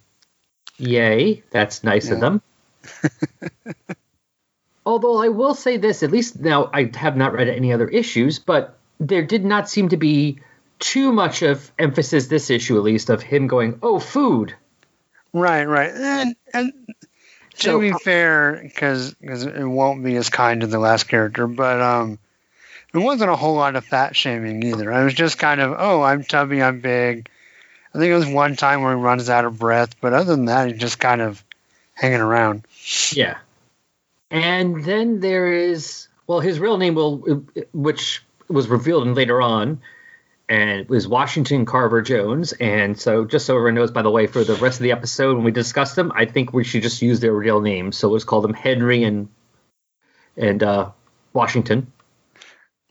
Yay, 0.78 1.44
that's 1.52 1.84
nice 1.84 2.10
of 2.12 2.20
them. 2.20 2.42
Although 4.86 5.18
I 5.24 5.30
will 5.30 5.56
say 5.56 5.78
this, 5.78 6.04
at 6.04 6.12
least 6.12 6.40
now 6.40 6.70
I 6.74 6.92
have 6.96 7.16
not 7.18 7.34
read 7.34 7.48
any 7.48 7.74
other 7.74 7.88
issues, 7.88 8.38
but 8.40 8.78
there 9.00 9.26
did 9.26 9.44
not 9.44 9.68
seem 9.70 9.90
to 9.90 9.98
be 9.98 10.40
too 10.80 11.12
much 11.12 11.42
of 11.42 11.72
emphasis 11.80 12.28
this 12.28 12.50
issue 12.50 12.78
at 12.78 12.84
least 12.84 13.10
of 13.10 13.22
him 13.22 13.48
going, 13.48 13.80
"Oh, 13.82 14.00
food." 14.00 14.54
Right. 15.34 15.66
Right. 15.66 15.92
And 15.94 16.36
and 16.54 16.74
to 17.58 17.64
So- 17.64 17.80
be 17.80 17.92
fair, 17.94 18.60
because 18.64 19.14
because 19.16 19.44
it 19.44 19.64
won't 19.64 20.04
be 20.04 20.16
as 20.16 20.30
kind 20.30 20.62
to 20.62 20.68
the 20.68 20.80
last 20.80 21.08
character, 21.08 21.48
but 21.48 21.82
um, 21.82 22.20
it 22.94 22.98
wasn't 23.00 23.32
a 23.32 23.36
whole 23.36 23.56
lot 23.56 23.76
of 23.76 23.86
fat 23.86 24.16
shaming 24.16 24.64
either. 24.64 24.92
I 24.92 25.04
was 25.04 25.14
just 25.14 25.38
kind 25.38 25.60
of, 25.62 25.76
oh, 25.78 26.02
I'm 26.02 26.24
tubby, 26.24 26.62
I'm 26.62 26.80
big. 26.80 27.30
I 27.94 27.98
think 27.98 28.10
it 28.12 28.16
was 28.16 28.28
one 28.28 28.56
time 28.58 28.82
where 28.82 28.96
he 28.96 29.02
runs 29.02 29.30
out 29.30 29.46
of 29.46 29.58
breath, 29.60 30.00
but 30.02 30.14
other 30.14 30.36
than 30.36 30.46
that, 30.46 30.68
he's 30.70 30.80
just 30.80 31.00
kind 31.00 31.22
of 31.22 31.44
hanging 31.94 32.20
around. 32.20 32.66
Yeah. 33.12 33.38
And 34.32 34.84
then 34.84 35.22
there 35.22 35.52
is, 35.54 36.08
well, 36.28 36.42
his 36.42 36.60
real 36.60 36.78
name 36.78 36.96
will, 36.96 37.18
which 37.74 38.22
was 38.50 38.68
revealed 38.68 39.08
in 39.08 39.14
later 39.14 39.42
on, 39.42 39.80
and 40.48 40.70
it 40.70 40.90
was 40.90 41.08
Washington 41.08 41.66
Carver 41.66 42.02
Jones. 42.02 42.54
And 42.54 43.00
so, 43.00 43.26
just 43.26 43.46
so 43.46 43.56
everyone 43.56 43.76
knows, 43.76 43.92
by 43.92 44.02
the 44.02 44.12
way, 44.12 44.28
for 44.28 44.44
the 44.44 44.56
rest 44.56 44.80
of 44.80 44.84
the 44.84 44.92
episode 44.92 45.36
when 45.36 45.44
we 45.44 45.52
discuss 45.52 45.96
them, 45.96 46.12
I 46.16 46.26
think 46.26 46.54
we 46.54 46.64
should 46.64 46.84
just 46.84 47.02
use 47.02 47.20
their 47.20 47.34
real 47.34 47.62
names. 47.62 47.98
So 47.98 48.10
let's 48.10 48.24
call 48.24 48.42
them 48.42 48.54
Henry 48.54 49.04
and 49.04 49.30
and 50.38 50.62
uh, 50.62 50.92
Washington. 51.34 51.92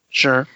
Sure. 0.08 0.46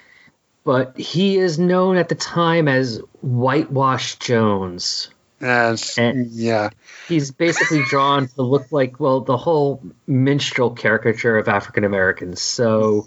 But 0.64 0.98
he 0.98 1.36
is 1.38 1.58
known 1.58 1.96
at 1.96 2.08
the 2.08 2.14
time 2.14 2.68
as 2.68 3.00
Whitewash 3.22 4.16
Jones. 4.16 5.08
That's 5.38 5.96
And- 5.98 6.30
yeah. 6.30 6.70
He's 7.06 7.30
basically 7.30 7.82
drawn 7.84 8.28
to 8.28 8.42
look 8.42 8.70
like, 8.70 9.00
well, 9.00 9.20
the 9.20 9.36
whole 9.36 9.82
minstrel 10.06 10.70
caricature 10.70 11.38
of 11.38 11.48
African 11.48 11.84
Americans. 11.84 12.42
So 12.42 13.06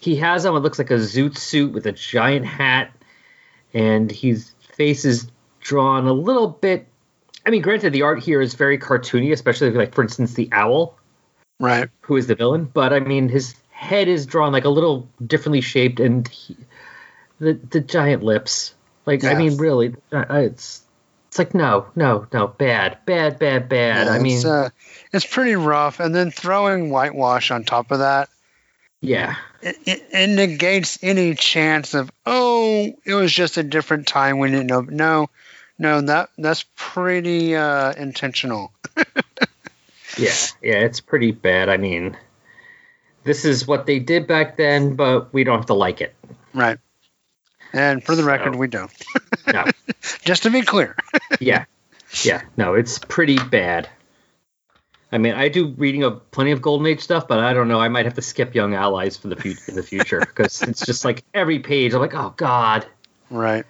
he 0.00 0.16
has 0.16 0.44
on 0.44 0.52
what 0.52 0.62
looks 0.62 0.78
like 0.78 0.90
a 0.90 0.94
zoot 0.94 1.36
suit 1.38 1.72
with 1.72 1.86
a 1.86 1.92
giant 1.92 2.46
hat, 2.46 2.90
and 3.78 4.10
his 4.10 4.52
face 4.76 5.04
is 5.04 5.28
drawn 5.60 6.06
a 6.06 6.12
little 6.12 6.48
bit. 6.48 6.86
I 7.46 7.50
mean, 7.50 7.62
granted, 7.62 7.92
the 7.92 8.02
art 8.02 8.22
here 8.22 8.40
is 8.40 8.54
very 8.54 8.78
cartoony, 8.78 9.32
especially 9.32 9.70
like, 9.70 9.94
for 9.94 10.02
instance, 10.02 10.34
the 10.34 10.48
owl, 10.52 10.96
Right. 11.60 11.88
who 12.02 12.16
is 12.16 12.26
the 12.26 12.34
villain. 12.34 12.64
But 12.72 12.92
I 12.92 13.00
mean, 13.00 13.28
his 13.28 13.54
head 13.70 14.08
is 14.08 14.26
drawn 14.26 14.52
like 14.52 14.64
a 14.64 14.68
little 14.68 15.08
differently 15.24 15.60
shaped, 15.60 16.00
and 16.00 16.26
he, 16.28 16.56
the 17.40 17.54
the 17.54 17.80
giant 17.80 18.22
lips. 18.22 18.74
Like, 19.06 19.24
I 19.24 19.34
mean, 19.34 19.56
really, 19.56 19.94
it's 20.12 20.82
It's 21.28 21.38
like 21.38 21.54
no, 21.54 21.86
no, 21.96 22.26
no, 22.32 22.48
bad, 22.48 22.98
bad, 23.06 23.38
bad, 23.38 23.68
bad. 23.68 24.06
Yeah, 24.06 24.12
I 24.12 24.18
mean, 24.18 24.36
it's, 24.36 24.44
uh, 24.44 24.68
it's 25.12 25.26
pretty 25.26 25.56
rough. 25.56 26.00
And 26.00 26.14
then 26.14 26.30
throwing 26.30 26.90
whitewash 26.90 27.50
on 27.50 27.64
top 27.64 27.90
of 27.90 28.00
that, 28.00 28.28
yeah, 29.00 29.36
it, 29.62 29.76
it, 29.86 30.08
it 30.12 30.28
negates 30.28 30.98
any 31.02 31.34
chance 31.34 31.94
of 31.94 32.10
oh, 32.26 32.92
it 33.04 33.14
was 33.14 33.32
just 33.32 33.56
a 33.56 33.62
different 33.62 34.06
time. 34.06 34.38
We 34.38 34.50
didn't 34.50 34.66
know. 34.66 34.80
No, 34.80 35.30
no, 35.78 36.00
that 36.02 36.30
that's 36.36 36.64
pretty 36.74 37.54
uh, 37.54 37.92
intentional. 37.92 38.72
yeah, 40.18 40.34
yeah. 40.62 40.78
It's 40.78 41.00
pretty 41.00 41.30
bad. 41.30 41.68
I 41.68 41.76
mean, 41.76 42.16
this 43.24 43.44
is 43.44 43.66
what 43.66 43.86
they 43.86 43.98
did 43.98 44.26
back 44.26 44.56
then, 44.56 44.96
but 44.96 45.32
we 45.32 45.44
don't 45.44 45.58
have 45.58 45.66
to 45.66 45.74
like 45.74 46.00
it. 46.00 46.14
Right. 46.52 46.78
And 47.72 48.02
for 48.02 48.16
the 48.16 48.24
record, 48.24 48.56
we 48.56 48.66
don't. 48.66 48.90
No. 49.52 49.64
Just 50.22 50.44
to 50.44 50.50
be 50.50 50.62
clear. 50.62 50.96
yeah, 51.38 51.66
yeah. 52.22 52.42
No, 52.56 52.74
it's 52.74 52.98
pretty 52.98 53.38
bad. 53.38 53.88
I 55.10 55.18
mean, 55.18 55.34
I 55.34 55.48
do 55.48 55.68
reading 55.78 56.02
of 56.02 56.30
plenty 56.30 56.50
of 56.50 56.60
Golden 56.60 56.86
Age 56.86 57.00
stuff, 57.00 57.26
but 57.26 57.38
I 57.38 57.54
don't 57.54 57.68
know. 57.68 57.80
I 57.80 57.88
might 57.88 58.04
have 58.04 58.14
to 58.14 58.22
skip 58.22 58.54
Young 58.54 58.74
Allies 58.74 59.16
for 59.16 59.28
the 59.28 59.36
future 59.36 59.62
in 59.68 59.74
the 59.74 59.82
future 59.82 60.20
because 60.20 60.60
it's 60.62 60.84
just 60.84 61.04
like 61.04 61.24
every 61.32 61.60
page. 61.60 61.94
I'm 61.94 62.00
like, 62.00 62.14
oh 62.14 62.34
god. 62.36 62.86
Right. 63.30 63.64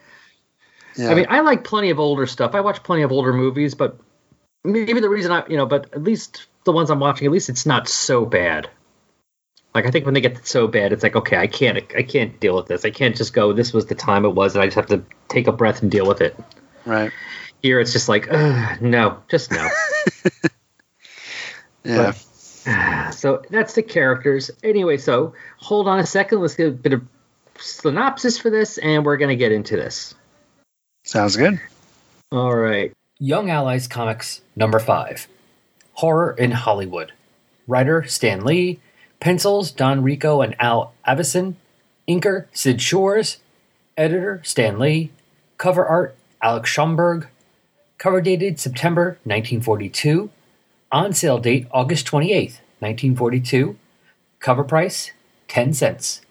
Yeah. 0.96 1.10
I 1.10 1.14
mean, 1.14 1.26
I 1.28 1.40
like 1.40 1.62
plenty 1.62 1.90
of 1.90 2.00
older 2.00 2.26
stuff. 2.26 2.54
I 2.54 2.60
watch 2.60 2.82
plenty 2.82 3.02
of 3.02 3.12
older 3.12 3.32
movies, 3.32 3.76
but 3.76 3.98
maybe 4.64 5.00
the 5.00 5.08
reason 5.08 5.30
I, 5.30 5.46
you 5.48 5.56
know, 5.56 5.66
but 5.66 5.94
at 5.94 6.02
least 6.02 6.46
the 6.64 6.72
ones 6.72 6.90
I'm 6.90 6.98
watching, 6.98 7.26
at 7.26 7.32
least 7.32 7.48
it's 7.48 7.66
not 7.66 7.88
so 7.88 8.26
bad. 8.26 8.68
Like 9.74 9.86
I 9.86 9.92
think 9.92 10.06
when 10.06 10.14
they 10.14 10.20
get 10.20 10.44
so 10.44 10.66
bad, 10.66 10.92
it's 10.92 11.04
like 11.04 11.14
okay, 11.14 11.36
I 11.36 11.46
can't, 11.46 11.78
I 11.96 12.02
can't 12.02 12.40
deal 12.40 12.56
with 12.56 12.66
this. 12.66 12.84
I 12.84 12.90
can't 12.90 13.16
just 13.16 13.32
go. 13.32 13.52
This 13.52 13.72
was 13.72 13.86
the 13.86 13.94
time 13.94 14.24
it 14.24 14.30
was, 14.30 14.56
and 14.56 14.62
I 14.62 14.66
just 14.66 14.76
have 14.76 14.86
to 14.86 15.04
take 15.28 15.46
a 15.46 15.52
breath 15.52 15.82
and 15.82 15.90
deal 15.90 16.06
with 16.06 16.20
it. 16.20 16.36
right. 16.84 17.12
Here, 17.62 17.80
it's 17.80 17.92
just 17.92 18.08
like, 18.08 18.30
no, 18.80 19.22
just 19.28 19.50
no. 19.50 19.68
Yeah. 21.84 22.12
so 23.10 23.42
that's 23.50 23.74
the 23.74 23.82
characters. 23.82 24.50
Anyway, 24.62 24.98
so 24.98 25.34
hold 25.58 25.88
on 25.88 25.98
a 25.98 26.06
second. 26.06 26.40
Let's 26.40 26.54
get 26.54 26.68
a 26.68 26.72
bit 26.72 26.92
of 26.92 27.02
synopsis 27.58 28.38
for 28.38 28.50
this, 28.50 28.78
and 28.78 29.04
we're 29.04 29.16
gonna 29.16 29.36
get 29.36 29.52
into 29.52 29.76
this. 29.76 30.14
Sounds 31.04 31.36
good. 31.36 31.60
All 32.30 32.54
right. 32.54 32.92
Young 33.18 33.50
Allies 33.50 33.88
Comics 33.88 34.42
number 34.54 34.78
5 34.78 35.26
Horror 35.94 36.34
in 36.38 36.50
Hollywood. 36.50 37.12
Writer 37.66 38.04
Stan 38.04 38.44
Lee. 38.44 38.80
Pencils 39.20 39.72
Don 39.72 40.02
Rico 40.02 40.42
and 40.42 40.54
Al 40.60 40.92
Avison. 41.04 41.56
Inker 42.06 42.44
Sid 42.52 42.80
Shores. 42.80 43.38
Editor 43.96 44.40
Stan 44.44 44.78
Lee. 44.78 45.10
Cover 45.56 45.84
art 45.84 46.14
Alex 46.42 46.70
Schomburg. 46.70 47.26
Cover 47.96 48.20
dated 48.20 48.60
September 48.60 49.18
1942. 49.24 50.30
On 50.90 51.12
sale 51.12 51.38
date 51.38 51.66
August 51.70 52.06
28th, 52.06 52.60
1942. 52.80 53.76
Cover 54.40 54.64
price 54.64 55.12
10 55.48 55.74
cents. 55.74 56.22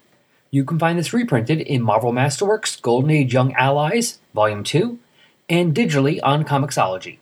You 0.49 0.65
can 0.65 0.79
find 0.79 0.97
this 0.97 1.13
reprinted 1.13 1.61
in 1.61 1.83
Marvel 1.83 2.11
Masterworks 2.11 2.81
Golden 2.81 3.11
Age 3.11 3.33
Young 3.33 3.53
Allies, 3.53 4.17
Volume 4.33 4.63
2, 4.63 4.97
and 5.47 5.75
digitally 5.75 6.19
on 6.23 6.43
Comixology. 6.43 7.19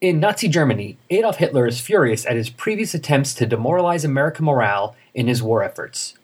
In 0.00 0.20
Nazi 0.20 0.48
Germany, 0.48 0.96
Adolf 1.10 1.36
Hitler 1.36 1.66
is 1.66 1.80
furious 1.80 2.24
at 2.24 2.36
his 2.36 2.48
previous 2.48 2.94
attempts 2.94 3.34
to 3.34 3.46
demoralize 3.46 4.04
American 4.06 4.46
morale 4.46 4.96
in 5.12 5.28
his 5.28 5.42
war 5.42 5.62
efforts. 5.62 6.14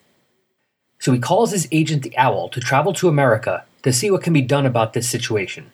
So 0.99 1.13
he 1.13 1.19
calls 1.19 1.51
his 1.51 1.69
agent 1.71 2.03
the 2.03 2.17
Owl 2.17 2.49
to 2.51 2.61
travel 2.61 2.95
to 2.95 3.09
America 3.09 3.65
to 3.83 3.93
see 3.93 4.11
what 4.11 4.23
can 4.23 4.33
be 4.33 4.43
done 4.43 4.65
about 4.65 4.95
this 4.95 5.09
situation. 5.09 5.73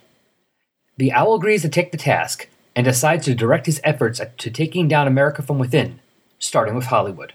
The 0.97 1.13
Owl 1.13 1.35
agrees 1.37 1.63
to 1.63 1.69
take 1.69 1.93
the 1.93 1.99
task 1.99 2.49
and 2.77 2.85
decides 2.85 3.25
to 3.25 3.35
direct 3.35 3.65
his 3.65 3.81
efforts 3.83 4.21
to 4.37 4.51
taking 4.51 4.87
down 4.87 5.09
America 5.09 5.41
from 5.41 5.59
within, 5.59 5.99
starting 6.39 6.75
with 6.75 6.87
Hollywood. 6.87 7.33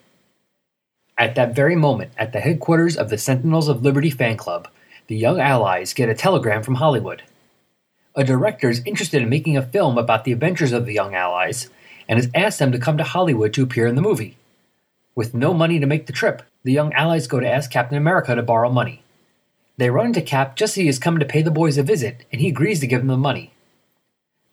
At 1.18 1.36
that 1.36 1.56
very 1.56 1.76
moment, 1.76 2.12
at 2.18 2.32
the 2.32 2.40
headquarters 2.40 2.96
of 2.96 3.10
the 3.10 3.18
Sentinels 3.18 3.68
of 3.68 3.82
Liberty 3.82 4.12
fan 4.12 4.38
club, 4.38 4.68
the 5.08 5.16
Young 5.18 5.40
Allies 5.40 5.94
get 5.94 6.10
a 6.10 6.14
telegram 6.14 6.62
from 6.62 6.76
Hollywood. 6.76 7.24
A 8.16 8.24
director 8.24 8.70
is 8.70 8.84
interested 8.86 9.22
in 9.22 9.30
making 9.30 9.58
a 9.58 9.62
film 9.62 9.98
about 9.98 10.26
the 10.26 10.32
adventures 10.32 10.72
of 10.72 10.86
the 10.86 10.94
Young 10.94 11.16
Allies 11.16 11.70
and 12.08 12.18
has 12.18 12.30
asked 12.36 12.60
them 12.60 12.72
to 12.72 12.80
come 12.80 12.98
to 12.98 13.04
Hollywood 13.04 13.54
to 13.54 13.64
appear 13.64 13.88
in 13.88 13.96
the 13.96 14.02
movie. 14.02 14.38
With 15.16 15.34
no 15.34 15.54
money 15.54 15.80
to 15.80 15.86
make 15.86 16.06
the 16.06 16.14
trip, 16.14 16.44
the 16.64 16.72
Young 16.72 16.94
Allies 16.94 17.28
go 17.28 17.40
to 17.40 17.50
ask 17.50 17.72
Captain 17.72 17.98
America 17.98 18.36
to 18.36 18.44
borrow 18.44 18.70
money. 18.70 19.02
They 19.78 19.90
run 19.90 20.08
into 20.08 20.22
Cap 20.22 20.56
just 20.56 20.74
as 20.74 20.76
he 20.76 20.88
is 20.88 21.00
coming 21.00 21.20
to 21.20 21.26
pay 21.26 21.42
the 21.42 21.52
boys 21.52 21.78
a 21.78 21.84
visit, 21.84 22.26
and 22.32 22.40
he 22.40 22.50
agrees 22.50 22.80
to 22.82 22.88
give 22.88 23.02
them 23.02 23.08
the 23.08 23.18
money. 23.18 23.54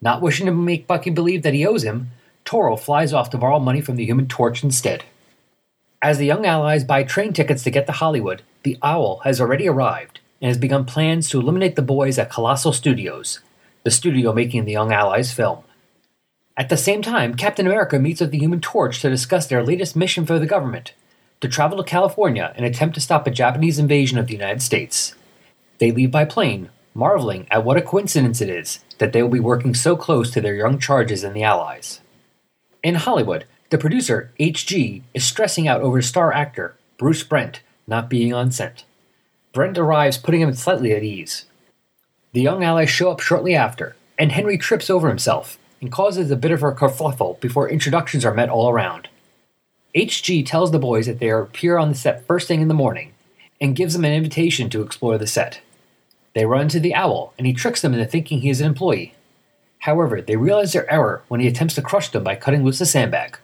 Not 0.00 0.22
wishing 0.22 0.46
to 0.46 0.52
make 0.52 0.86
Bucky 0.86 1.10
believe 1.10 1.42
that 1.42 1.54
he 1.54 1.66
owes 1.66 1.82
him, 1.82 2.10
Toro 2.44 2.76
flies 2.76 3.12
off 3.12 3.30
to 3.30 3.38
borrow 3.38 3.58
money 3.58 3.80
from 3.80 3.96
the 3.96 4.06
Human 4.06 4.28
Torch 4.28 4.62
instead. 4.62 5.04
As 6.00 6.18
the 6.18 6.26
Young 6.26 6.46
Allies 6.46 6.84
buy 6.84 7.02
train 7.02 7.32
tickets 7.32 7.64
to 7.64 7.70
get 7.70 7.86
to 7.86 7.92
Hollywood, 7.92 8.42
the 8.62 8.78
Owl 8.82 9.20
has 9.24 9.40
already 9.40 9.68
arrived 9.68 10.20
and 10.40 10.48
has 10.48 10.56
begun 10.56 10.84
plans 10.84 11.28
to 11.28 11.40
eliminate 11.40 11.74
the 11.74 11.82
boys 11.82 12.18
at 12.18 12.30
Colossal 12.30 12.72
Studios, 12.72 13.40
the 13.82 13.90
studio 13.90 14.32
making 14.32 14.64
the 14.64 14.72
Young 14.72 14.92
Allies 14.92 15.32
film. 15.32 15.64
At 16.56 16.68
the 16.68 16.76
same 16.76 17.02
time, 17.02 17.34
Captain 17.34 17.66
America 17.66 17.98
meets 17.98 18.20
with 18.20 18.30
the 18.30 18.38
Human 18.38 18.60
Torch 18.60 19.00
to 19.00 19.10
discuss 19.10 19.46
their 19.46 19.64
latest 19.64 19.96
mission 19.96 20.24
for 20.24 20.38
the 20.38 20.46
government 20.46 20.92
to 21.40 21.48
travel 21.48 21.78
to 21.78 21.84
California 21.84 22.52
and 22.56 22.64
attempt 22.64 22.94
to 22.94 23.00
stop 23.00 23.26
a 23.26 23.30
Japanese 23.30 23.78
invasion 23.78 24.18
of 24.18 24.26
the 24.26 24.32
United 24.32 24.62
States. 24.62 25.14
They 25.78 25.92
leave 25.92 26.10
by 26.10 26.24
plane, 26.24 26.70
marveling 26.94 27.46
at 27.50 27.64
what 27.64 27.76
a 27.76 27.82
coincidence 27.82 28.40
it 28.40 28.48
is 28.48 28.80
that 28.98 29.12
they 29.12 29.22
will 29.22 29.30
be 29.30 29.40
working 29.40 29.74
so 29.74 29.96
close 29.96 30.30
to 30.30 30.40
their 30.40 30.54
young 30.54 30.78
charges 30.78 31.24
and 31.24 31.34
the 31.34 31.42
Allies. 31.42 32.00
In 32.82 32.96
Hollywood, 32.96 33.44
the 33.70 33.78
producer, 33.78 34.30
H.G., 34.38 35.02
is 35.14 35.24
stressing 35.24 35.68
out 35.68 35.80
over 35.80 36.00
star 36.00 36.32
actor, 36.32 36.74
Bruce 36.96 37.22
Brent, 37.22 37.60
not 37.86 38.08
being 38.08 38.32
on 38.32 38.50
set. 38.50 38.84
Brent 39.52 39.78
arrives, 39.78 40.18
putting 40.18 40.40
him 40.40 40.54
slightly 40.54 40.92
at 40.92 41.02
ease. 41.02 41.46
The 42.32 42.42
young 42.42 42.62
allies 42.62 42.90
show 42.90 43.10
up 43.10 43.20
shortly 43.20 43.54
after, 43.54 43.96
and 44.18 44.32
Henry 44.32 44.58
trips 44.58 44.90
over 44.90 45.08
himself 45.08 45.58
and 45.80 45.92
causes 45.92 46.30
a 46.30 46.36
bit 46.36 46.50
of 46.50 46.62
a 46.62 46.72
kerfluffle 46.72 47.40
before 47.40 47.68
introductions 47.68 48.24
are 48.24 48.34
met 48.34 48.48
all 48.48 48.68
around. 48.68 49.08
HG 49.94 50.44
tells 50.44 50.70
the 50.70 50.78
boys 50.78 51.06
that 51.06 51.18
they 51.18 51.30
are 51.30 51.40
appear 51.40 51.78
on 51.78 51.88
the 51.88 51.94
set 51.94 52.26
first 52.26 52.46
thing 52.46 52.60
in 52.60 52.68
the 52.68 52.74
morning 52.74 53.12
and 53.60 53.76
gives 53.76 53.94
them 53.94 54.04
an 54.04 54.12
invitation 54.12 54.68
to 54.70 54.82
explore 54.82 55.18
the 55.18 55.26
set. 55.26 55.60
They 56.34 56.44
run 56.44 56.62
into 56.62 56.80
the 56.80 56.94
owl, 56.94 57.32
and 57.38 57.46
he 57.46 57.52
tricks 57.52 57.80
them 57.80 57.94
into 57.94 58.06
thinking 58.06 58.40
he 58.40 58.50
is 58.50 58.60
an 58.60 58.66
employee. 58.66 59.14
However, 59.80 60.20
they 60.20 60.36
realize 60.36 60.72
their 60.72 60.90
error 60.90 61.22
when 61.28 61.40
he 61.40 61.48
attempts 61.48 61.74
to 61.76 61.82
crush 61.82 62.10
them 62.10 62.24
by 62.24 62.34
cutting 62.34 62.64
loose 62.64 62.80
a 62.80 62.86
sandbag. 62.86 63.38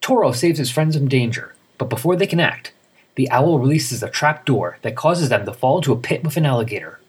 Toro 0.00 0.32
saves 0.32 0.58
his 0.58 0.70
friends 0.70 0.96
from 0.96 1.08
danger, 1.08 1.54
but 1.78 1.90
before 1.90 2.16
they 2.16 2.26
can 2.26 2.40
act, 2.40 2.72
the 3.16 3.30
owl 3.30 3.58
releases 3.58 4.02
a 4.02 4.10
trap 4.10 4.44
door 4.44 4.78
that 4.82 4.96
causes 4.96 5.28
them 5.28 5.44
to 5.44 5.52
fall 5.52 5.78
into 5.78 5.92
a 5.92 5.96
pit 5.96 6.22
with 6.22 6.36
an 6.36 6.46
alligator. 6.46 7.00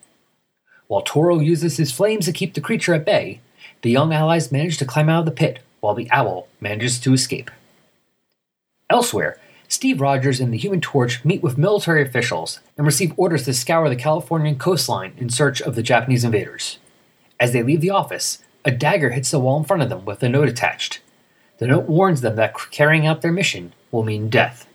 While 0.87 1.01
Toro 1.01 1.39
uses 1.39 1.77
his 1.77 1.91
flames 1.91 2.25
to 2.25 2.31
keep 2.31 2.53
the 2.53 2.61
creature 2.61 2.93
at 2.93 3.05
bay, 3.05 3.41
the 3.81 3.91
young 3.91 4.13
allies 4.13 4.51
manage 4.51 4.77
to 4.77 4.85
climb 4.85 5.09
out 5.09 5.19
of 5.19 5.25
the 5.25 5.31
pit 5.31 5.59
while 5.79 5.93
the 5.93 6.09
owl 6.11 6.47
manages 6.59 6.99
to 7.01 7.13
escape. 7.13 7.51
Elsewhere, 8.89 9.37
Steve 9.69 9.99
Rogers 9.99 10.39
and 10.39 10.53
the 10.53 10.57
Human 10.57 10.79
Torch 10.79 11.23
meet 11.25 11.43
with 11.43 11.57
military 11.57 12.01
officials 12.01 12.61
and 12.77 12.85
receive 12.85 13.13
orders 13.17 13.43
to 13.43 13.53
scour 13.53 13.89
the 13.89 13.95
Californian 13.95 14.57
coastline 14.57 15.13
in 15.17 15.29
search 15.29 15.61
of 15.61 15.75
the 15.75 15.83
Japanese 15.83 16.23
invaders. 16.23 16.79
As 17.39 17.51
they 17.51 17.61
leave 17.61 17.81
the 17.81 17.89
office, 17.89 18.41
a 18.63 18.71
dagger 18.71 19.09
hits 19.09 19.31
the 19.31 19.39
wall 19.39 19.57
in 19.57 19.65
front 19.65 19.83
of 19.83 19.89
them 19.89 20.05
with 20.05 20.23
a 20.23 20.29
note 20.29 20.47
attached. 20.47 21.01
The 21.57 21.67
note 21.67 21.85
warns 21.85 22.21
them 22.21 22.37
that 22.37 22.55
carrying 22.71 23.05
out 23.05 23.21
their 23.21 23.31
mission 23.31 23.73
will 23.91 24.03
mean 24.03 24.29
death. 24.29 24.67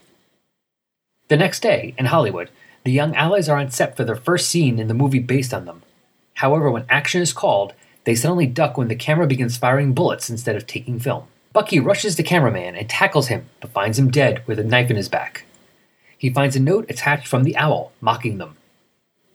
The 1.28 1.36
next 1.38 1.60
day, 1.60 1.94
in 1.96 2.06
Hollywood, 2.06 2.50
the 2.84 2.92
young 2.92 3.14
allies 3.16 3.48
are 3.48 3.58
on 3.58 3.70
set 3.70 3.96
for 3.96 4.04
their 4.04 4.16
first 4.16 4.48
scene 4.48 4.78
in 4.78 4.88
the 4.88 4.94
movie 4.94 5.20
based 5.20 5.54
on 5.54 5.64
them. 5.64 5.82
However, 6.34 6.70
when 6.70 6.84
action 6.88 7.22
is 7.22 7.32
called, 7.32 7.72
they 8.04 8.14
suddenly 8.14 8.46
duck 8.46 8.76
when 8.76 8.88
the 8.88 8.96
camera 8.96 9.26
begins 9.26 9.56
firing 9.56 9.94
bullets 9.94 10.28
instead 10.28 10.56
of 10.56 10.66
taking 10.66 10.98
film. 10.98 11.24
Bucky 11.52 11.78
rushes 11.78 12.16
the 12.16 12.22
cameraman 12.22 12.76
and 12.76 12.88
tackles 12.88 13.28
him, 13.28 13.46
but 13.60 13.72
finds 13.72 13.98
him 13.98 14.10
dead 14.10 14.42
with 14.46 14.58
a 14.58 14.64
knife 14.64 14.90
in 14.90 14.96
his 14.96 15.08
back. 15.08 15.44
He 16.16 16.30
finds 16.30 16.56
a 16.56 16.60
note 16.60 16.86
attached 16.88 17.26
from 17.26 17.42
the 17.42 17.56
owl, 17.56 17.92
mocking 18.00 18.38
them. 18.38 18.56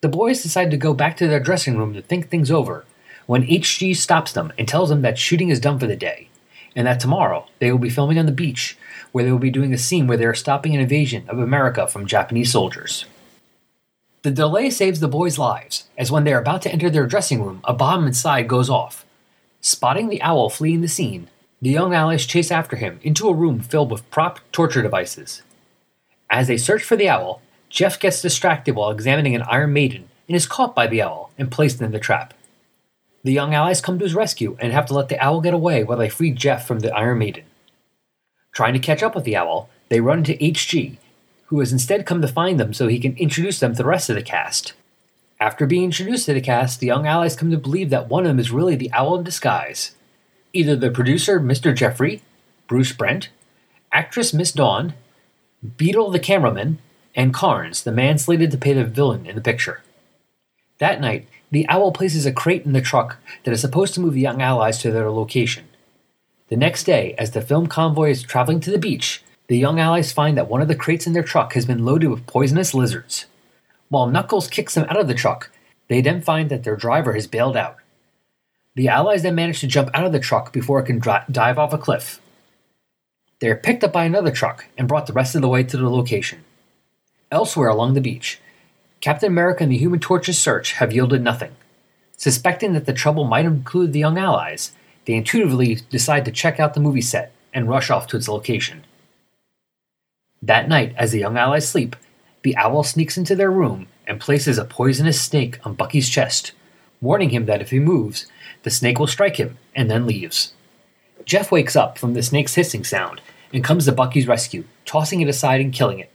The 0.01 0.07
boys 0.07 0.41
decide 0.41 0.72
to 0.72 0.78
go 0.78 0.93
back 0.93 1.18
to 1.18 1.28
their 1.28 1.39
dressing 1.39 1.78
room 1.78 1.93
to 1.93 2.01
think 2.01 2.30
things 2.30 2.49
over, 2.49 2.86
when 3.28 3.45
HG 3.45 3.95
stops 3.95 4.32
them 4.32 4.51
and 4.57 4.68
tells 4.68 4.89
them 4.89 5.01
that 5.01 5.20
shooting 5.20 5.49
is 5.49 5.59
done 5.59 5.78
for 5.78 5.86
the 5.86 5.95
day, 5.95 6.30
and 6.76 6.88
that 6.88 6.99
tomorrow 6.99 7.45
they 7.59 7.72
will 7.72 7.80
be 7.80 7.89
filming 7.89 8.18
on 8.18 8.26
the 8.26 8.32
beach, 8.32 8.78
where 9.11 9.24
they 9.24 9.32
will 9.32 9.38
be 9.38 9.51
doing 9.51 9.74
a 9.74 9.78
scene 9.78 10.07
where 10.07 10.18
they 10.18 10.26
are 10.26 10.34
stopping 10.34 10.74
an 10.74 10.82
invasion 10.82 11.26
of 11.28 11.38
America 11.38 11.88
from 11.88 12.07
Japanese 12.07 12.51
soldiers. 12.51 13.05
The 14.24 14.32
delay 14.32 14.70
saves 14.70 14.99
the 14.99 15.07
boys' 15.07 15.38
lives, 15.38 15.88
as 15.97 16.11
when 16.11 16.24
they 16.24 16.34
are 16.34 16.41
about 16.41 16.61
to 16.63 16.72
enter 16.72 16.89
their 16.89 17.05
dressing 17.05 17.43
room, 17.43 17.61
a 17.63 17.74
bomb 17.74 18.07
inside 18.07 18.47
goes 18.47 18.70
off. 18.70 19.05
Spotting 19.61 20.09
the 20.09 20.22
owl 20.22 20.49
fleeing 20.49 20.82
the 20.82 20.88
scene, 20.88 21.30
the 21.62 21.70
young 21.70 21.93
allies 21.93 22.26
chase 22.26 22.51
after 22.51 22.76
him 22.76 22.99
into 23.01 23.28
a 23.28 23.34
room 23.34 23.60
filled 23.60 23.91
with 23.91 24.10
prop 24.12 24.39
torture 24.51 24.82
devices. 24.82 25.41
As 26.30 26.47
they 26.47 26.58
search 26.58 26.84
for 26.84 26.95
the 26.95 27.10
owl, 27.10 27.41
Jeff 27.70 27.99
gets 27.99 28.22
distracted 28.22 28.76
while 28.76 28.91
examining 28.91 29.36
an 29.36 29.41
Iron 29.43 29.74
Maiden 29.74 30.08
and 30.28 30.36
is 30.36 30.45
caught 30.45 30.76
by 30.76 30.88
the 30.88 31.01
owl 31.01 31.32
and 31.38 31.51
placed 31.51 31.82
in 31.82 31.91
the 31.91 31.99
trap. 31.99 32.34
The 33.24 33.34
young 33.34 33.53
allies 33.53 33.82
come 33.82 33.97
to 33.97 34.05
his 34.05 34.16
rescue 34.16 34.55
and 34.60 34.72
have 34.72 34.86
to 34.88 34.93
let 34.93 35.10
the 35.10 35.20
owl 35.20 35.41
get 35.41 35.53
away 35.53 35.84
while 35.84 35.97
they 35.97 36.10
free 36.10 36.32
Jeff 36.32 36.68
from 36.68 36.80
the 36.80 36.95
Iron 36.95 37.18
Maiden. 37.18 37.43
Trying 38.53 38.74
to 38.74 38.80
catch 38.80 39.03
up 39.03 39.16
with 39.16 39.24
the 39.24 39.36
owl, 39.36 39.70
they 39.89 39.99
run 39.99 40.20
into 40.20 40.34
HG, 40.34 40.97
who 41.45 41.60
has 41.60 41.74
instead 41.74 42.05
come 42.05 42.22
to 42.22 42.28
find 42.28 42.60
them 42.60 42.74
so 42.74 42.88
he 42.88 42.99
can 42.99 43.18
introduce 43.18 43.60
them 43.60 43.74
to 43.74 43.78
the 43.78 43.86
rest 43.86 44.10
of 44.10 44.16
the 44.16 44.22
cast. 44.22 44.74
After 45.39 45.66
being 45.66 45.86
introduced 45.86 46.26
to 46.26 46.34
the 46.34 46.41
cast, 46.41 46.80
the 46.80 46.88
young 46.88 47.05
allies 47.05 47.36
come 47.36 47.51
to 47.51 47.58
believe 47.58 47.89
that 47.89 48.10
one 48.10 48.26
of 48.26 48.30
them 48.30 48.39
is 48.39 48.51
really 48.51 48.76
the 48.76 48.91
owl 48.93 49.18
in 49.18 49.24
disguise. 49.24 49.95
Either 50.58 50.76
the 50.76 50.89
producer, 50.89 51.39
Mr. 51.39 51.72
Jeffrey, 51.76 52.24
Bruce 52.68 52.91
Brent, 52.91 53.30
actress 53.91 54.34
Miss 54.34 54.51
Dawn, 54.51 54.95
Beetle 55.78 56.10
the 56.10 56.18
cameraman, 56.18 56.80
and 57.14 57.32
Carnes, 57.32 57.84
the 57.84 57.91
man 57.91 58.18
slated 58.18 58.49
to 58.49 58.58
play 58.58 58.74
the 58.74 58.84
villain 58.84 59.28
in 59.28 59.36
the 59.36 59.41
picture. 59.41 59.84
That 60.80 60.99
night, 60.99 61.28
the 61.51 61.68
owl 61.70 61.91
places 61.91 62.26
a 62.26 62.32
crate 62.32 62.66
in 62.66 62.74
the 62.74 62.82
truck 62.82 63.18
that 63.43 63.51
is 63.51 63.62
supposed 63.62 63.93
to 63.93 63.99
move 63.99 64.16
the 64.16 64.20
young 64.20 64.41
allies 64.41 64.80
to 64.80 64.89
their 64.89 65.12
location. 65.12 65.66
The 66.47 66.58
next 66.58 66.86
day, 66.86 67.14
as 67.20 67.32
the 67.32 67.41
film 67.41 67.68
convoy 67.68 68.10
is 68.10 68.24
traveling 68.24 68.60
to 68.62 68.72
the 68.72 68.80
beach, 68.80 69.24
the 69.49 69.60
young 69.60 69.80
allies 69.80 70.12
find 70.12 70.36
that 70.39 70.49
one 70.49 70.64
of 70.64 70.68
the 70.68 70.76
crates 70.76 71.05
in 71.05 71.14
their 71.14 71.22
truck 71.22 71.53
has 71.53 71.68
been 71.68 71.86
loaded 71.86 72.08
with 72.08 72.26
poisonous 72.26 72.74
lizards. 72.74 73.28
While 73.89 74.08
Knuckles 74.08 74.47
kicks 74.47 74.74
them 74.74 74.88
out 74.89 74.99
of 74.99 75.08
the 75.08 75.14
truck, 75.14 75.51
they 75.88 76.01
then 76.01 76.20
find 76.20 76.49
that 76.49 76.64
their 76.64 76.76
driver 76.76 77.14
has 77.14 77.28
bailed 77.28 77.55
out. 77.55 77.78
The 78.78 78.89
allies 78.89 79.23
then 79.23 79.34
manage 79.34 79.61
to 79.61 79.67
jump 79.67 79.89
out 79.95 80.05
of 80.05 80.11
the 80.11 80.19
truck 80.19 80.53
before 80.53 80.80
it 80.80 80.86
can 80.86 81.01
dive 81.32 81.57
off 81.57 81.73
a 81.73 81.80
cliff. 81.80 82.21
They 83.39 83.49
are 83.49 83.55
picked 83.55 83.84
up 83.84 83.91
by 83.91 84.05
another 84.05 84.30
truck 84.30 84.67
and 84.78 84.88
brought 84.88 85.07
the 85.07 85.13
rest 85.13 85.34
of 85.34 85.41
the 85.41 85.47
way 85.47 85.63
to 85.63 85.78
the 85.78 85.89
location. 85.89 86.45
Elsewhere 87.32 87.69
along 87.69 87.95
the 87.95 88.01
beach, 88.01 88.39
Captain 89.01 89.32
America 89.32 89.63
and 89.63 89.71
the 89.71 89.80
Human 89.80 89.99
Torch's 89.99 90.38
search 90.38 90.73
have 90.73 90.93
yielded 90.93 91.23
nothing. 91.23 91.55
Suspecting 92.17 92.73
that 92.73 92.86
the 92.86 92.93
trouble 92.93 93.23
might 93.23 93.45
include 93.45 93.93
the 93.93 93.99
young 93.99 94.19
allies, 94.19 94.73
they 95.05 95.13
intuitively 95.13 95.80
decide 95.89 96.23
to 96.25 96.32
check 96.32 96.59
out 96.59 96.75
the 96.75 96.80
movie 96.80 97.01
set 97.01 97.32
and 97.51 97.67
rush 97.67 97.89
off 97.89 98.05
to 98.05 98.17
its 98.17 98.28
location. 98.28 98.84
That 100.43 100.69
night, 100.69 100.93
as 100.97 101.11
the 101.11 101.19
young 101.19 101.36
allies 101.36 101.67
sleep, 101.67 101.95
the 102.43 102.55
owl 102.55 102.84
sneaks 102.84 103.17
into 103.17 103.36
their 103.36 103.49
room 103.49 103.88
and 104.05 104.21
places 104.21 104.59
a 104.59 104.65
poisonous 104.65 105.19
snake 105.19 105.57
on 105.65 105.73
Bucky's 105.73 106.09
chest, 106.09 106.51
warning 107.01 107.32
him 107.32 107.47
that 107.47 107.61
if 107.61 107.71
he 107.71 107.80
moves, 107.80 108.28
the 108.64 108.70
snake 108.70 108.99
will 108.99 109.08
strike 109.08 109.38
him 109.38 109.58
and 109.76 109.89
then 109.89 110.05
leaves. 110.08 110.53
Jeff 111.26 111.51
wakes 111.51 111.76
up 111.76 111.97
from 111.97 112.14
the 112.14 112.24
snake's 112.24 112.55
hissing 112.55 112.84
sound 112.84 113.22
and 113.53 113.64
comes 113.64 113.86
to 113.86 113.91
Bucky's 113.91 114.28
rescue, 114.28 114.64
tossing 114.86 115.22
it 115.22 115.28
aside 115.28 115.62
and 115.62 115.74
killing 115.74 115.99
it. 115.99 116.12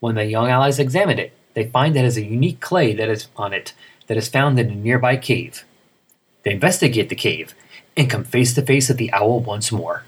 When 0.00 0.14
the 0.14 0.24
young 0.24 0.48
allies 0.48 0.78
examine 0.78 1.18
it, 1.18 1.32
they 1.54 1.68
find 1.68 1.94
that 1.94 2.00
it 2.00 2.04
has 2.04 2.16
a 2.16 2.24
unique 2.24 2.60
clay 2.60 2.92
that 2.94 3.08
is 3.08 3.28
on 3.36 3.52
it 3.52 3.72
that 4.06 4.16
is 4.16 4.28
found 4.28 4.58
in 4.58 4.70
a 4.70 4.74
nearby 4.74 5.16
cave. 5.16 5.64
They 6.42 6.52
investigate 6.52 7.08
the 7.08 7.16
cave 7.16 7.54
and 7.96 8.10
come 8.10 8.24
face 8.24 8.54
to 8.54 8.62
face 8.62 8.88
with 8.88 8.98
the 8.98 9.12
owl 9.12 9.40
once 9.40 9.72
more. 9.72 10.04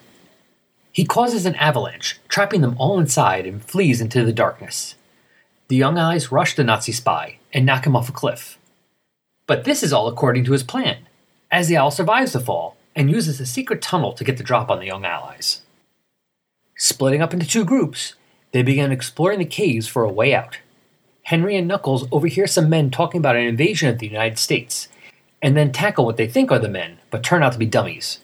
He 0.93 1.05
causes 1.05 1.47
an 1.47 1.55
avalanche, 1.57 2.19
trapping 2.29 2.61
them 2.61 2.77
all 2.79 2.99
inside, 2.99 3.47
and 3.47 3.65
flees 3.65 4.01
into 4.01 4.25
the 4.25 4.33
darkness. 4.33 4.95
The 5.69 5.77
young 5.77 5.99
allies 5.99 6.33
rush 6.33 6.55
the 6.55 6.65
Nazi 6.65 6.93
spy 6.93 7.39
and 7.53 7.65
knock 7.65 7.87
him 7.87 7.97
off 7.97 8.09
a 8.09 8.13
cliff. 8.13 8.59
But 9.47 9.65
this 9.65 9.83
is 9.83 9.93
all 9.93 10.09
according 10.09 10.45
to 10.45 10.53
his 10.53 10.63
plan, 10.63 11.08
as 11.51 11.69
the 11.69 11.77
owl 11.77 11.91
survives 11.91 12.33
the 12.33 12.41
fall 12.41 12.77
and 12.95 13.11
uses 13.11 13.41
a 13.41 13.47
secret 13.47 13.81
tunnel 13.81 14.13
to 14.13 14.25
get 14.25 14.37
the 14.37 14.43
drop 14.43 14.71
on 14.71 14.81
the 14.81 14.87
young 14.87 15.05
allies. 15.05 15.63
Splitting 16.77 17.23
up 17.23 17.33
into 17.33 17.47
two 17.47 17.65
groups, 17.65 18.15
they 18.53 18.63
begin 18.63 18.93
exploring 18.93 19.39
the 19.39 19.45
caves 19.45 19.87
for 19.87 20.05
a 20.05 20.13
way 20.13 20.35
out. 20.35 20.59
Henry 21.25 21.57
and 21.57 21.69
Knuckles 21.69 22.07
overhear 22.11 22.47
some 22.47 22.71
men 22.71 22.91
talking 22.91 23.19
about 23.19 23.37
an 23.37 23.45
invasion 23.45 23.89
of 23.89 23.99
the 23.99 24.07
United 24.07 24.39
States, 24.39 24.89
and 25.43 25.57
then 25.57 25.73
tackle 25.73 26.05
what 26.05 26.17
they 26.17 26.27
think 26.27 26.51
are 26.51 26.59
the 26.59 26.69
men, 26.69 26.99
but 27.11 27.23
turn 27.23 27.43
out 27.43 27.53
to 27.53 27.59
be 27.59 27.67
dummies. 27.67 28.19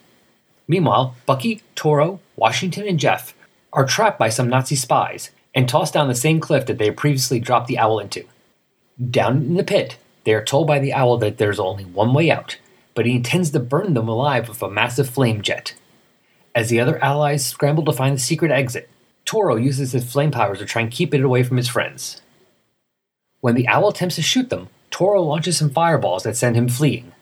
Meanwhile, 0.66 1.14
Bucky, 1.27 1.62
Toro, 1.75 2.20
Washington, 2.37 2.89
and 2.89 2.99
Jeff 2.99 3.35
are 3.72 3.85
trapped 3.85 4.18
by 4.18 4.29
some 4.29 4.49
Nazi 4.49 4.77
spies 4.77 5.31
and 5.55 5.68
tossed 5.68 5.95
down 5.95 6.09
the 6.09 6.14
same 6.14 6.41
cliff 6.41 6.66
that 6.66 6.79
they 6.79 6.87
had 6.87 6.97
previously 6.97 7.39
dropped 7.39 7.68
the 7.68 7.79
owl 7.79 7.99
into. 7.99 8.25
Down 9.11 9.37
in 9.39 9.55
the 9.55 9.64
pit, 9.64 9.99
they 10.25 10.33
are 10.33 10.45
told 10.45 10.66
by 10.66 10.79
the 10.79 10.93
owl 10.93 11.18
that 11.18 11.39
there's 11.39 11.61
only 11.61 11.85
one 11.85 12.14
way 12.14 12.31
out, 12.31 12.57
but 12.95 13.07
he 13.07 13.14
intends 13.16 13.51
to 13.51 13.61
burn 13.61 13.95
them 13.95 14.09
alive 14.09 14.49
with 14.49 14.62
a 14.62 14.70
massive 14.70 15.11
flame 15.11 15.42
jet. 15.42 15.74
As 16.55 16.68
the 16.68 16.80
other 16.80 17.03
allies 17.03 17.45
scramble 17.45 17.84
to 17.84 17.92
find 17.92 18.16
the 18.16 18.20
secret 18.20 18.53
exit, 18.53 18.88
Toro 19.24 19.57
uses 19.57 19.92
his 19.92 20.11
flame 20.11 20.30
powers 20.30 20.59
to 20.59 20.64
try 20.64 20.82
and 20.82 20.90
keep 20.90 21.12
it 21.12 21.20
away 21.20 21.42
from 21.42 21.57
his 21.57 21.68
friends. 21.68 22.20
When 23.40 23.55
the 23.55 23.68
owl 23.68 23.88
attempts 23.88 24.16
to 24.16 24.22
shoot 24.22 24.51
them, 24.51 24.68
Toro 24.90 25.22
launches 25.22 25.59
some 25.59 25.70
fireballs 25.70 26.22
that 26.22 26.36
send 26.36 26.57
him 26.57 26.68
fleeing. 26.68 27.12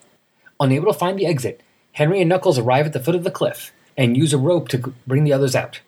Unable 0.59 0.93
to 0.93 0.97
find 0.97 1.17
the 1.17 1.25
exit, 1.25 1.61
Henry 1.93 2.19
and 2.21 2.29
Knuckles 2.29 2.59
arrive 2.59 2.85
at 2.85 2.93
the 2.93 2.99
foot 2.99 3.15
of 3.15 3.23
the 3.23 3.31
cliff 3.31 3.71
and 3.97 4.17
use 4.17 4.33
a 4.33 4.37
rope 4.37 4.67
to 4.69 4.93
bring 5.07 5.23
the 5.23 5.33
others 5.33 5.55
out. 5.55 5.81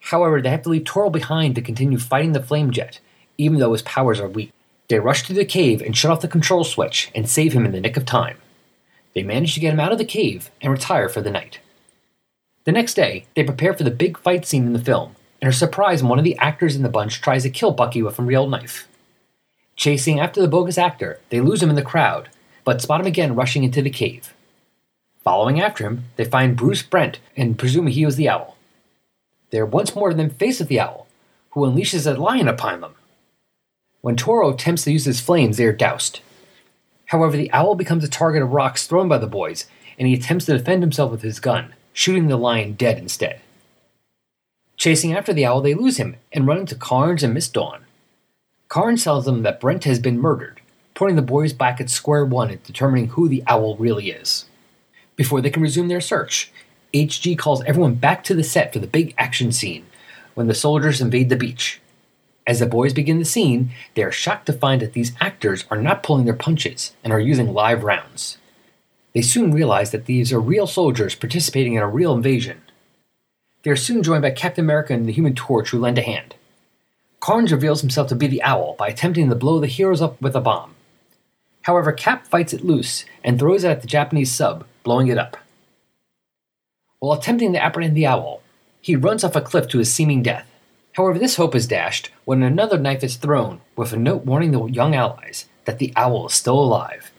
However, 0.00 0.40
they 0.40 0.50
have 0.50 0.62
to 0.62 0.68
leave 0.68 0.84
Toro 0.84 1.10
behind 1.10 1.54
to 1.54 1.62
continue 1.62 1.98
fighting 1.98 2.32
the 2.32 2.42
flame 2.42 2.70
jet, 2.70 3.00
even 3.38 3.58
though 3.58 3.72
his 3.72 3.82
powers 3.82 4.20
are 4.20 4.28
weak. 4.28 4.52
They 4.88 5.00
rush 5.00 5.22
through 5.22 5.36
the 5.36 5.44
cave 5.44 5.82
and 5.82 5.96
shut 5.96 6.10
off 6.10 6.20
the 6.20 6.28
control 6.28 6.64
switch 6.64 7.10
and 7.14 7.28
save 7.28 7.52
him 7.52 7.66
in 7.66 7.72
the 7.72 7.80
nick 7.80 7.96
of 7.96 8.04
time. 8.04 8.38
They 9.16 9.22
manage 9.22 9.54
to 9.54 9.60
get 9.60 9.72
him 9.72 9.80
out 9.80 9.92
of 9.92 9.98
the 9.98 10.04
cave 10.04 10.50
and 10.60 10.70
retire 10.70 11.08
for 11.08 11.22
the 11.22 11.30
night. 11.30 11.58
The 12.64 12.72
next 12.72 12.92
day, 12.92 13.24
they 13.34 13.44
prepare 13.44 13.72
for 13.72 13.82
the 13.82 13.90
big 13.90 14.18
fight 14.18 14.44
scene 14.44 14.66
in 14.66 14.74
the 14.74 14.78
film 14.78 15.16
and 15.40 15.48
are 15.48 15.52
surprised 15.52 16.02
when 16.02 16.10
one 16.10 16.18
of 16.18 16.24
the 16.24 16.36
actors 16.36 16.76
in 16.76 16.82
the 16.82 16.90
bunch 16.90 17.22
tries 17.22 17.42
to 17.44 17.50
kill 17.50 17.70
Bucky 17.70 18.02
with 18.02 18.18
a 18.18 18.22
real 18.22 18.46
knife. 18.46 18.86
Chasing 19.74 20.20
after 20.20 20.42
the 20.42 20.48
bogus 20.48 20.76
actor, 20.76 21.18
they 21.30 21.40
lose 21.40 21.62
him 21.62 21.70
in 21.70 21.76
the 21.76 21.82
crowd, 21.82 22.28
but 22.62 22.82
spot 22.82 23.00
him 23.00 23.06
again 23.06 23.34
rushing 23.34 23.64
into 23.64 23.80
the 23.80 23.88
cave. 23.88 24.34
Following 25.24 25.62
after 25.62 25.84
him, 25.84 26.04
they 26.16 26.24
find 26.26 26.54
Bruce 26.54 26.82
Brent 26.82 27.18
and 27.38 27.58
presume 27.58 27.86
he 27.86 28.04
was 28.04 28.16
the 28.16 28.28
owl. 28.28 28.58
They 29.48 29.58
are 29.58 29.64
once 29.64 29.94
more 29.94 30.12
then 30.12 30.28
face 30.28 30.58
with 30.58 30.68
the 30.68 30.80
owl, 30.80 31.06
who 31.52 31.62
unleashes 31.62 32.06
a 32.06 32.20
lion 32.20 32.48
upon 32.48 32.82
them. 32.82 32.94
When 34.02 34.14
Toro 34.14 34.52
attempts 34.52 34.84
to 34.84 34.92
use 34.92 35.06
his 35.06 35.22
flames, 35.22 35.56
they 35.56 35.64
are 35.64 35.72
doused. 35.72 36.20
However, 37.06 37.36
the 37.36 37.52
owl 37.52 37.74
becomes 37.74 38.04
a 38.04 38.08
target 38.08 38.42
of 38.42 38.52
rocks 38.52 38.86
thrown 38.86 39.08
by 39.08 39.18
the 39.18 39.26
boys, 39.26 39.66
and 39.98 40.06
he 40.06 40.14
attempts 40.14 40.46
to 40.46 40.56
defend 40.56 40.82
himself 40.82 41.10
with 41.10 41.22
his 41.22 41.40
gun, 41.40 41.74
shooting 41.92 42.28
the 42.28 42.36
lion 42.36 42.74
dead 42.74 42.98
instead. 42.98 43.40
Chasing 44.76 45.14
after 45.14 45.32
the 45.32 45.46
owl, 45.46 45.60
they 45.60 45.74
lose 45.74 45.96
him 45.96 46.16
and 46.32 46.46
run 46.46 46.58
into 46.58 46.74
Carnes 46.74 47.22
and 47.22 47.32
Miss 47.32 47.48
Dawn. 47.48 47.84
Carnes 48.68 49.04
tells 49.04 49.24
them 49.24 49.42
that 49.42 49.60
Brent 49.60 49.84
has 49.84 49.98
been 49.98 50.20
murdered, 50.20 50.60
putting 50.94 51.16
the 51.16 51.22
boys 51.22 51.52
back 51.52 51.80
at 51.80 51.88
square 51.88 52.24
one 52.24 52.50
and 52.50 52.62
determining 52.62 53.08
who 53.08 53.28
the 53.28 53.42
owl 53.46 53.76
really 53.76 54.10
is. 54.10 54.46
Before 55.14 55.40
they 55.40 55.50
can 55.50 55.62
resume 55.62 55.88
their 55.88 56.00
search, 56.00 56.52
HG 56.92 57.38
calls 57.38 57.62
everyone 57.64 57.94
back 57.94 58.22
to 58.24 58.34
the 58.34 58.44
set 58.44 58.72
for 58.72 58.78
the 58.78 58.86
big 58.86 59.14
action 59.16 59.52
scene 59.52 59.86
when 60.34 60.46
the 60.46 60.54
soldiers 60.54 61.00
invade 61.00 61.28
the 61.28 61.36
beach. 61.36 61.80
As 62.46 62.60
the 62.60 62.66
boys 62.66 62.92
begin 62.92 63.18
the 63.18 63.24
scene, 63.24 63.70
they 63.94 64.02
are 64.02 64.12
shocked 64.12 64.46
to 64.46 64.52
find 64.52 64.80
that 64.80 64.92
these 64.92 65.12
actors 65.20 65.64
are 65.70 65.80
not 65.80 66.02
pulling 66.02 66.24
their 66.24 66.34
punches 66.34 66.92
and 67.02 67.12
are 67.12 67.18
using 67.18 67.52
live 67.52 67.82
rounds. 67.82 68.38
They 69.14 69.22
soon 69.22 69.52
realize 69.52 69.90
that 69.90 70.06
these 70.06 70.32
are 70.32 70.40
real 70.40 70.66
soldiers 70.66 71.14
participating 71.14 71.74
in 71.74 71.82
a 71.82 71.88
real 71.88 72.14
invasion. 72.14 72.62
They 73.62 73.70
are 73.70 73.76
soon 73.76 74.02
joined 74.02 74.22
by 74.22 74.30
Captain 74.30 74.64
America 74.64 74.92
and 74.92 75.08
the 75.08 75.12
Human 75.12 75.34
Torch 75.34 75.70
who 75.70 75.78
lend 75.80 75.98
a 75.98 76.02
hand. 76.02 76.36
Carnes 77.18 77.50
reveals 77.50 77.80
himself 77.80 78.08
to 78.08 78.14
be 78.14 78.28
the 78.28 78.42
Owl 78.42 78.76
by 78.78 78.88
attempting 78.88 79.28
to 79.28 79.34
blow 79.34 79.58
the 79.58 79.66
heroes 79.66 80.00
up 80.00 80.20
with 80.22 80.36
a 80.36 80.40
bomb. 80.40 80.74
However, 81.62 81.90
Cap 81.90 82.28
fights 82.28 82.52
it 82.52 82.64
loose 82.64 83.04
and 83.24 83.38
throws 83.38 83.64
it 83.64 83.70
at 83.70 83.80
the 83.80 83.88
Japanese 83.88 84.30
sub, 84.30 84.64
blowing 84.84 85.08
it 85.08 85.18
up. 85.18 85.36
While 87.00 87.18
attempting 87.18 87.54
to 87.54 87.62
apprehend 87.62 87.96
the 87.96 88.06
owl, 88.06 88.42
he 88.80 88.94
runs 88.94 89.24
off 89.24 89.34
a 89.34 89.40
cliff 89.40 89.66
to 89.68 89.78
his 89.78 89.92
seeming 89.92 90.22
death. 90.22 90.46
However, 90.96 91.18
this 91.18 91.36
hope 91.36 91.54
is 91.54 91.66
dashed 91.66 92.10
when 92.24 92.42
another 92.42 92.78
knife 92.78 93.04
is 93.04 93.16
thrown 93.16 93.60
with 93.76 93.92
a 93.92 93.98
note 93.98 94.24
warning 94.24 94.52
the 94.52 94.64
young 94.64 94.94
allies 94.94 95.44
that 95.66 95.78
the 95.78 95.92
owl 95.94 96.28
is 96.28 96.32
still 96.32 96.58
alive 96.58 97.12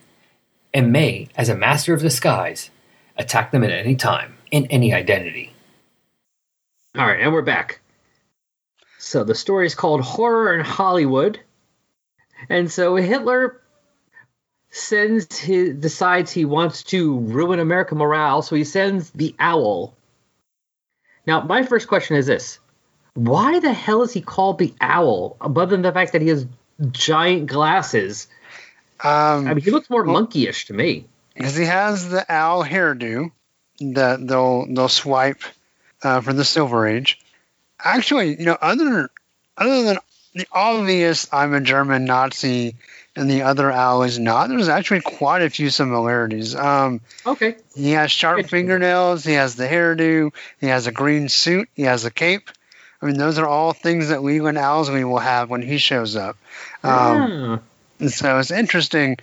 and 0.74 0.92
may, 0.92 1.28
as 1.36 1.48
a 1.48 1.54
master 1.54 1.94
of 1.94 2.00
disguise, 2.00 2.70
attack 3.16 3.52
them 3.52 3.62
at 3.62 3.70
any 3.70 3.94
time 3.94 4.36
in 4.50 4.66
any 4.66 4.92
identity. 4.92 5.52
All 6.96 7.06
right, 7.06 7.20
and 7.20 7.32
we're 7.32 7.42
back. 7.42 7.80
So 8.98 9.22
the 9.22 9.36
story 9.36 9.66
is 9.66 9.76
called 9.76 10.00
Horror 10.00 10.54
in 10.54 10.64
Hollywood. 10.64 11.38
And 12.48 12.70
so 12.70 12.96
Hitler 12.96 13.60
sends 14.70 15.38
his 15.38 15.74
decides 15.76 16.32
he 16.32 16.44
wants 16.44 16.82
to 16.84 17.20
ruin 17.20 17.60
American 17.60 17.98
morale, 17.98 18.42
so 18.42 18.56
he 18.56 18.64
sends 18.64 19.10
the 19.10 19.36
owl. 19.38 19.94
Now, 21.26 21.42
my 21.42 21.62
first 21.62 21.86
question 21.86 22.16
is 22.16 22.26
this. 22.26 22.58
Why 23.14 23.58
the 23.60 23.72
hell 23.72 24.02
is 24.02 24.12
he 24.12 24.20
called 24.20 24.58
the 24.58 24.74
owl, 24.80 25.36
other 25.40 25.66
than 25.66 25.82
the 25.82 25.92
fact 25.92 26.12
that 26.12 26.22
he 26.22 26.28
has 26.28 26.46
giant 26.92 27.46
glasses? 27.46 28.28
Um, 29.00 29.48
I 29.48 29.54
mean, 29.54 29.64
he 29.64 29.70
looks 29.70 29.90
more 29.90 30.04
monkeyish 30.04 30.66
to 30.66 30.74
me. 30.74 31.06
because 31.34 31.56
he 31.56 31.64
has 31.64 32.08
the 32.08 32.24
owl 32.32 32.64
hairdo 32.64 33.30
that 33.80 34.26
they'll 34.26 34.66
they'll 34.72 34.88
swipe 34.88 35.42
uh, 36.02 36.20
for 36.20 36.32
the 36.32 36.44
Silver 36.44 36.86
Age. 36.86 37.18
Actually, 37.82 38.38
you 38.38 38.44
know, 38.44 38.56
other 38.60 39.10
other 39.56 39.82
than 39.84 39.98
the 40.34 40.46
obvious 40.52 41.28
"I'm 41.32 41.54
a 41.54 41.60
German 41.60 42.04
Nazi" 42.04 42.74
and 43.16 43.28
the 43.30 43.42
other 43.42 43.70
owl 43.70 44.02
is 44.04 44.18
not. 44.18 44.48
There's 44.48 44.68
actually 44.68 45.00
quite 45.00 45.42
a 45.42 45.50
few 45.50 45.70
similarities. 45.70 46.54
Um, 46.54 47.00
Okay. 47.26 47.56
he 47.74 47.92
has 47.92 48.10
sharp 48.12 48.46
fingernails. 48.48 49.24
He 49.24 49.32
has 49.34 49.56
the 49.56 49.66
hairdo. 49.66 50.32
He 50.60 50.66
has 50.68 50.86
a 50.86 50.92
green 50.92 51.28
suit. 51.28 51.68
He 51.74 51.82
has 51.82 52.04
a 52.04 52.10
cape. 52.12 52.50
I 53.00 53.06
mean, 53.06 53.16
those 53.16 53.38
are 53.38 53.46
all 53.46 53.72
things 53.72 54.08
that 54.08 54.22
Leland 54.22 54.58
Owsley 54.58 55.04
will 55.04 55.18
have 55.18 55.50
when 55.50 55.62
he 55.62 55.78
shows 55.78 56.16
up. 56.16 56.36
Um, 56.82 56.90
Ah, 56.92 57.58
and 58.00 58.12
so 58.12 58.38
it's 58.38 58.50
interesting. 58.50 59.16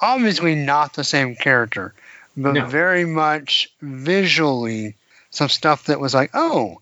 Obviously, 0.00 0.54
not 0.54 0.94
the 0.94 1.04
same 1.04 1.34
character, 1.36 1.92
but 2.36 2.52
No. 2.54 2.66
very 2.66 3.04
much 3.04 3.70
visually 3.82 4.94
some 5.30 5.48
stuff 5.48 5.84
that 5.84 6.00
was 6.00 6.14
like, 6.14 6.30
oh, 6.34 6.80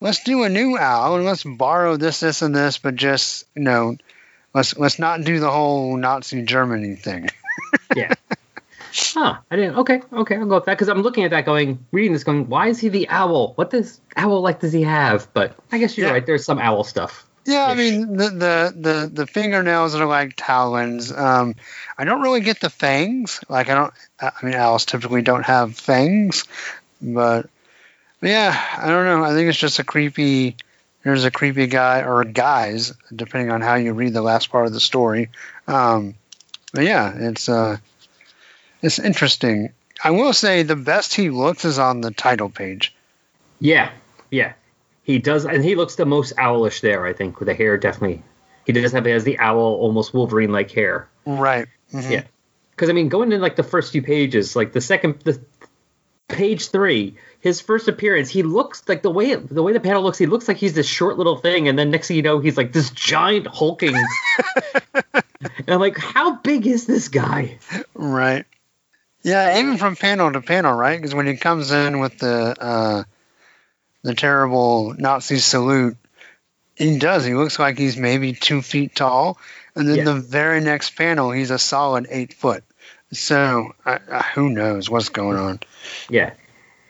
let's 0.00 0.24
do 0.24 0.44
a 0.44 0.48
new 0.48 0.78
owl 0.78 1.16
and 1.16 1.24
let's 1.24 1.44
borrow 1.44 1.96
this, 1.96 2.20
this, 2.20 2.40
and 2.42 2.54
this, 2.54 2.78
but 2.78 2.96
just 2.96 3.44
you 3.54 3.62
know, 3.62 3.96
let's 4.54 4.76
let's 4.76 4.98
not 4.98 5.22
do 5.24 5.40
the 5.40 5.50
whole 5.50 5.96
Nazi 5.96 6.42
Germany 6.42 6.94
thing. 6.94 7.28
yeah. 7.94 8.14
Huh. 8.92 9.38
I 9.50 9.56
didn't. 9.56 9.76
Okay. 9.76 10.02
Okay. 10.12 10.36
I'll 10.36 10.46
go 10.46 10.56
with 10.56 10.66
that 10.66 10.74
because 10.74 10.88
I'm 10.88 11.02
looking 11.02 11.24
at 11.24 11.30
that, 11.30 11.44
going, 11.46 11.84
reading 11.92 12.12
this, 12.12 12.24
going, 12.24 12.48
why 12.48 12.68
is 12.68 12.78
he 12.78 12.88
the 12.88 13.08
owl? 13.08 13.52
What 13.54 13.70
does 13.70 14.00
owl 14.16 14.40
like 14.42 14.60
does 14.60 14.72
he 14.72 14.82
have? 14.82 15.32
But 15.32 15.56
I 15.70 15.78
guess 15.78 15.96
you're 15.96 16.08
Yeah. 16.08 16.12
right. 16.12 16.26
There's 16.26 16.44
some 16.44 16.58
owl 16.58 16.84
stuff. 16.84 17.26
Yeah, 17.44 17.66
I 17.66 17.74
mean 17.74 18.16
the, 18.16 18.28
the 18.30 18.74
the 18.76 19.10
the 19.12 19.26
fingernails 19.26 19.96
are 19.96 20.06
like 20.06 20.34
talons. 20.36 21.10
Um, 21.10 21.56
I 21.98 22.04
don't 22.04 22.22
really 22.22 22.40
get 22.40 22.60
the 22.60 22.70
fangs. 22.70 23.40
Like 23.48 23.68
I 23.68 23.74
don't. 23.74 23.94
I 24.20 24.30
mean, 24.44 24.54
owls 24.54 24.84
typically 24.84 25.22
don't 25.22 25.42
have 25.44 25.74
fangs, 25.74 26.44
but, 27.00 27.50
yeah, 28.20 28.56
I 28.78 28.86
don't 28.86 29.06
know. 29.06 29.24
I 29.24 29.30
think 29.30 29.48
it's 29.48 29.58
just 29.58 29.80
a 29.80 29.84
creepy. 29.84 30.54
There's 31.02 31.24
a 31.24 31.32
creepy 31.32 31.66
guy 31.66 32.02
or 32.04 32.22
guys, 32.22 32.92
depending 33.12 33.50
on 33.50 33.60
how 33.60 33.74
you 33.74 33.92
read 33.92 34.12
the 34.12 34.22
last 34.22 34.50
part 34.50 34.66
of 34.66 34.72
the 34.72 34.78
story. 34.78 35.30
Um, 35.66 36.14
but 36.72 36.84
yeah, 36.84 37.12
it's 37.12 37.48
uh, 37.48 37.78
it's 38.82 38.98
interesting. 38.98 39.72
I 40.02 40.10
will 40.10 40.32
say 40.32 40.62
the 40.62 40.76
best 40.76 41.14
he 41.14 41.30
looks 41.30 41.64
is 41.64 41.78
on 41.78 42.00
the 42.00 42.10
title 42.10 42.50
page. 42.50 42.94
Yeah. 43.60 43.90
Yeah. 44.30 44.54
He 45.04 45.18
does, 45.18 45.44
and 45.44 45.64
he 45.64 45.74
looks 45.74 45.96
the 45.96 46.06
most 46.06 46.32
owlish 46.38 46.80
there. 46.80 47.06
I 47.06 47.12
think 47.12 47.38
with 47.38 47.46
the 47.46 47.54
hair, 47.54 47.76
definitely. 47.76 48.22
He 48.66 48.72
does 48.72 48.92
have 48.92 49.06
has 49.06 49.24
the 49.24 49.38
owl, 49.38 49.58
almost 49.58 50.14
Wolverine-like 50.14 50.70
hair. 50.70 51.08
Right. 51.26 51.66
Mhm. 51.92 52.10
Yeah. 52.10 52.22
Because 52.70 52.88
I 52.88 52.92
mean, 52.92 53.08
going 53.08 53.32
in 53.32 53.40
like 53.40 53.56
the 53.56 53.62
first 53.62 53.92
few 53.92 54.02
pages, 54.02 54.54
like 54.56 54.72
the 54.72 54.80
second, 54.80 55.20
the 55.20 55.40
page 56.28 56.70
three, 56.70 57.16
his 57.40 57.60
first 57.60 57.88
appearance, 57.88 58.30
he 58.30 58.42
looks 58.42 58.82
like 58.88 59.02
the 59.02 59.10
way 59.10 59.30
it, 59.32 59.48
the 59.52 59.62
way 59.62 59.72
the 59.72 59.80
panel 59.80 60.02
looks. 60.02 60.18
He 60.18 60.26
looks 60.26 60.48
like 60.48 60.56
he's 60.56 60.72
this 60.74 60.86
short 60.86 61.18
little 61.18 61.36
thing, 61.36 61.68
and 61.68 61.78
then 61.78 61.90
next 61.90 62.08
thing 62.08 62.16
you 62.16 62.22
know, 62.22 62.38
he's 62.38 62.56
like 62.56 62.72
this 62.72 62.90
giant 62.90 63.46
hulking. 63.48 63.94
and 64.94 65.68
I'm 65.68 65.80
like, 65.80 65.98
how 65.98 66.36
big 66.36 66.66
is 66.66 66.86
this 66.86 67.08
guy? 67.08 67.58
Right. 67.94 68.46
Yeah, 69.22 69.58
even 69.58 69.78
from 69.78 69.96
panel 69.96 70.32
to 70.32 70.40
panel, 70.40 70.72
right? 70.72 70.96
Because 70.96 71.14
when 71.14 71.26
he 71.26 71.36
comes 71.36 71.70
in 71.70 72.00
with 72.00 72.18
the 72.18 72.56
uh, 72.60 73.04
the 74.02 74.14
terrible 74.14 74.94
Nazi 74.98 75.38
salute, 75.38 75.96
he 76.76 76.98
does. 76.98 77.24
He 77.24 77.34
looks 77.34 77.58
like 77.58 77.78
he's 77.78 77.96
maybe 77.96 78.32
two 78.32 78.62
feet 78.62 78.94
tall, 78.96 79.38
and 79.76 79.88
then 79.88 79.98
Yeah. 79.98 80.04
the 80.04 80.14
very 80.14 80.60
next 80.60 80.96
panel, 80.96 81.30
he's 81.30 81.50
a 81.50 81.58
solid 81.58 82.06
eight 82.10 82.32
foot. 82.34 82.64
So 83.12 83.74
I, 83.86 84.00
I, 84.10 84.22
who 84.34 84.48
knows 84.50 84.88
what's 84.90 85.10
going 85.10 85.36
on? 85.38 85.60
Yeah. 86.08 86.32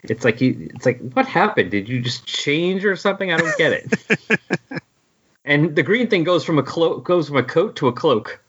It's 0.05 0.25
like 0.25 0.39
he, 0.39 0.49
it's 0.75 0.87
like 0.87 1.01
what 1.13 1.27
happened? 1.27 1.71
Did 1.71 1.89
you 1.89 2.01
just 2.01 2.27
change 2.27 2.85
or 2.85 2.97
something? 2.97 3.33
I 3.33 3.37
don't 3.37 3.57
get 3.59 3.73
it. 3.73 4.81
and 5.45 5.77
the 5.77 5.83
green 5.83 6.09
thing 6.09 6.25
goes 6.25 6.45
from 6.45 6.59
a 6.59 6.63
cloak 6.63 7.05
goes 7.05 7.29
from 7.29 7.37
a 7.37 7.43
coat 7.43 7.77
to 7.77 7.89
a 7.89 7.93
cloak. 7.93 8.42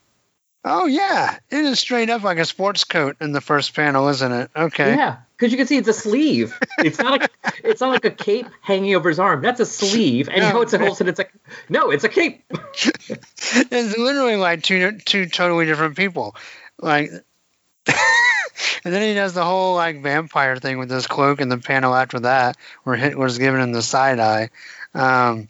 Oh 0.65 0.85
yeah, 0.85 1.37
it 1.49 1.65
is 1.65 1.79
straight 1.79 2.09
up 2.09 2.23
like 2.23 2.37
a 2.37 2.45
sports 2.45 2.85
coat 2.85 3.17
in 3.19 3.33
the 3.33 3.41
first 3.41 3.75
panel, 3.75 4.07
isn't 4.07 4.31
it? 4.31 4.49
Okay. 4.55 4.95
Yeah, 4.95 5.17
because 5.35 5.51
you 5.51 5.57
can 5.57 5.67
see 5.67 5.75
it's 5.75 5.89
a 5.89 5.93
sleeve. 5.93 6.57
It's 6.77 6.99
not 6.99 7.19
like 7.19 7.31
it's 7.65 7.81
not 7.81 7.89
like 7.89 8.05
a 8.05 8.11
cape 8.11 8.47
hanging 8.61 8.95
over 8.95 9.09
his 9.09 9.19
arm. 9.19 9.41
That's 9.41 9.59
a 9.59 9.65
sleeve, 9.65 10.29
and 10.29 10.41
No. 10.41 10.53
no, 10.53 10.61
it's 10.61 10.71
a 10.71 10.79
whole. 10.79 10.95
It's 10.97 11.17
like 11.17 11.33
no, 11.67 11.91
it's 11.91 12.05
a 12.05 12.09
cape. 12.09 12.45
it's 12.51 13.97
literally 13.97 14.37
like 14.37 14.63
two 14.63 14.99
two 14.99 15.25
totally 15.25 15.65
different 15.65 15.97
people. 15.97 16.37
Like, 16.79 17.09
and 17.87 18.93
then 18.93 19.01
he 19.01 19.13
does 19.15 19.33
the 19.33 19.43
whole 19.43 19.75
like 19.75 20.01
vampire 20.01 20.55
thing 20.55 20.77
with 20.79 20.89
his 20.89 21.07
cloak 21.07 21.41
in 21.41 21.49
the 21.49 21.57
panel 21.57 21.93
after 21.93 22.21
that, 22.21 22.55
where 22.83 22.95
Hitler's 22.95 23.37
giving 23.37 23.59
him 23.61 23.73
the 23.73 23.81
side 23.81 24.19
eye. 24.19 24.49
Um, 24.93 25.47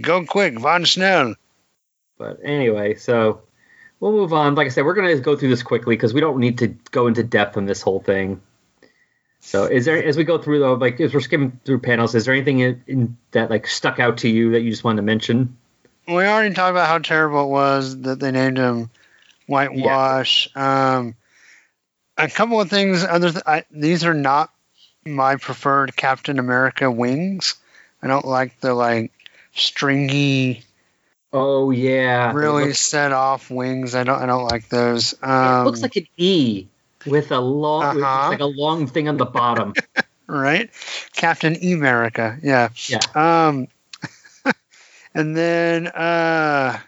go 0.00 0.24
quick, 0.26 0.58
von 0.58 0.84
Schnell. 0.84 1.36
But 2.18 2.40
anyway, 2.42 2.96
so 2.96 3.42
we'll 4.00 4.12
move 4.12 4.32
on. 4.32 4.54
Like 4.54 4.66
I 4.66 4.70
said, 4.70 4.84
we're 4.84 4.94
gonna 4.94 5.16
go 5.18 5.36
through 5.36 5.50
this 5.50 5.62
quickly 5.62 5.94
because 5.94 6.12
we 6.12 6.20
don't 6.20 6.38
need 6.38 6.58
to 6.58 6.68
go 6.90 7.06
into 7.06 7.22
depth 7.22 7.56
on 7.56 7.66
this 7.66 7.82
whole 7.82 8.00
thing. 8.00 8.40
So, 9.40 9.64
is 9.64 9.84
there 9.84 10.02
as 10.02 10.16
we 10.16 10.24
go 10.24 10.38
through 10.38 10.58
though, 10.58 10.74
like 10.74 11.00
as 11.00 11.14
we're 11.14 11.20
skimming 11.20 11.60
through 11.64 11.80
panels, 11.80 12.14
is 12.14 12.24
there 12.24 12.34
anything 12.34 12.60
in, 12.60 12.82
in 12.86 13.16
that 13.30 13.50
like 13.50 13.66
stuck 13.66 13.98
out 13.98 14.18
to 14.18 14.28
you 14.28 14.52
that 14.52 14.62
you 14.62 14.70
just 14.70 14.84
wanted 14.84 14.96
to 14.96 15.02
mention? 15.02 15.56
We 16.06 16.24
already 16.24 16.54
talked 16.54 16.72
about 16.72 16.88
how 16.88 16.98
terrible 16.98 17.44
it 17.44 17.48
was 17.48 18.00
that 18.00 18.18
they 18.18 18.32
named 18.32 18.58
him 18.58 18.90
Whitewash. 19.46 20.54
Um, 20.56 21.14
a 22.16 22.28
couple 22.28 22.60
of 22.60 22.68
things. 22.68 23.04
Other 23.04 23.30
th- 23.30 23.44
I, 23.46 23.64
these 23.70 24.04
are 24.04 24.14
not 24.14 24.52
my 25.06 25.36
preferred 25.36 25.96
Captain 25.96 26.38
America 26.38 26.90
wings. 26.90 27.54
I 28.02 28.08
don't 28.08 28.26
like 28.26 28.60
the 28.60 28.74
like 28.74 29.12
stringy, 29.54 30.62
Oh 31.32 31.70
yeah, 31.70 32.32
really 32.32 32.66
looks, 32.66 32.80
set 32.80 33.12
off 33.12 33.50
wings. 33.50 33.94
I 33.94 34.04
don't. 34.04 34.20
I 34.20 34.26
don't 34.26 34.44
like 34.44 34.68
those. 34.68 35.14
Um, 35.22 35.62
it 35.62 35.64
looks 35.64 35.82
like 35.82 35.96
an 35.96 36.06
E 36.16 36.66
with 37.06 37.30
a 37.30 37.38
long, 37.40 37.84
Uh-huh. 38.02 38.30
like 38.30 38.40
a 38.40 38.46
long 38.46 38.86
thing 38.86 39.08
on 39.08 39.16
the 39.16 39.26
bottom. 39.26 39.74
right, 40.26 40.70
Captain 41.14 41.56
America. 41.62 42.36
Yeah. 42.42 42.70
Yeah. 42.86 42.98
Um, 43.14 43.68
and 45.14 45.36
then 45.36 45.86
uh, 45.86 46.78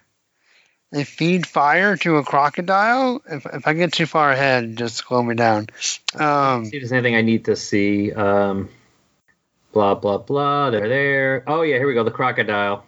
they 0.91 1.05
feed 1.05 1.47
fire 1.47 1.97
to 1.99 2.17
a 2.17 2.25
crocodile. 2.25 3.23
If 3.31 3.47
if 3.47 3.67
I 3.69 3.75
get 3.75 3.93
too 3.93 4.07
far 4.07 4.33
ahead, 4.33 4.77
just 4.77 4.97
slow 4.97 5.23
me 5.23 5.37
down. 5.37 5.69
Um, 6.17 6.65
see 6.65 6.79
if 6.79 6.83
there's 6.83 6.93
anything 6.93 7.15
I 7.15 7.23
need 7.23 7.45
to 7.45 7.55
see. 7.55 8.13
Um, 8.13 8.69
blah 9.73 9.95
blah 9.95 10.19
blah. 10.19 10.71
They're 10.71 10.89
there. 10.89 11.45
Oh 11.47 11.63
yeah, 11.63 11.77
here 11.77 11.87
we 11.87 11.95
go. 11.95 12.03
The 12.05 12.11
crocodile, 12.11 12.85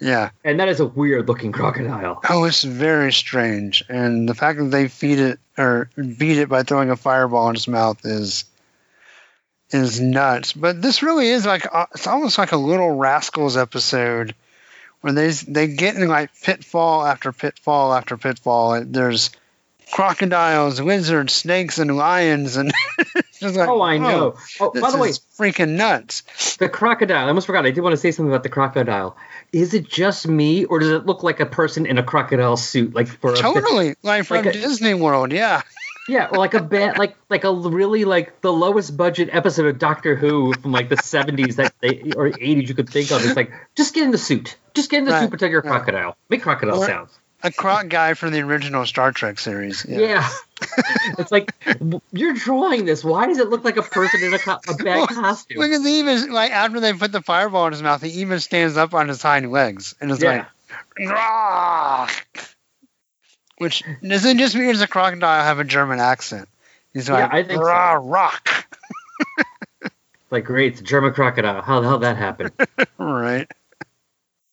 yeah. 0.00 0.30
and 0.44 0.58
that 0.60 0.68
is 0.68 0.80
a 0.80 0.86
weird 0.86 1.28
looking 1.28 1.52
crocodile. 1.52 2.20
Oh, 2.28 2.44
it's 2.44 2.62
very 2.62 3.12
strange, 3.12 3.84
and 3.88 4.28
the 4.28 4.34
fact 4.34 4.58
that 4.58 4.70
they 4.70 4.88
feed 4.88 5.18
it 5.18 5.40
or 5.58 5.90
beat 5.96 6.38
it 6.38 6.48
by 6.48 6.62
throwing 6.62 6.90
a 6.90 6.96
fireball 6.96 7.50
in 7.50 7.56
its 7.56 7.68
mouth 7.68 8.04
is 8.04 8.44
is 9.70 10.00
nuts. 10.00 10.52
But 10.52 10.82
this 10.82 11.02
really 11.02 11.28
is 11.28 11.46
like 11.46 11.66
it's 11.94 12.06
almost 12.06 12.38
like 12.38 12.52
a 12.52 12.56
Little 12.56 12.96
Rascals 12.96 13.56
episode 13.56 14.34
where 15.00 15.12
they 15.12 15.28
they 15.30 15.68
get 15.68 15.96
in 15.96 16.08
like 16.08 16.30
pitfall 16.42 17.04
after 17.04 17.32
pitfall 17.32 17.92
after 17.92 18.16
pitfall. 18.16 18.82
There's 18.84 19.30
crocodiles, 19.92 20.80
lizards, 20.80 21.32
snakes, 21.32 21.78
and 21.78 21.96
lions, 21.96 22.56
and 22.56 22.72
like 23.42 23.68
Oh, 23.68 23.82
I 23.82 23.98
know. 23.98 24.34
Oh, 24.60 24.70
by 24.70 24.90
the 24.90 24.98
way, 24.98 25.10
freaking 25.10 25.70
nuts. 25.76 26.56
the 26.56 26.68
crocodile. 26.68 27.24
I 27.24 27.28
almost 27.28 27.46
forgot. 27.46 27.66
I 27.66 27.70
did 27.70 27.80
want 27.80 27.92
to 27.92 27.96
say 27.96 28.10
something 28.10 28.30
about 28.32 28.42
the 28.42 28.48
crocodile. 28.48 29.16
Is 29.52 29.74
it 29.74 29.88
just 29.88 30.26
me, 30.28 30.64
or 30.64 30.78
does 30.78 30.90
it 30.90 31.06
look 31.06 31.22
like 31.22 31.40
a 31.40 31.46
person 31.46 31.86
in 31.86 31.98
a 31.98 32.02
crocodile 32.02 32.56
suit, 32.56 32.94
like 32.94 33.08
for 33.08 33.32
a 33.32 33.36
Totally, 33.36 33.94
like 34.02 34.24
from 34.26 34.38
like 34.38 34.46
a- 34.46 34.52
Disney 34.52 34.94
World, 34.94 35.32
yeah. 35.32 35.62
Yeah, 36.08 36.26
or 36.32 36.38
like 36.38 36.54
a 36.54 36.62
bad, 36.62 36.98
like 36.98 37.14
like 37.28 37.44
a 37.44 37.52
really 37.54 38.04
like 38.04 38.40
the 38.40 38.52
lowest 38.52 38.96
budget 38.96 39.28
episode 39.32 39.66
of 39.66 39.78
Doctor 39.78 40.16
Who 40.16 40.52
from 40.54 40.72
like 40.72 40.88
the 40.88 40.96
seventies 40.96 41.56
that 41.56 41.72
they 41.80 42.10
or 42.16 42.26
eighties 42.28 42.68
you 42.68 42.74
could 42.74 42.88
think 42.88 43.12
of. 43.12 43.24
It's 43.24 43.36
like 43.36 43.52
just 43.76 43.94
get 43.94 44.04
in 44.04 44.10
the 44.10 44.18
suit, 44.18 44.56
just 44.74 44.90
get 44.90 45.00
in 45.00 45.04
the 45.04 45.12
Right, 45.12 45.20
suit, 45.20 45.30
pretend 45.30 45.52
you're 45.52 45.60
a 45.60 45.62
crocodile, 45.62 46.16
make 46.28 46.42
crocodile 46.42 46.82
Or- 46.82 46.86
sounds. 46.86 47.16
A 47.42 47.50
croc 47.50 47.88
guy 47.88 48.14
from 48.14 48.32
the 48.32 48.40
original 48.40 48.84
Star 48.84 49.12
Trek 49.12 49.38
series. 49.38 49.86
Yeah, 49.88 50.28
it's 51.18 51.32
like 51.32 51.54
you're 52.12 52.34
drawing 52.34 52.84
this. 52.84 53.02
Why 53.02 53.26
does 53.26 53.38
it 53.38 53.48
look 53.48 53.64
like 53.64 53.78
a 53.78 53.82
person 53.82 54.22
in 54.22 54.34
a, 54.34 54.38
co- 54.38 54.58
a 54.68 54.74
bad 54.74 55.08
costume? 55.10 55.58
Because 55.60 55.82
the 55.82 55.88
even 55.90 56.32
like 56.32 56.52
after 56.52 56.80
they 56.80 56.92
put 56.92 57.12
the 57.12 57.22
fireball 57.22 57.66
in 57.66 57.72
his 57.72 57.82
mouth, 57.82 58.02
he 58.02 58.20
even 58.20 58.40
stands 58.40 58.76
up 58.76 58.92
on 58.92 59.08
his 59.08 59.22
hind 59.22 59.50
legs 59.50 59.94
and 60.02 60.10
it's 60.10 60.22
Yeah. 60.22 60.44
like, 60.98 61.08
"Rah!" 61.08 62.08
which 63.56 63.82
doesn't 64.06 64.36
just 64.38 64.54
mean 64.54 64.74
a 64.76 64.86
crocodile 64.86 65.42
have 65.42 65.60
a 65.60 65.64
German 65.64 65.98
accent. 65.98 66.46
He's 66.92 67.08
Yeah, 67.08 67.14
like, 67.20 67.32
I 67.32 67.42
think 67.42 67.62
so. 67.62 67.68
Rock. 68.04 68.48
Like 70.30 70.44
great, 70.44 70.72
it's 70.72 70.80
a 70.82 70.84
German 70.84 71.14
crocodile. 71.14 71.62
How 71.62 71.80
the 71.80 71.88
hell 71.88 71.98
that 72.00 72.16
happened? 72.18 72.52
right. 72.98 73.50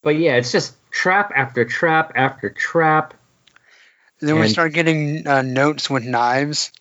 but 0.04 0.16
yeah, 0.18 0.36
it's 0.38 0.54
just 0.54 0.77
trap 0.92 1.32
after 1.36 1.66
trap 1.66 2.14
after 2.16 2.50
trap. 2.50 3.14
And 4.20 4.30
then 4.30 4.40
we 4.40 4.48
start 4.48 4.74
getting 4.74 5.28
uh, 5.28 5.42
notes 5.44 5.90
with 5.90 6.04
knives. 6.04 6.72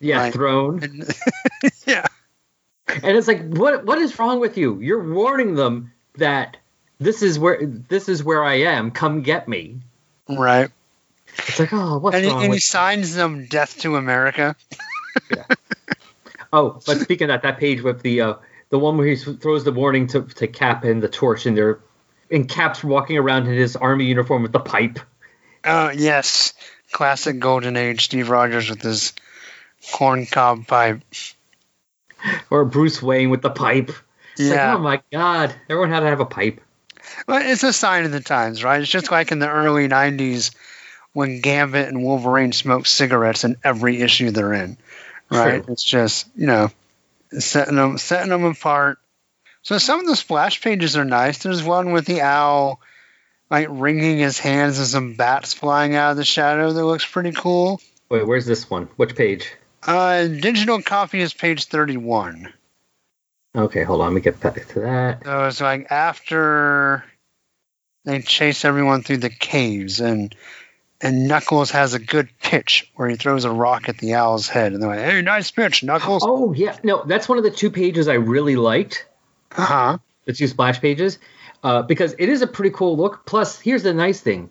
Yeah, 0.00 0.18
Right. 0.18 0.32
thrown. 0.32 0.82
And, 0.82 1.08
yeah. 1.86 2.06
And 2.88 3.16
it's 3.16 3.28
like, 3.28 3.46
what 3.48 3.84
what 3.84 3.98
is 3.98 4.18
wrong 4.18 4.40
with 4.40 4.56
you? 4.56 4.80
You're 4.80 5.12
warning 5.12 5.54
them 5.54 5.92
that 6.16 6.56
this 6.98 7.22
is 7.22 7.38
where 7.38 7.64
this 7.64 8.08
is 8.08 8.24
where 8.24 8.42
I 8.42 8.62
am. 8.62 8.90
Come 8.90 9.22
get 9.22 9.46
me. 9.46 9.80
Right. 10.28 10.70
It's 11.38 11.60
like, 11.60 11.72
oh, 11.72 11.98
what's 11.98 12.16
and 12.16 12.26
wrong 12.26 12.44
and 12.44 12.54
he 12.54 12.60
signs 12.60 13.14
them 13.14 13.46
"Death 13.46 13.78
to 13.80 13.96
America." 13.96 14.56
Oh, 16.52 16.80
but 16.84 16.98
speaking 17.00 17.26
of 17.26 17.28
that, 17.28 17.42
that 17.42 17.58
page 17.58 17.80
with 17.80 18.02
the 18.02 18.20
uh, 18.22 18.34
the 18.70 18.78
one 18.78 18.96
where 18.96 19.06
he 19.06 19.16
throws 19.16 19.64
the 19.64 19.72
warning 19.72 20.08
to 20.08 20.22
to 20.22 20.48
Cap 20.48 20.84
and 20.84 21.02
the 21.02 21.08
torch, 21.08 21.46
and 21.46 21.56
they're 21.56 21.78
and 22.30 22.48
Cap's 22.48 22.82
walking 22.84 23.16
around 23.18 23.46
in 23.46 23.54
his 23.54 23.76
army 23.76 24.04
uniform 24.06 24.42
with 24.42 24.52
the 24.52 24.60
pipe. 24.60 24.98
Oh 25.64 25.90
yes, 25.90 26.52
classic 26.92 27.38
Golden 27.38 27.76
Age 27.76 28.04
Steve 28.04 28.30
Rogers 28.30 28.70
with 28.70 28.82
his 28.82 29.12
corncob 29.92 30.66
pipe. 30.66 31.02
or 32.50 32.64
Bruce 32.64 33.02
Wayne 33.02 33.30
with 33.30 33.42
the 33.42 33.50
pipe. 33.50 33.90
It's 34.32 34.42
Yeah. 34.42 34.74
like, 34.74 34.78
oh 34.78 34.82
my 34.82 35.02
god, 35.12 35.54
everyone 35.68 35.90
had 35.90 36.00
to 36.00 36.06
have 36.06 36.20
a 36.20 36.26
pipe. 36.26 36.60
Well, 37.26 37.40
it's 37.42 37.62
a 37.62 37.72
sign 37.72 38.04
of 38.04 38.12
the 38.12 38.20
times, 38.20 38.62
right? 38.62 38.80
It's 38.80 38.90
just 38.90 39.10
like 39.10 39.32
in 39.32 39.38
the 39.38 39.48
early 39.50 39.88
'90s 39.88 40.54
when 41.12 41.40
Gambit 41.40 41.88
and 41.88 42.04
Wolverine 42.04 42.52
smoked 42.52 42.86
cigarettes 42.88 43.44
in 43.44 43.56
every 43.64 44.00
issue 44.00 44.30
they're 44.30 44.52
in, 44.52 44.76
right? 45.30 45.64
True. 45.64 45.72
It's 45.72 45.82
just 45.82 46.28
you 46.36 46.46
know 46.46 46.70
setting 47.38 47.76
them 47.76 47.98
setting 47.98 48.28
them 48.30 48.44
apart. 48.44 48.98
So 49.62 49.78
some 49.78 50.00
of 50.00 50.06
the 50.06 50.16
splash 50.16 50.60
pages 50.62 50.96
are 50.96 51.04
nice. 51.04 51.38
There's 51.38 51.62
one 51.62 51.92
with 51.92 52.06
the 52.06 52.22
owl 52.22 52.80
like 53.50 53.66
wringing 53.68 54.18
his 54.18 54.38
hands 54.38 54.78
and 54.78 54.86
some 54.86 55.14
bats 55.14 55.52
flying 55.52 55.94
out 55.94 56.12
of 56.12 56.16
the 56.16 56.24
shadow 56.24 56.72
that 56.72 56.84
looks 56.84 57.04
pretty 57.04 57.32
cool. 57.32 57.80
Wait, 58.08 58.26
where's 58.26 58.46
this 58.46 58.70
one? 58.70 58.88
Which 58.96 59.16
page? 59.16 59.52
Uh, 59.82 60.26
digital 60.26 60.80
copy 60.82 61.20
is 61.20 61.34
page 61.34 61.64
31. 61.64 62.52
Okay, 63.54 63.82
hold 63.82 64.00
on. 64.00 64.08
Let 64.08 64.14
me 64.14 64.20
get 64.20 64.40
back 64.40 64.66
to 64.68 64.80
that. 64.80 65.24
So 65.24 65.46
it's 65.46 65.60
like 65.60 65.90
after 65.90 67.04
they 68.04 68.20
chase 68.20 68.64
everyone 68.64 69.02
through 69.02 69.18
the 69.18 69.30
caves 69.30 70.00
and 70.00 70.34
and 71.02 71.26
Knuckles 71.28 71.70
has 71.70 71.94
a 71.94 71.98
good 71.98 72.28
pitch 72.40 72.90
where 72.94 73.08
he 73.08 73.16
throws 73.16 73.44
a 73.44 73.50
rock 73.50 73.88
at 73.88 73.96
the 73.96 74.14
owl's 74.14 74.48
head 74.48 74.72
and 74.72 74.82
they're 74.82 74.90
like, 74.90 75.00
Hey, 75.00 75.22
nice 75.22 75.50
pitch, 75.50 75.82
Knuckles. 75.82 76.22
Oh 76.24 76.52
yeah, 76.52 76.76
no, 76.82 77.02
that's 77.04 77.28
one 77.28 77.38
of 77.38 77.44
the 77.44 77.50
two 77.50 77.70
pages 77.70 78.06
I 78.06 78.14
really 78.14 78.56
liked. 78.56 79.06
Uh-huh. 79.56 79.98
The 80.26 80.32
two 80.32 80.46
splash 80.46 80.80
pages, 80.80 81.18
uh, 81.64 81.82
because 81.82 82.14
it 82.18 82.28
is 82.28 82.42
a 82.42 82.46
pretty 82.46 82.70
cool 82.70 82.96
look. 82.96 83.24
Plus, 83.26 83.58
here's 83.60 83.82
the 83.82 83.92
nice 83.94 84.20
thing: 84.20 84.50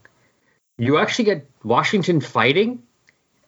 you 0.77 0.97
actually 0.97 1.25
get 1.25 1.49
Washington 1.63 2.21
fighting, 2.21 2.83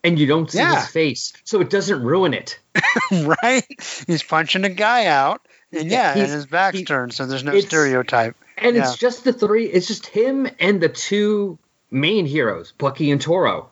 and 0.04 0.18
you 0.20 0.28
don't 0.28 0.50
see 0.50 0.60
Yeah. 0.60 0.76
his 0.82 0.88
face, 0.90 1.34
so 1.44 1.60
it 1.62 1.70
doesn't 1.70 2.02
ruin 2.04 2.34
it. 2.34 2.60
right? 3.12 3.66
He's 4.08 4.24
punching 4.24 4.64
a 4.64 4.70
guy 4.70 5.08
out. 5.08 5.46
And 5.74 5.90
yeah, 5.90 6.12
and 6.12 6.30
his 6.32 6.46
back's 6.46 6.80
he- 6.80 6.86
turned, 6.86 7.14
so 7.14 7.26
there's 7.26 7.44
no 7.44 7.58
stereotype. 7.60 8.36
And 8.58 8.76
Yeah. 8.76 8.84
it's 8.90 8.98
just 8.98 9.24
the 9.24 9.34
three. 9.34 9.66
It's 9.66 9.88
just 9.88 10.06
him 10.06 10.48
and 10.60 10.80
the 10.82 10.90
two 10.90 11.58
main 11.90 12.26
heroes, 12.26 12.72
Bucky 12.78 13.10
and 13.12 13.20
Toro. 13.20 13.71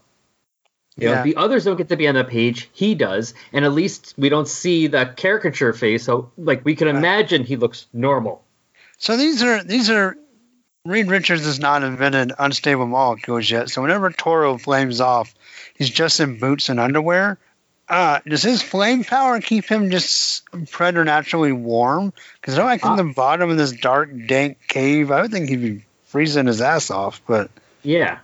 You 1.00 1.08
know, 1.08 1.14
Yeah. 1.16 1.24
the 1.24 1.36
others 1.38 1.66
don't 1.66 1.78
get 1.78 1.90
to 1.90 1.98
be 1.98 2.08
on 2.08 2.16
the 2.16 2.24
page. 2.24 2.70
He 2.74 2.96
does, 2.96 3.34
and 3.54 3.66
at 3.66 3.72
least 3.74 4.14
we 4.18 4.30
don't 4.30 4.48
see 4.48 4.88
the 4.88 5.12
caricature 5.16 5.74
face. 5.74 6.04
So, 6.04 6.32
like, 6.38 6.66
we 6.66 6.76
can 6.76 6.88
imagine 6.88 7.44
he 7.44 7.56
looks 7.56 7.86
normal. 7.94 8.44
So 8.98 9.16
these 9.16 9.42
are 9.44 9.64
these 9.64 9.90
are 9.90 10.18
Reed 10.86 11.08
Richards 11.08 11.46
has 11.46 11.60
not 11.60 11.84
invented 11.84 12.34
unstable 12.38 12.86
molecules 12.88 13.50
yet. 13.50 13.70
So 13.70 13.82
whenever 13.82 14.12
Toro 14.12 14.58
flames 14.58 15.00
off, 15.02 15.34
he's 15.76 15.90
just 15.90 16.20
in 16.20 16.38
boots 16.40 16.70
and 16.70 16.80
underwear. 16.80 17.38
Uh, 17.88 18.20
does 18.28 18.44
his 18.44 18.62
flame 18.62 19.04
power 19.04 19.42
keep 19.42 19.66
him 19.66 19.90
just 19.90 20.44
preternaturally 20.70 21.52
warm? 21.52 22.14
Because 22.40 22.58
I'm 22.60 22.66
like 22.66 22.84
in 22.84 22.92
Uh, 22.92 22.96
the 22.98 23.04
bottom 23.16 23.50
of 23.50 23.58
this 23.58 23.72
dark, 23.72 24.10
dank 24.28 24.58
cave, 24.68 25.12
I 25.12 25.22
would 25.22 25.32
think 25.32 25.50
he'd 25.50 25.62
be 25.62 25.86
freezing 26.06 26.46
his 26.46 26.62
ass 26.62 26.92
off. 26.92 27.22
But 27.28 27.50
Yeah, 27.84 28.20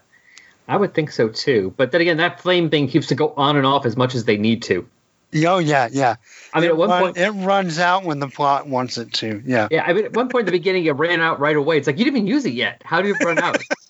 I 0.67 0.77
would 0.77 0.93
think 0.93 1.11
so 1.11 1.29
too. 1.29 1.73
But 1.77 1.91
then 1.91 2.01
again, 2.01 2.17
that 2.17 2.41
flame 2.41 2.69
thing 2.69 2.87
keeps 2.87 3.07
to 3.07 3.15
go 3.15 3.33
on 3.35 3.57
and 3.57 3.65
off 3.65 3.85
as 3.85 3.95
much 3.95 4.15
as 4.15 4.25
they 4.25 4.37
need 4.37 4.63
to. 4.63 4.87
oh 5.35 5.57
yeah, 5.59 5.89
yeah. 5.91 6.15
I 6.53 6.59
mean, 6.59 6.69
it, 6.69 6.73
at 6.73 6.77
one 6.77 6.89
run- 6.89 7.03
point, 7.03 7.17
it 7.17 7.31
runs 7.31 7.79
out 7.79 8.03
when 8.03 8.19
the 8.19 8.27
plot 8.27 8.67
wants 8.67 8.97
it 8.97 9.13
to. 9.13 9.41
Yeah. 9.45 9.67
yeah, 9.69 9.83
I 9.83 9.93
mean, 9.93 10.05
at 10.05 10.13
one 10.13 10.29
point 10.29 10.41
in 10.41 10.45
the 10.47 10.51
beginning, 10.53 10.85
it 10.85 10.91
ran 10.91 11.21
out 11.21 11.39
right 11.39 11.55
away. 11.55 11.77
It's 11.77 11.87
like 11.87 11.97
you 11.97 12.05
didn't 12.05 12.17
even 12.17 12.27
use 12.27 12.45
it 12.45 12.53
yet. 12.53 12.81
How 12.85 13.01
did 13.01 13.15
it 13.15 13.23
run 13.23 13.39
out? 13.39 13.57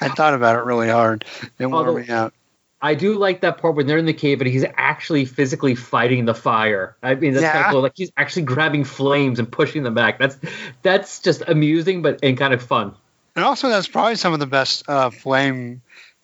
I 0.00 0.08
thought 0.08 0.34
about 0.34 0.56
it 0.56 0.64
really 0.64 0.88
hard. 0.88 1.24
It 1.58 1.66
wore 1.66 1.78
Although- 1.86 1.98
me 1.98 2.08
out. 2.08 2.32
I 2.80 2.94
do 2.94 3.18
like 3.18 3.40
that 3.40 3.56
part 3.58 3.74
when 3.74 3.86
they're 3.86 3.96
in 3.96 4.04
the 4.04 4.12
cave 4.12 4.40
and 4.42 4.48
he's 4.48 4.64
actually 4.76 5.24
physically 5.24 5.74
fighting 5.74 6.26
the 6.26 6.34
fire. 6.34 6.94
I 7.02 7.14
mean, 7.14 7.32
that's 7.32 7.46
kind 7.46 7.64
of 7.64 7.70
cool. 7.72 7.80
Like 7.80 7.94
he's 7.96 8.12
actually 8.18 8.42
grabbing 8.42 8.84
flames 8.84 9.38
and 9.38 9.50
pushing 9.50 9.82
them 9.82 9.94
back. 9.94 10.18
That's 10.18 10.36
that's 10.82 11.20
just 11.20 11.42
amusing, 11.48 12.02
but 12.02 12.20
and 12.22 12.36
kind 12.36 12.52
of 12.52 12.62
fun. 12.62 12.94
And 13.36 13.44
also, 13.44 13.68
that's 13.68 13.86
probably 13.86 14.16
some 14.16 14.32
of 14.32 14.40
the 14.40 14.46
best 14.46 14.88
uh, 14.88 15.10
Flame 15.10 15.82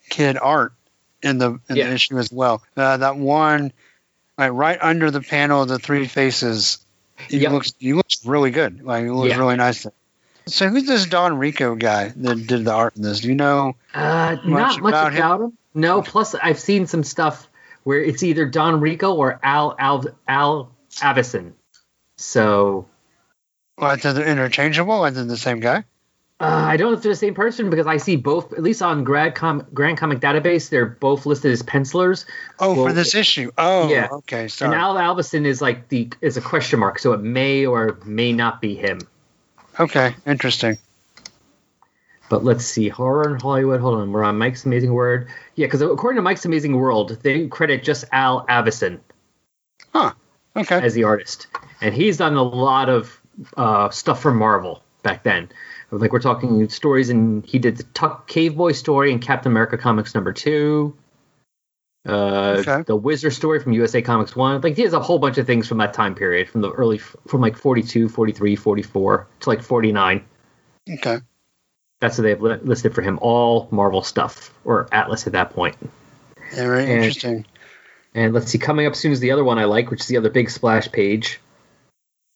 Kid 0.08 0.38
art 0.38 0.72
in 1.22 1.38
the 1.38 1.60
in 1.68 1.76
Yeah. 1.76 1.88
the 1.88 1.94
issue 1.94 2.18
as 2.18 2.32
well. 2.32 2.62
Uh, 2.76 2.96
that 2.96 3.16
one, 3.16 3.72
like 4.38 4.52
right 4.52 4.78
under 4.80 5.10
the 5.10 5.20
panel 5.20 5.62
of 5.62 5.68
the 5.68 5.78
three 5.78 6.06
faces, 6.08 6.78
he 7.28 7.38
Yep. 7.38 7.52
looks 7.52 7.74
he 7.78 7.92
looks 7.92 8.24
really 8.24 8.50
good. 8.50 8.82
Like 8.82 9.04
he 9.04 9.10
looks 9.10 9.28
Yeah. 9.30 9.38
really 9.38 9.56
nice. 9.56 9.86
So 10.46 10.68
who's 10.68 10.86
this 10.86 11.06
Don 11.06 11.38
Rico 11.38 11.74
guy 11.76 12.08
that 12.16 12.46
did 12.46 12.64
the 12.64 12.72
art 12.72 12.96
in 12.96 13.02
this? 13.02 13.20
Do 13.20 13.28
you 13.28 13.34
know? 13.36 13.76
Uh, 13.94 14.36
Much 14.44 14.78
not 14.78 14.80
much 14.82 14.90
about 14.90 15.14
about, 15.14 15.40
him? 15.40 15.46
him? 15.48 15.58
No. 15.74 16.02
Plus, 16.02 16.34
I've 16.34 16.58
seen 16.58 16.86
some 16.86 17.04
stuff 17.04 17.46
where 17.84 18.02
it's 18.02 18.22
either 18.22 18.46
Don 18.46 18.80
Rico 18.80 19.14
or 19.14 19.38
Al 19.42 19.76
Al 19.78 20.04
Al 20.26 20.72
Avison. 21.02 21.54
So 22.16 22.86
Well, 23.78 23.96
they're 23.96 24.26
interchangeable. 24.26 25.04
and 25.04 25.14
they're 25.16 25.24
the 25.24 25.36
same 25.36 25.60
guy. 25.60 25.84
Uh, 26.42 26.46
I 26.46 26.76
don't 26.76 26.90
know 26.90 26.96
if 26.96 27.04
they're 27.04 27.12
the 27.12 27.16
same 27.16 27.34
person 27.34 27.70
because 27.70 27.86
I 27.86 27.98
see 27.98 28.16
both. 28.16 28.52
At 28.52 28.64
least 28.64 28.82
on 28.82 29.04
Grad 29.04 29.36
Com- 29.36 29.64
Grand 29.72 29.96
Comic 29.96 30.18
Database, 30.18 30.70
they're 30.70 30.86
both 30.86 31.24
listed 31.24 31.52
as 31.52 31.62
pencilers. 31.62 32.26
Oh, 32.58 32.74
for 32.74 32.92
this 32.92 33.14
issue. 33.14 33.52
Oh, 33.56 33.88
yeah. 33.88 34.08
okay. 34.10 34.48
Sorry. 34.48 34.72
And 34.72 34.80
Al 34.80 34.98
Alvison 34.98 35.46
is 35.46 35.62
like 35.62 35.88
the 35.88 36.10
is 36.20 36.36
a 36.36 36.40
question 36.40 36.80
mark, 36.80 36.98
so 36.98 37.12
it 37.12 37.20
may 37.20 37.64
or 37.64 37.96
may 38.04 38.32
not 38.32 38.60
be 38.60 38.74
him. 38.74 38.98
okay, 39.78 40.16
interesting. 40.26 40.78
But 42.28 42.42
let's 42.42 42.64
see, 42.64 42.88
horror 42.88 43.32
in 43.32 43.38
Hollywood. 43.40 43.80
Hold 43.80 44.00
on, 44.00 44.10
we're 44.10 44.24
on 44.24 44.36
Mike's 44.36 44.64
Amazing 44.66 44.92
World. 44.94 45.26
Yeah, 45.54 45.66
because 45.66 45.80
according 45.82 46.16
to 46.16 46.22
Mike's 46.22 46.44
Amazing 46.44 46.74
World, 46.74 47.18
they 47.22 47.46
credit 47.46 47.84
just 47.84 48.04
Al 48.10 48.44
Avison 48.48 49.00
Okay. 49.94 50.80
as 50.80 50.94
the 50.94 51.04
artist, 51.04 51.46
and 51.80 51.94
he's 51.94 52.16
done 52.16 52.34
a 52.34 52.42
lot 52.42 52.88
of 52.88 53.20
uh, 53.56 53.90
stuff 53.90 54.20
for 54.20 54.32
Marvel 54.34 54.82
back 55.02 55.22
then. 55.22 55.48
Like 55.92 56.12
we're 56.12 56.20
talking 56.20 56.68
stories, 56.70 57.10
and 57.10 57.44
he 57.44 57.58
did 57.58 57.76
the 57.76 57.82
Tuk 57.84 58.26
Cave 58.26 58.56
Boy 58.56 58.72
story 58.72 59.12
in 59.12 59.18
Captain 59.18 59.52
America 59.52 59.76
Comics 59.76 60.14
number 60.14 60.32
two. 60.32 60.96
Uh, 62.08 62.56
Okay. 62.58 62.82
the 62.86 62.96
Wizard 62.96 63.32
story 63.32 63.60
from 63.60 63.72
USA 63.74 64.02
Comics 64.02 64.34
1. 64.34 64.62
Like, 64.62 64.74
he 64.74 64.82
has 64.82 64.92
a 64.92 64.98
whole 64.98 65.20
bunch 65.20 65.38
of 65.38 65.46
things 65.46 65.68
from 65.68 65.78
that 65.78 65.94
time 65.94 66.16
period, 66.16 66.48
from 66.48 66.60
the 66.62 66.70
early, 66.72 66.98
from 66.98 67.40
like 67.40 67.56
42, 67.56 68.08
43, 68.08 68.56
44 68.56 69.26
to 69.40 69.48
like 69.48 69.62
49. 69.62 70.24
Okay. 70.94 71.18
That's 72.00 72.18
what 72.18 72.24
they've 72.24 72.40
li- 72.42 72.58
listed 72.62 72.92
for 72.94 73.02
him. 73.02 73.20
All 73.22 73.68
Marvel 73.70 74.02
stuff, 74.02 74.52
or 74.64 74.88
Atlas 74.90 75.28
at 75.28 75.34
that 75.34 75.50
point. 75.50 75.76
Very 76.54 76.82
And- 76.82 76.90
interesting. 76.90 77.46
And 78.14 78.34
let's 78.34 78.50
see, 78.50 78.58
coming 78.58 78.86
up 78.86 78.96
soon 78.96 79.12
is 79.12 79.20
the 79.20 79.30
other 79.30 79.44
one 79.44 79.58
I 79.58 79.64
like, 79.66 79.90
which 79.90 80.00
is 80.00 80.06
the 80.08 80.16
other 80.16 80.28
big 80.30 80.50
splash 80.50 80.90
page. 80.90 81.38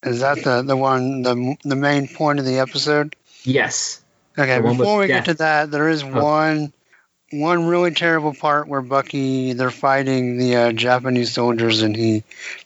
Is 0.04 0.20
that 0.20 0.44
the 0.44 0.62
the 0.62 0.76
one 0.76 1.22
the 1.22 1.56
the 1.64 1.74
main 1.76 2.06
point 2.06 2.38
of 2.38 2.44
the 2.44 2.60
episode? 2.60 3.16
Yes. 3.46 4.02
Okay, 4.38 4.56
The 4.56 4.62
one 4.62 4.70
with 4.72 4.78
before 4.78 4.98
we 5.00 5.06
get 5.06 5.24
to 5.26 5.34
that, 5.34 5.70
there 5.70 5.88
is 5.88 6.02
Oh. 6.02 6.22
one 6.22 6.72
one 7.32 7.66
really 7.66 7.90
terrible 7.90 8.32
part 8.34 8.68
where 8.68 8.80
Bucky 8.82 9.52
they're 9.52 9.70
fighting 9.70 10.36
the 10.38 10.56
uh, 10.56 10.72
Japanese 10.72 11.32
soldiers, 11.32 11.82
and 11.82 11.96
he 11.96 12.22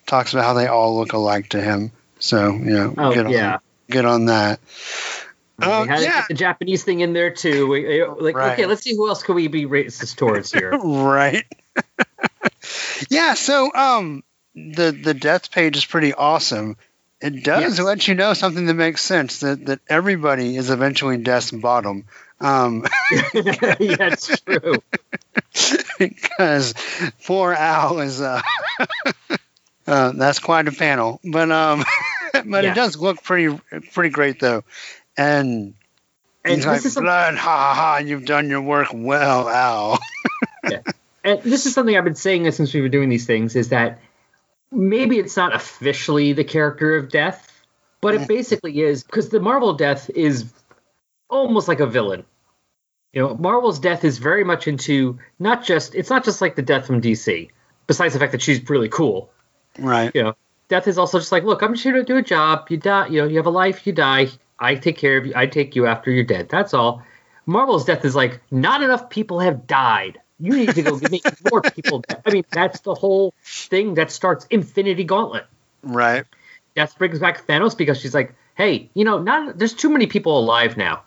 talks 0.06 0.32
about 0.32 0.44
how 0.44 0.52
they 0.54 0.66
all 0.66 0.96
look 0.98 1.12
alike 1.12 1.50
to 1.50 1.60
him. 1.62 1.92
So 2.18 2.50
you 2.52 2.58
know, 2.70 2.94
Oh, 2.98 3.14
get 3.14 3.26
on, 3.26 3.32
yeah. 3.32 3.58
get 3.88 4.04
on 4.04 4.26
that. 4.26 4.60
Uh, 5.62 5.84
had 5.84 6.00
yeah, 6.00 6.24
the 6.26 6.34
Japanese 6.34 6.84
thing 6.84 7.00
in 7.00 7.12
there 7.12 7.30
too. 7.30 7.66
We, 7.68 8.02
like, 8.04 8.34
Right. 8.34 8.52
okay, 8.52 8.66
let's 8.66 8.82
see 8.82 8.94
who 8.96 9.08
else 9.08 9.22
can 9.22 9.34
we 9.34 9.46
be 9.48 9.66
racist 9.66 10.16
towards 10.16 10.50
here. 10.54 10.70
right. 10.72 11.44
yeah. 13.10 13.34
So 13.34 13.70
um, 13.74 14.22
the 14.54 14.90
the 14.92 15.14
death 15.14 15.50
page 15.50 15.76
is 15.76 15.84
pretty 15.84 16.12
awesome. 16.14 16.76
It 17.22 17.44
does 17.44 17.78
Yes. 17.78 17.80
let 17.80 18.08
you 18.08 18.14
know 18.14 18.32
something 18.32 18.64
that 18.66 18.74
makes 18.74 19.02
sense 19.02 19.40
that 19.40 19.66
that 19.66 19.80
everybody 19.88 20.56
is 20.56 20.70
eventually 20.70 21.18
death's 21.18 21.50
bottom. 21.50 22.04
Um, 22.40 22.86
yeah, 23.34 24.08
it's 24.12 24.40
true. 24.40 24.82
because 25.98 26.74
poor 27.26 27.52
Al 27.52 28.00
is 28.00 28.20
uh, 28.20 28.40
uh 29.86 30.12
that's 30.12 30.38
quite 30.38 30.68
a 30.68 30.72
panel. 30.72 31.20
But 31.24 31.50
um 31.50 31.84
but 32.32 32.64
Yeah. 32.64 32.72
it 32.72 32.74
does 32.74 32.96
look 32.96 33.22
pretty 33.22 33.58
pretty 33.92 34.10
great 34.10 34.40
though. 34.40 34.64
And, 35.16 35.74
And 36.44 36.54
he's 36.54 36.64
like 36.66 36.76
this 36.76 36.86
is 36.86 36.94
some- 36.94 37.04
blood, 37.04 37.34
ha 37.36 37.56
ha 37.56 37.74
ha, 37.74 37.96
you've 37.98 38.24
done 38.24 38.48
your 38.48 38.62
work 38.62 38.88
well, 38.94 39.48
Al. 39.48 39.98
and 41.24 41.42
this 41.42 41.66
is 41.66 41.74
something 41.74 41.96
I've 41.96 42.04
been 42.04 42.14
saying 42.14 42.50
since 42.52 42.72
we've 42.72 42.84
been 42.84 42.92
doing 42.92 43.08
these 43.10 43.26
things 43.26 43.56
is 43.56 43.68
that 43.70 43.98
maybe 44.72 45.18
it's 45.18 45.36
not 45.36 45.54
officially 45.54 46.32
the 46.32 46.44
character 46.44 46.96
of 46.96 47.08
death, 47.10 47.62
but 48.00 48.14
it 48.14 48.28
basically 48.28 48.80
is 48.80 49.02
because 49.02 49.28
the 49.28 49.40
Marvel 49.40 49.74
death 49.74 50.10
is 50.14 50.52
almost 51.28 51.68
like 51.68 51.80
a 51.80 51.86
villain. 51.86 52.24
You 53.12 53.22
know, 53.22 53.34
Marvel's 53.36 53.78
death 53.78 54.04
is 54.04 54.18
very 54.18 54.44
much 54.44 54.68
into 54.68 55.18
not 55.38 55.64
just 55.64 55.94
it's 55.94 56.10
not 56.10 56.24
just 56.24 56.40
like 56.40 56.54
the 56.56 56.62
death 56.62 56.86
from 56.86 57.00
DC. 57.00 57.50
Besides 57.86 58.14
the 58.14 58.20
fact 58.20 58.32
that 58.32 58.40
she's 58.40 58.68
really 58.70 58.88
cool, 58.88 59.30
Right. 59.78 60.12
you 60.14 60.22
know, 60.22 60.36
death 60.68 60.86
is 60.86 60.96
also 60.96 61.18
just 61.18 61.32
like, 61.32 61.42
look, 61.42 61.60
I'm 61.62 61.74
just 61.74 61.82
here 61.82 61.94
to 61.94 62.04
do 62.04 62.16
a 62.16 62.22
job. 62.22 62.68
You 62.70 62.76
die, 62.76 63.08
you 63.08 63.20
know, 63.20 63.26
you 63.26 63.36
have 63.36 63.46
a 63.46 63.50
life, 63.50 63.86
you 63.86 63.92
die. 63.92 64.28
I 64.60 64.76
take 64.76 64.96
care 64.96 65.16
of 65.16 65.26
you. 65.26 65.32
I 65.34 65.46
take 65.46 65.74
you 65.74 65.86
after 65.86 66.10
you're 66.10 66.24
dead. 66.24 66.48
That's 66.48 66.72
all. 66.72 67.02
Marvel's 67.46 67.84
death 67.84 68.04
is 68.04 68.14
like, 68.14 68.40
not 68.52 68.82
enough 68.82 69.10
people 69.10 69.40
have 69.40 69.66
died. 69.66 70.20
You 70.40 70.56
need 70.56 70.74
to 70.74 70.82
go 70.82 70.98
make 71.10 71.24
more 71.50 71.62
people. 71.62 72.00
Dead. 72.00 72.22
I 72.26 72.30
mean, 72.30 72.44
that's 72.50 72.80
the 72.80 72.94
whole 72.94 73.34
thing 73.44 73.94
that 73.94 74.10
starts 74.10 74.46
Infinity 74.50 75.04
Gauntlet. 75.04 75.46
Right. 75.82 76.24
Death 76.74 76.96
brings 76.98 77.18
back 77.18 77.46
Thanos 77.46 77.76
because 77.76 78.00
she's 78.00 78.14
like, 78.14 78.34
hey, 78.54 78.88
you 78.94 79.04
know, 79.04 79.18
not 79.18 79.58
there's 79.58 79.74
too 79.74 79.90
many 79.90 80.06
people 80.06 80.38
alive 80.38 80.76
now. 80.76 81.02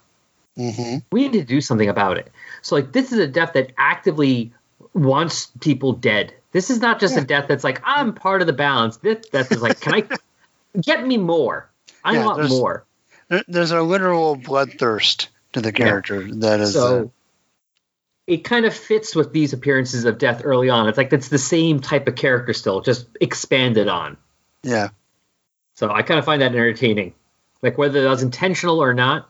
hmm 0.56 0.98
We 1.12 1.22
need 1.28 1.34
to 1.34 1.44
do 1.44 1.62
something 1.62 1.90
about 1.90 2.18
it. 2.18 2.32
So 2.62 2.76
like, 2.76 2.92
this 2.92 3.12
is 3.12 3.20
a 3.20 3.28
death 3.28 3.54
that 3.54 3.72
actively 3.78 4.54
wants 4.94 5.48
people 5.62 5.94
dead. 5.94 6.34
This 6.52 6.70
is 6.70 6.80
not 6.80 7.00
just 7.00 7.18
a 7.18 7.22
death 7.22 7.46
that's 7.48 7.64
like, 7.64 7.82
I'm 7.84 8.14
part 8.14 8.42
of 8.42 8.48
the 8.48 8.54
balance. 8.54 8.98
This 8.98 9.26
death 9.30 9.52
is 9.52 9.62
like, 9.64 9.80
can 9.82 9.94
I 9.96 10.08
get 10.82 11.06
me 11.06 11.18
more? 11.18 11.68
I 12.04 12.14
Yeah, 12.14 12.26
want 12.26 12.38
there's- 12.38 12.52
more. 12.52 12.86
There's 13.48 13.72
a 13.72 13.82
literal 13.82 14.38
bloodthirst 14.38 15.28
to 15.54 15.62
the 15.62 15.72
character 15.72 16.32
that 16.36 16.60
is. 16.60 16.74
So 16.74 17.12
it 18.28 18.38
kind 18.44 18.66
of 18.66 18.74
fits 18.74 19.16
with 19.16 19.34
these 19.34 19.54
appearances 19.54 20.06
of 20.06 20.18
death 20.18 20.42
early 20.46 20.70
on. 20.70 20.88
It's 20.88 20.98
like 20.98 21.12
it's 21.12 21.30
the 21.30 21.38
same 21.38 21.80
type 21.80 22.08
of 22.08 22.16
character 22.16 22.54
still, 22.54 22.82
just 22.82 23.08
expanded 23.20 23.88
on. 23.88 24.18
yeah. 24.64 24.90
So 25.76 25.90
I 25.92 26.04
kind 26.04 26.20
of 26.20 26.26
find 26.26 26.42
that 26.44 26.52
entertaining. 26.52 27.16
Like 27.64 27.78
whether 27.80 28.04
that 28.04 28.10
was 28.10 28.22
intentional 28.22 28.82
or 28.82 28.94
not, 28.94 29.28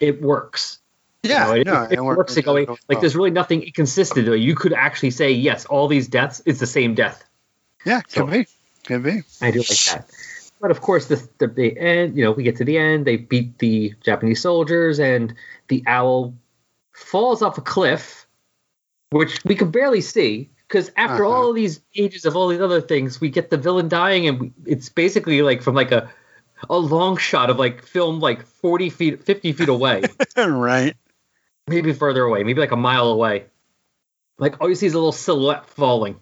it 0.00 0.20
works. 0.20 0.80
Yeah. 1.22 1.54
You 1.54 1.64
know, 1.64 1.72
it, 1.72 1.74
no, 1.74 1.82
it, 1.84 1.92
it 1.92 2.02
works. 2.02 2.36
It 2.36 2.44
going, 2.44 2.66
like 2.88 3.00
there's 3.00 3.14
really 3.14 3.30
nothing 3.30 3.62
inconsistent. 3.62 4.26
You 4.26 4.54
could 4.56 4.72
actually 4.72 5.12
say 5.12 5.30
yes, 5.30 5.64
all 5.66 5.86
these 5.86 6.08
deaths 6.08 6.40
is 6.44 6.58
the 6.58 6.66
same 6.66 6.94
death. 6.94 7.24
Yeah, 7.86 8.00
could 8.00 8.12
so- 8.12 8.26
be. 8.26 8.46
Could 8.86 9.02
be. 9.02 9.22
I 9.40 9.50
do 9.50 9.60
like 9.60 9.68
that. 9.68 10.10
But 10.60 10.70
of 10.70 10.80
course, 10.80 11.06
the, 11.06 11.26
the 11.38 11.46
the 11.46 11.78
end. 11.78 12.16
You 12.16 12.24
know, 12.24 12.32
we 12.32 12.42
get 12.42 12.56
to 12.56 12.64
the 12.64 12.76
end. 12.76 13.06
They 13.06 13.16
beat 13.16 13.58
the 13.58 13.94
Japanese 14.02 14.40
soldiers, 14.42 14.98
and 14.98 15.34
the 15.68 15.84
owl 15.86 16.34
falls 16.92 17.40
off 17.42 17.56
a 17.56 17.60
cliff, 17.60 18.23
which 19.14 19.44
we 19.44 19.54
can 19.54 19.70
barely 19.70 20.00
see 20.00 20.50
because 20.66 20.90
after 20.96 21.24
Uh-huh. 21.24 21.34
all 21.34 21.50
of 21.50 21.54
these 21.56 21.80
ages 21.94 22.24
of 22.24 22.36
all 22.36 22.48
these 22.48 22.60
other 22.60 22.80
things, 22.80 23.20
we 23.20 23.28
get 23.30 23.48
the 23.50 23.56
villain 23.56 23.88
dying, 23.88 24.26
and 24.28 24.40
we, 24.40 24.52
it's 24.66 24.88
basically 24.88 25.42
like 25.42 25.62
from 25.62 25.74
like 25.74 25.92
a 25.92 26.10
a 26.70 26.76
long 26.78 27.16
shot 27.16 27.50
of 27.50 27.58
like 27.58 27.82
film 27.84 28.20
like 28.20 28.46
forty 28.46 28.90
feet, 28.90 29.22
fifty 29.24 29.52
feet 29.52 29.68
away, 29.68 30.02
right. 30.36 30.96
maybe 31.68 31.92
further 31.92 32.22
away, 32.24 32.42
maybe 32.42 32.60
like 32.60 32.72
a 32.72 32.76
mile 32.76 33.08
away. 33.08 33.44
Like 34.38 34.60
all 34.60 34.68
you 34.68 34.74
see 34.74 34.86
is 34.86 34.94
a 34.94 34.98
little 34.98 35.12
silhouette 35.12 35.66
falling. 35.66 36.16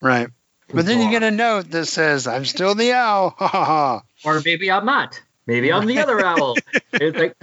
Right. 0.00 0.28
But 0.74 0.86
then 0.86 1.00
you 1.00 1.10
get 1.10 1.22
a 1.22 1.30
note 1.30 1.70
that 1.72 1.86
says, 1.86 2.26
I'm 2.26 2.44
still 2.44 2.74
the 2.74 2.92
owl. 2.92 3.30
Ha 3.38 3.46
ha 3.48 3.64
ha. 3.64 4.02
or 4.24 4.40
maybe 4.44 4.70
I'm 4.70 4.86
not. 4.86 5.20
Maybe 5.46 5.72
I'm 5.72 5.86
the 5.86 5.98
other 5.98 6.24
owl. 6.24 6.56
It's 6.92 7.18
like 7.18 7.34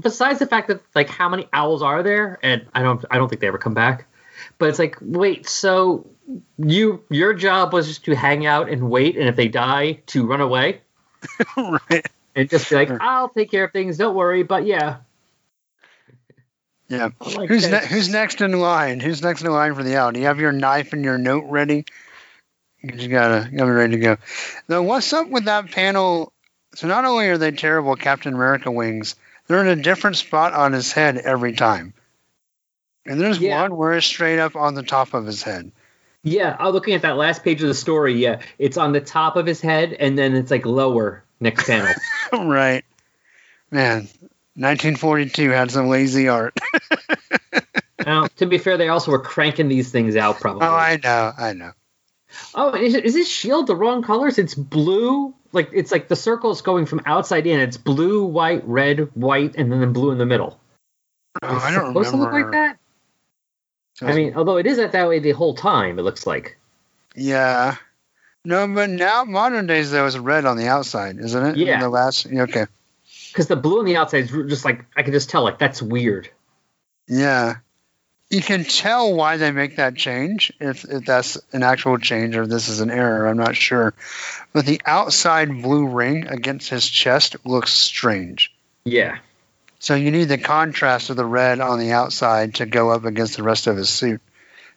besides 0.00 0.38
the 0.38 0.46
fact 0.46 0.68
that 0.68 0.80
like 0.94 1.08
how 1.08 1.28
many 1.28 1.48
owls 1.52 1.82
are 1.82 2.02
there, 2.02 2.38
and 2.42 2.66
I 2.74 2.82
don't 2.82 3.04
I 3.10 3.18
don't 3.18 3.28
think 3.28 3.40
they 3.40 3.48
ever 3.48 3.58
come 3.58 3.74
back. 3.74 4.06
But 4.58 4.68
it's 4.68 4.78
like, 4.78 4.96
wait, 5.00 5.48
so 5.48 6.06
you 6.58 7.02
your 7.10 7.34
job 7.34 7.72
was 7.72 7.88
just 7.88 8.04
to 8.04 8.14
hang 8.14 8.46
out 8.46 8.68
and 8.68 8.90
wait, 8.90 9.16
and 9.16 9.28
if 9.28 9.36
they 9.36 9.48
die, 9.48 10.00
to 10.06 10.26
run 10.26 10.40
away 10.40 10.80
right. 11.56 12.06
and 12.34 12.48
just 12.48 12.70
be 12.70 12.76
like, 12.76 12.90
I'll 13.00 13.28
take 13.28 13.50
care 13.50 13.64
of 13.64 13.72
things, 13.72 13.96
don't 13.96 14.14
worry. 14.14 14.42
But 14.44 14.64
yeah, 14.66 14.98
Yeah. 16.88 17.10
Like 17.20 17.48
Who's 17.48 17.68
ne- 17.68 17.86
who's 17.86 18.08
next 18.08 18.40
in 18.40 18.52
line? 18.58 19.00
Who's 19.00 19.22
next 19.22 19.42
in 19.42 19.50
line 19.50 19.74
for 19.74 19.82
the 19.82 19.96
owl? 19.96 20.12
Do 20.12 20.20
you 20.20 20.26
have 20.26 20.40
your 20.40 20.52
knife 20.52 20.92
and 20.92 21.04
your 21.04 21.18
note 21.18 21.44
ready? 21.48 21.84
You 22.80 22.92
just 22.92 23.10
gotta, 23.10 23.48
you 23.50 23.58
gotta 23.58 23.70
be 23.70 23.74
ready 23.76 23.92
to 23.96 23.98
go. 23.98 24.16
Now, 24.68 24.82
what's 24.82 25.12
up 25.12 25.28
with 25.28 25.46
that 25.46 25.70
panel? 25.72 26.32
So 26.74 26.86
not 26.86 27.04
only 27.04 27.26
are 27.28 27.38
they 27.38 27.50
terrible 27.50 27.96
Captain 27.96 28.34
America 28.34 28.70
wings, 28.70 29.16
they're 29.48 29.60
in 29.62 29.78
a 29.78 29.82
different 29.82 30.16
spot 30.16 30.52
on 30.54 30.72
his 30.72 30.92
head 30.92 31.16
every 31.18 31.54
time. 31.54 31.94
And 33.06 33.20
there's 33.20 33.38
Yeah. 33.38 33.62
one 33.62 33.76
where 33.76 33.94
it's 33.94 34.06
straight 34.06 34.38
up 34.38 34.54
on 34.56 34.74
the 34.74 34.82
top 34.82 35.14
of 35.14 35.24
his 35.26 35.42
head. 35.42 35.72
yeah. 36.22 36.54
I'm 36.58 36.72
looking 36.72 36.94
at 36.94 37.02
that 37.02 37.16
last 37.16 37.42
page 37.42 37.62
of 37.62 37.68
the 37.68 37.74
story. 37.74 38.14
Yeah, 38.14 38.40
it's 38.58 38.76
on 38.76 38.92
the 38.92 39.00
top 39.00 39.36
of 39.36 39.46
his 39.46 39.60
head, 39.60 39.92
and 39.94 40.18
then 40.18 40.34
it's 40.34 40.50
like 40.50 40.66
lower 40.66 41.24
next 41.40 41.66
panel. 41.66 41.94
right. 42.32 42.84
Man, 43.70 44.08
1942 44.54 45.50
had 45.50 45.70
some 45.70 45.88
lazy 45.88 46.28
art. 46.28 46.58
now, 48.06 48.26
to 48.36 48.46
be 48.46 48.58
fair, 48.58 48.76
they 48.76 48.88
also 48.88 49.10
were 49.10 49.18
cranking 49.20 49.68
these 49.68 49.90
things 49.90 50.16
out 50.16 50.40
probably. 50.40 50.66
oh, 50.66 50.74
I 50.74 50.98
know, 51.02 51.32
I 51.38 51.52
know. 51.54 51.72
Oh, 52.54 52.74
is, 52.74 52.94
is 52.94 53.14
his 53.14 53.28
shield 53.28 53.66
the 53.66 53.76
wrong 53.76 54.02
colors? 54.02 54.38
It's 54.38 54.54
blue. 54.54 55.34
Like 55.52 55.70
it's 55.72 55.90
like 55.90 56.08
the 56.08 56.16
circle's 56.16 56.60
going 56.62 56.86
from 56.86 57.02
outside 57.06 57.46
in. 57.46 57.60
It's 57.60 57.76
blue, 57.76 58.24
white, 58.24 58.66
red, 58.66 59.10
white, 59.14 59.54
and 59.56 59.72
then 59.72 59.80
the 59.80 59.86
blue 59.86 60.10
in 60.10 60.18
the 60.18 60.26
middle. 60.26 60.60
Oh, 61.42 61.48
I 61.48 61.70
don't 61.70 61.88
supposed 61.88 62.12
remember. 62.12 62.12
to 62.12 62.16
look 62.16 62.32
like 62.32 62.52
that. 62.52 62.78
I 64.02 64.14
mean, 64.14 64.34
although 64.36 64.58
it 64.58 64.66
is 64.66 64.76
that 64.76 65.08
way 65.08 65.18
the 65.18 65.32
whole 65.32 65.54
time, 65.54 65.98
it 65.98 66.02
looks 66.02 66.26
like. 66.26 66.58
Yeah. 67.16 67.76
No, 68.44 68.66
but 68.68 68.90
now 68.90 69.24
modern 69.24 69.66
days 69.66 69.90
there 69.90 70.04
was 70.04 70.18
red 70.18 70.44
on 70.44 70.56
the 70.56 70.68
outside, 70.68 71.18
isn't 71.18 71.46
it? 71.46 71.56
Yeah. 71.56 71.74
In 71.74 71.80
the 71.80 71.88
last. 71.88 72.26
yeah, 72.26 72.42
Okay. 72.42 72.66
Because 73.32 73.46
the 73.48 73.56
blue 73.56 73.80
on 73.80 73.84
the 73.84 73.96
outside 73.96 74.24
is 74.24 74.30
just 74.30 74.64
like 74.64 74.84
I 74.96 75.02
can 75.02 75.12
just 75.12 75.30
tell, 75.30 75.42
like 75.42 75.58
that's 75.58 75.82
weird. 75.82 76.30
Yeah. 77.08 77.56
You 78.30 78.42
can 78.42 78.64
tell 78.64 79.14
why 79.14 79.38
they 79.38 79.50
make 79.52 79.76
that 79.76 79.94
change 79.94 80.52
if, 80.60 80.84
if 80.84 81.04
that's 81.06 81.38
an 81.52 81.62
actual 81.62 81.96
change 81.96 82.36
or 82.36 82.46
this 82.46 82.68
is 82.68 82.80
an 82.80 82.90
error. 82.90 83.26
I'm 83.26 83.38
not 83.38 83.56
sure. 83.56 83.94
But 84.52 84.66
the 84.66 84.82
outside 84.84 85.62
blue 85.62 85.86
ring 85.88 86.26
against 86.26 86.68
his 86.68 86.86
chest 86.86 87.36
looks 87.46 87.72
strange. 87.72 88.52
Yeah, 88.84 89.18
So 89.78 89.94
you 89.94 90.10
need 90.10 90.24
the 90.24 90.38
contrast 90.38 91.08
of 91.10 91.16
the 91.16 91.24
red 91.24 91.60
on 91.60 91.78
the 91.78 91.92
outside 91.92 92.56
to 92.56 92.66
go 92.66 92.90
up 92.90 93.04
against 93.04 93.36
the 93.36 93.42
rest 93.42 93.66
of 93.66 93.76
his 93.76 93.88
suit. 93.88 94.20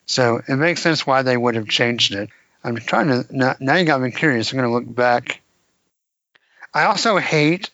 So 0.05 0.41
it 0.47 0.55
makes 0.55 0.81
sense 0.81 1.05
why 1.05 1.21
they 1.21 1.35
would 1.37 1.55
have 1.55 1.67
changed 1.67 2.13
it. 2.13 2.29
I'm 2.63 2.75
trying 2.77 3.07
to 3.07 3.25
now, 3.35 3.55
now 3.59 3.75
you 3.75 3.85
got 3.85 4.01
me 4.01 4.11
curious. 4.11 4.51
I'm 4.51 4.59
going 4.59 4.69
to 4.69 4.73
look 4.73 4.95
back. 4.95 5.41
I 6.73 6.83
also 6.85 7.17
hate 7.17 7.69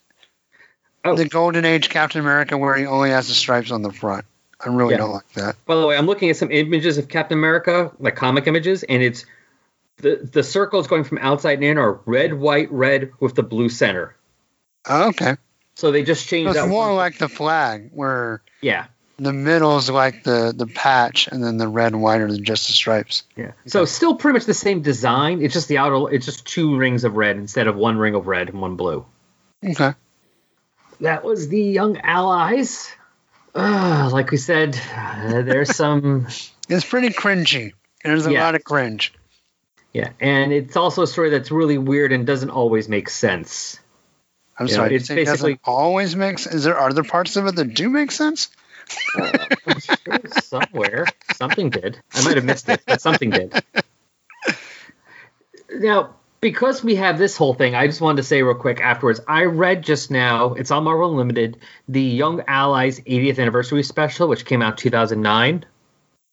Oh. 1.05 1.15
the 1.15 1.25
Golden 1.29 1.65
Age 1.65 1.89
Captain 1.89 2.19
America 2.19 2.57
where 2.57 2.75
he 2.75 2.85
only 2.85 3.11
has 3.11 3.27
the 3.27 3.33
stripes 3.33 3.71
on 3.71 3.81
the 3.81 3.91
front. 3.91 4.25
I 4.65 4.69
really 4.69 4.91
Yeah. 4.93 4.97
don't 4.97 5.11
like 5.13 5.31
that. 5.33 5.55
By 5.65 5.75
the 5.75 5.85
way, 5.85 5.95
I'm 5.97 6.05
looking 6.07 6.29
at 6.29 6.35
some 6.37 6.51
images 6.51 6.97
of 6.97 7.07
Captain 7.07 7.37
America, 7.37 7.91
like 7.99 8.15
comic 8.15 8.47
images, 8.47 8.83
and 8.83 9.03
it's 9.03 9.25
the 9.97 10.27
the 10.31 10.43
circles 10.43 10.87
going 10.87 11.03
from 11.03 11.17
outside 11.19 11.55
and 11.59 11.63
in 11.63 11.77
are 11.77 11.99
red, 12.05 12.33
white, 12.33 12.71
red 12.71 13.11
with 13.19 13.35
the 13.35 13.43
blue 13.43 13.69
center. 13.69 14.15
Oh, 14.87 15.09
okay. 15.09 15.35
So 15.75 15.91
they 15.91 16.01
just 16.03 16.23
So 16.25 16.29
changed 16.29 16.49
it's 16.51 16.59
that. 16.59 16.69
more 16.69 16.87
one- 16.87 16.95
like 16.97 17.17
the 17.19 17.29
flag 17.29 17.89
where 17.93 18.41
yeah, 18.61 18.85
the 19.19 19.33
middle 19.33 19.77
is 19.77 19.89
like 19.91 20.23
the, 20.23 20.53
the 20.55 20.65
patch 20.67 21.27
and 21.27 21.43
then 21.43 21.57
the 21.57 21.67
red 21.67 21.93
and 21.93 22.01
white 22.01 22.21
are 22.21 22.27
just 22.37 22.67
the 22.67 22.73
stripes. 22.73 23.23
yeah. 23.35 23.51
So 23.67 23.85
still 23.85 24.15
pretty 24.15 24.33
much 24.37 24.45
the 24.45 24.53
same 24.55 24.81
design. 24.81 25.41
It's 25.43 25.53
just 25.53 25.67
the 25.67 25.77
outer. 25.79 26.11
It's 26.13 26.25
just 26.25 26.45
two 26.47 26.77
rings 26.77 27.03
of 27.03 27.15
red 27.15 27.35
instead 27.37 27.67
of 27.67 27.75
one 27.75 27.97
ring 27.97 28.15
of 28.15 28.25
red 28.27 28.49
and 28.49 28.59
one 28.61 28.75
blue. 28.75 29.05
Okay. 29.63 29.93
that 31.01 31.23
was 31.23 31.47
the 31.49 31.61
Young 31.61 31.97
Allies. 31.99 32.91
Uh, 33.57 34.09
like 34.13 34.29
we 34.31 34.37
said, 34.37 34.79
uh, 34.95 35.41
there's 35.41 35.75
some. 35.75 36.27
It's 36.69 36.83
pretty 36.83 37.09
cringy. 37.09 37.71
There's 38.03 38.27
a 38.27 38.31
Yeah. 38.33 38.43
lot 38.43 38.55
of 38.55 38.63
cringe. 38.65 39.13
Yeah, 39.93 40.09
and 40.19 40.51
it's 40.51 40.75
also 40.75 41.03
a 41.03 41.07
story 41.07 41.29
that's 41.29 41.49
really 41.49 41.77
weird 41.77 42.11
and 42.11 42.27
doesn't 42.27 42.49
always 42.49 42.89
make 42.89 43.09
sense. 43.09 43.79
I'm 44.59 44.67
Yeah, 44.67 44.75
sorry. 44.75 44.95
it's 44.95 45.03
It's 45.03 45.09
it 45.11 45.15
basically- 45.15 45.53
doesn't 45.53 45.61
always 45.63 46.13
make 46.17 46.39
sense. 46.39 46.55
Is 46.55 46.63
there 46.65 46.77
other 46.77 47.03
parts 47.05 47.37
of 47.37 47.47
it 47.47 47.55
that 47.55 47.73
do 47.73 47.89
make 47.89 48.11
sense? 48.11 48.49
I'm 49.17 49.79
sure 49.79 50.19
somewhere 50.41 51.05
something 51.35 51.69
did. 51.69 52.01
I 52.13 52.23
might 52.25 52.35
have 52.35 52.43
missed 52.45 52.67
it, 52.67 52.81
but 52.85 52.99
something 53.01 53.29
did. 53.29 53.53
Now, 55.69 56.15
because 56.41 56.83
we 56.83 56.95
have 56.95 57.17
this 57.17 57.35
whole 57.37 57.53
thing, 57.53 57.75
I 57.75 57.87
just 57.87 58.01
wanted 58.01 58.17
to 58.17 58.23
say 58.23 58.43
real 58.43 58.55
quick 58.55 58.79
afterwards. 58.81 59.19
I 59.27 59.43
read 59.45 59.83
just 59.83 60.11
now, 60.11 60.53
it's 60.53 60.71
on 60.71 60.83
Marvel 60.83 61.11
Unlimited, 61.11 61.57
the 61.87 62.01
Young 62.01 62.43
Allies 62.47 62.99
80th 63.01 63.39
anniversary 63.39 63.83
special, 63.83 64.27
which 64.27 64.45
came 64.45 64.61
out 64.61 64.77
2009, 64.77 65.65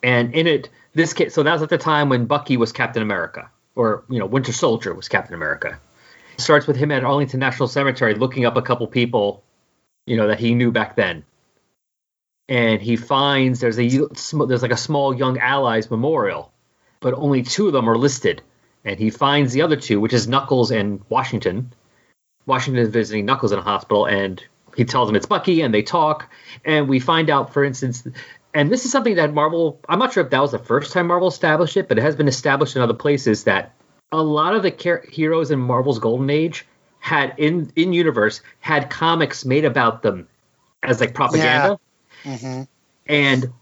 and 0.02 0.34
in 0.34 0.46
it, 0.46 0.70
this 0.92 1.12
kid. 1.12 1.32
So 1.32 1.42
that 1.42 1.52
was 1.52 1.62
at 1.62 1.70
the 1.70 1.78
time 1.78 2.08
when 2.08 2.26
Bucky 2.26 2.56
was 2.56 2.72
Captain 2.72 3.02
America, 3.02 3.50
or 3.74 4.04
you 4.08 4.18
know, 4.18 4.26
Winter 4.26 4.52
Soldier 4.52 4.94
was 4.94 5.08
Captain 5.08 5.34
America. 5.34 5.78
It 6.34 6.40
starts 6.40 6.66
with 6.66 6.76
him 6.76 6.90
at 6.90 7.04
Arlington 7.04 7.40
National 7.40 7.68
Cemetery 7.68 8.14
looking 8.14 8.44
up 8.44 8.56
a 8.56 8.62
couple 8.62 8.86
people, 8.86 9.42
you 10.06 10.16
know, 10.16 10.28
that 10.28 10.40
he 10.40 10.54
knew 10.54 10.70
back 10.70 10.96
then 10.96 11.24
and 12.48 12.82
he 12.82 12.96
finds 12.96 13.60
there's 13.60 13.78
a 13.78 13.88
there's 14.46 14.62
like 14.62 14.70
a 14.70 14.76
small 14.76 15.14
young 15.14 15.38
allies 15.38 15.90
memorial 15.90 16.52
but 17.00 17.14
only 17.14 17.42
two 17.42 17.66
of 17.66 17.72
them 17.72 17.88
are 17.88 17.96
listed 17.96 18.42
and 18.84 18.98
he 18.98 19.10
finds 19.10 19.52
the 19.52 19.62
other 19.62 19.76
two 19.76 20.00
which 20.00 20.12
is 20.12 20.28
knuckles 20.28 20.70
and 20.70 21.00
washington. 21.08 21.72
Washington 22.46 22.82
is 22.82 22.90
visiting 22.90 23.24
knuckles 23.24 23.52
in 23.52 23.58
a 23.58 23.62
hospital 23.62 24.04
and 24.06 24.42
he 24.76 24.84
tells 24.84 25.08
him 25.08 25.16
it's 25.16 25.26
Bucky, 25.26 25.60
and 25.60 25.72
they 25.72 25.82
talk, 25.82 26.30
and 26.64 26.88
we 26.88 27.00
find 27.00 27.30
out, 27.30 27.52
for 27.52 27.64
instance, 27.64 28.06
and 28.52 28.70
this 28.70 28.84
is 28.84 28.92
something 28.92 29.16
that 29.16 29.32
Marvel. 29.32 29.80
I'm 29.88 29.98
not 29.98 30.12
sure 30.12 30.24
if 30.24 30.30
that 30.30 30.40
was 30.40 30.52
the 30.52 30.58
first 30.58 30.92
time 30.92 31.08
Marvel 31.08 31.28
established 31.28 31.76
it, 31.76 31.88
but 31.88 31.98
it 31.98 32.02
has 32.02 32.16
been 32.16 32.28
established 32.28 32.76
in 32.76 32.82
other 32.82 32.94
places 32.94 33.44
that 33.44 33.72
a 34.12 34.22
lot 34.22 34.54
of 34.54 34.62
the 34.62 34.70
char- 34.70 35.04
heroes 35.08 35.50
in 35.50 35.58
Marvel's 35.58 35.98
Golden 35.98 36.30
Age 36.30 36.66
had 36.98 37.34
in 37.36 37.72
in 37.76 37.92
universe 37.92 38.40
had 38.60 38.90
comics 38.90 39.44
made 39.44 39.64
about 39.64 40.02
them 40.02 40.28
as 40.82 41.00
like 41.00 41.14
propaganda, 41.14 41.78
hmm 42.22 42.62
and 43.06 43.52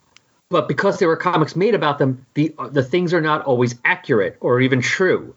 but 0.53 0.69
because 0.69 0.99
there 0.99 1.09
were 1.09 1.17
comics 1.17 1.57
made 1.57 1.75
about 1.75 1.99
them, 1.99 2.27
the 2.35 2.55
the 2.71 2.85
things 2.85 3.13
are 3.13 3.21
not 3.21 3.45
always 3.45 3.75
accurate 3.85 4.37
or 4.41 4.61
even 4.61 4.81
true. 4.81 5.35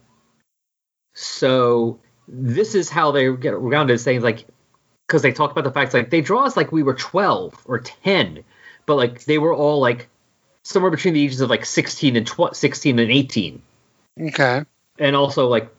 So 1.16 2.00
this 2.28 2.76
is 2.76 2.90
how 2.90 3.12
they 3.12 3.36
get 3.36 3.54
around 3.54 3.90
it, 3.90 4.00
saying 4.00 4.22
like 4.22 4.46
because 5.08 5.22
they 5.22 5.32
talk 5.32 5.52
about 5.52 5.64
the 5.64 5.72
facts 5.72 5.94
like 5.94 6.10
they 6.10 6.22
draw 6.22 6.46
us 6.46 6.58
like 6.58 6.72
we 6.72 6.84
were 6.84 6.94
12 6.94 7.64
or 7.66 7.80
10 7.80 8.44
but 8.86 8.96
like 8.96 9.24
they 9.26 9.38
were 9.38 9.54
all 9.54 9.80
like 9.80 10.10
somewhere 10.64 10.92
between 10.92 11.14
the 11.14 11.24
ages 11.24 11.42
of 11.42 11.50
like 11.50 11.66
16 11.66 12.16
and 12.16 12.28
tw- 12.28 12.56
16 12.56 13.00
and 13.00 13.12
18 13.12 13.62
Okay. 14.22 14.64
and 15.00 15.16
also 15.16 15.48
like 15.48 15.70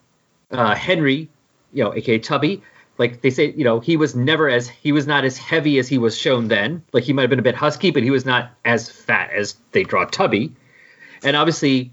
uh, 0.50 0.74
henry 0.74 1.28
you 1.72 1.82
know 1.82 1.94
aka 1.94 2.18
tubby 2.18 2.62
like 2.98 3.20
they 3.20 3.30
say 3.30 3.52
you 3.52 3.64
know 3.64 3.80
he 3.80 3.96
was 3.96 4.14
never 4.14 4.48
as 4.48 4.68
he 4.68 4.92
was 4.92 5.06
not 5.06 5.24
as 5.24 5.36
heavy 5.36 5.78
as 5.78 5.88
he 5.88 5.98
was 5.98 6.16
shown 6.16 6.48
then. 6.48 6.82
Like 6.92 7.04
he 7.04 7.12
might 7.12 7.22
have 7.22 7.30
been 7.30 7.38
a 7.38 7.42
bit 7.42 7.54
husky 7.54 7.90
but 7.90 8.02
he 8.02 8.10
was 8.10 8.24
not 8.24 8.50
as 8.64 8.88
fat 8.90 9.30
as 9.32 9.56
they 9.72 9.82
draw 9.82 10.04
tubby. 10.04 10.52
And 11.22 11.36
obviously 11.36 11.92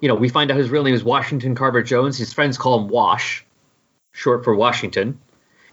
you 0.00 0.08
know 0.08 0.14
we 0.14 0.28
find 0.28 0.50
out 0.50 0.56
his 0.56 0.70
real 0.70 0.82
name 0.84 0.94
is 0.94 1.04
washington 1.04 1.54
carver 1.54 1.82
jones. 1.82 2.18
His 2.18 2.32
friends 2.32 2.58
call 2.58 2.80
him 2.80 2.88
wash 2.88 3.44
short 4.12 4.44
for 4.44 4.54
washington. 4.54 5.20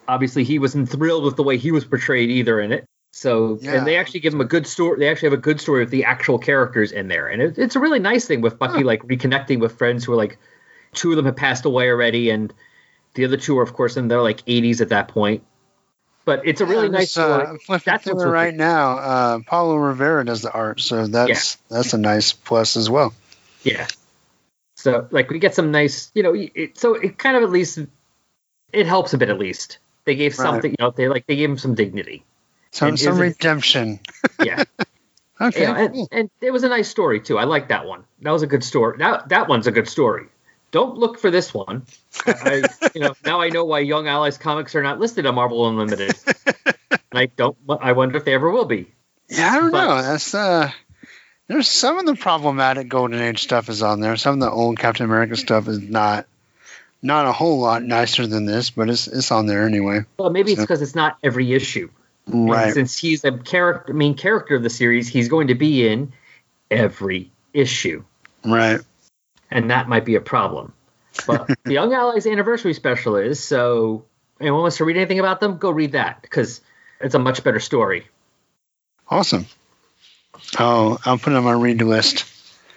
Obviously 0.08 0.44
he 0.44 0.60
wasn't 0.60 0.90
thrilled 0.90 1.24
with 1.24 1.36
the 1.36 1.44
way 1.44 1.58
he 1.58 1.72
was 1.72 1.86
portrayed 1.86 2.30
either 2.30 2.60
in 2.60 2.72
it. 2.72 2.86
So 3.12 3.58
Yeah. 3.62 3.78
and 3.78 3.88
they 3.88 3.96
actually 3.98 4.20
give 4.20 4.34
him 4.34 4.42
a 4.42 4.46
good 4.46 4.68
story 4.68 5.00
they 5.00 5.08
actually 5.08 5.28
have 5.28 5.40
a 5.40 5.42
good 5.42 5.60
story 5.62 5.82
with 5.82 5.90
the 5.90 6.04
actual 6.04 6.38
characters 6.38 6.92
in 6.92 7.08
there. 7.08 7.28
And 7.28 7.42
it, 7.42 7.58
it's 7.58 7.76
a 7.76 7.80
really 7.80 8.00
nice 8.00 8.26
thing 8.26 8.42
with 8.42 8.60
bucky 8.60 8.84
like 8.84 9.04
reconnecting 9.04 9.60
with 9.60 9.78
friends 9.78 10.04
who 10.06 10.14
are 10.14 10.18
like 10.18 10.38
two 10.94 11.12
of 11.12 11.16
them 11.16 11.26
have 11.26 11.36
passed 11.36 11.66
away 11.66 11.90
already 11.90 12.30
and 12.30 12.54
the 13.14 13.26
other 13.26 13.38
two 13.38 13.58
are 13.60 13.64
of 13.64 13.74
course 13.74 13.98
in 13.98 14.08
their 14.08 14.22
like 14.22 14.46
80s 14.46 14.82
at 14.82 14.90
that 14.90 15.08
point 15.10 15.44
but 16.26 16.42
it's 16.46 16.62
a 16.62 16.66
really 16.66 16.86
Yeah, 16.88 16.92
nice 16.92 17.18
uh, 17.18 17.58
story 17.58 17.80
That's 17.86 18.04
through 18.04 18.14
what's 18.14 18.26
it 18.26 18.28
right 18.28 18.54
now. 18.54 18.98
Uh, 19.00 19.40
Paolo 19.48 19.76
Rivera 19.78 20.24
does 20.26 20.44
the 20.44 20.52
art, 20.52 20.80
so 20.80 21.08
that's 21.08 21.56
that's 21.70 21.94
a 21.94 21.98
nice 21.98 22.34
plus 22.34 22.76
as 22.78 22.88
well. 22.88 23.14
Yeah. 23.64 23.88
So 24.76 25.08
like 25.10 25.32
we 25.32 25.40
get 25.40 25.56
some 25.56 25.72
nice, 25.72 26.12
you 26.14 26.22
know, 26.22 26.36
it, 26.36 26.78
so 26.78 26.94
it 26.94 27.18
kind 27.18 27.36
of 27.36 27.42
at 27.44 27.50
least 27.50 27.80
it 28.72 28.86
helps 28.86 29.14
a 29.14 29.18
bit 29.18 29.30
at 29.30 29.40
least. 29.40 29.80
They 30.06 30.16
gave 30.16 30.38
Right. 30.38 30.46
something, 30.46 30.72
you 30.72 30.76
know, 30.80 30.92
they 30.92 31.08
like 31.08 31.26
they 31.26 31.36
gave 31.36 31.50
him 31.50 31.58
some 31.58 31.74
dignity. 31.74 32.24
Some 32.72 32.90
And 32.90 33.00
some 33.00 33.18
redemption. 33.18 34.00
Yeah. 34.44 34.64
Okay. 35.42 35.62
You 35.62 35.68
know, 35.68 35.74
and, 35.74 36.08
and 36.12 36.30
it 36.42 36.52
was 36.52 36.64
a 36.64 36.70
nice 36.70 36.90
story 36.90 37.22
too. 37.22 37.40
I 37.40 37.46
like 37.46 37.70
that 37.70 37.88
one. 37.88 38.04
That 38.22 38.32
was 38.32 38.44
a 38.44 38.48
good 38.48 38.64
story. 38.64 38.98
That 39.00 39.30
that 39.30 39.48
one's 39.48 39.66
a 39.68 39.72
good 39.72 39.88
story. 39.90 40.28
Don't 40.72 40.98
look 40.98 41.20
for 41.20 41.32
this 41.32 41.54
one. 41.54 41.84
I, 42.26 42.64
you 42.94 43.02
know, 43.02 43.16
now 43.26 43.42
I 43.42 43.50
know 43.50 43.66
why 43.66 43.80
Young 43.80 44.08
Allies 44.08 44.38
comics 44.38 44.76
are 44.76 44.84
not 44.84 45.00
listed 45.00 45.26
on 45.26 45.36
Marvel 45.36 45.68
Unlimited. 45.68 46.14
and 46.92 46.98
I 47.14 47.26
don't. 47.28 47.58
I 47.82 47.94
wonder 47.94 48.18
if 48.18 48.26
they 48.26 48.34
ever 48.34 48.50
will 48.52 48.66
be. 48.66 48.92
Yeah, 49.30 49.52
I 49.52 49.60
don't 49.60 49.72
But- 49.72 49.86
know. 49.88 50.02
That's 50.02 50.34
uh 50.34 50.72
there's 51.48 51.68
some 51.68 51.98
of 51.98 52.06
the 52.06 52.16
problematic 52.16 52.90
Golden 52.90 53.20
Age 53.20 53.42
stuff 53.42 53.70
is 53.70 53.82
on 53.82 54.00
there. 54.02 54.16
Some 54.18 54.36
of 54.36 54.40
the 54.42 54.52
old 54.52 54.78
Captain 54.78 55.06
America 55.06 55.36
stuff 55.36 55.68
is 55.68 55.80
not 55.80 56.28
not 57.02 57.26
a 57.26 57.32
whole 57.32 57.60
lot 57.60 57.82
nicer 57.82 58.28
than 58.28 58.46
this, 58.46 58.70
but 58.70 58.90
it's 58.90 59.08
it's 59.08 59.32
on 59.32 59.48
there 59.48 59.66
anyway. 59.66 60.02
Well, 60.18 60.30
maybe 60.30 60.52
it's 60.52 60.62
because 60.62 60.82
it's 60.82 60.96
not 60.96 61.18
every 61.24 61.54
issue. 61.54 61.90
And 62.28 62.48
Right. 62.50 62.74
since 62.74 62.96
he's 62.96 63.24
a 63.24 63.32
character, 63.32 63.92
main 63.94 64.14
character 64.14 64.56
of 64.56 64.62
the 64.62 64.70
series, 64.70 65.08
he's 65.08 65.30
going 65.30 65.48
to 65.48 65.56
be 65.56 65.88
in 65.88 66.12
every 66.70 67.32
issue, 67.54 68.04
Right. 68.46 68.82
And 69.52 69.72
that 69.72 69.88
might 69.88 70.06
be 70.06 70.16
a 70.16 70.22
problem. 70.22 70.74
But 71.28 71.48
the 71.64 71.74
Young 71.74 71.94
Allies 71.94 72.26
anniversary 72.28 72.74
special 72.74 73.16
is 73.16 73.44
so. 73.44 74.06
Anyone 74.40 74.62
wants 74.62 74.78
to 74.78 74.86
read 74.86 74.96
anything 74.96 75.20
about 75.20 75.40
them? 75.42 75.58
Go 75.58 75.70
read 75.70 75.92
that 75.92 76.22
because 76.22 76.62
it's 77.02 77.14
a 77.16 77.20
much 77.20 77.44
better 77.44 77.60
story. 77.60 78.08
Awesome. 79.10 79.46
Oh, 80.58 80.98
I'll 81.06 81.18
put 81.18 81.34
it 81.34 81.36
on 81.36 81.44
my 81.44 81.52
read 81.52 81.82
list. 81.82 82.26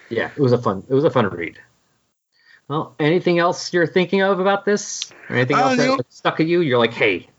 Yeah, 0.09 0.31
it 0.37 0.41
was 0.41 0.53
a 0.53 0.59
fun. 0.59 0.83
It 0.89 0.95
was 0.95 1.05
a 1.05 1.11
fun 1.11 1.27
read. 1.29 1.59
Well, 2.69 2.95
anything 2.99 3.39
else 3.39 3.73
you're 3.73 3.87
thinking 3.87 4.23
of 4.23 4.41
about 4.41 4.65
this? 4.65 5.13
Or 5.29 5.37
anything 5.37 5.57
Uh, 5.57 5.61
else 5.61 5.77
that 5.77 6.13
stuck 6.13 6.41
at 6.41 6.47
you? 6.47 6.61
You're 6.61 6.79
like, 6.79 6.93
hey, 6.95 7.29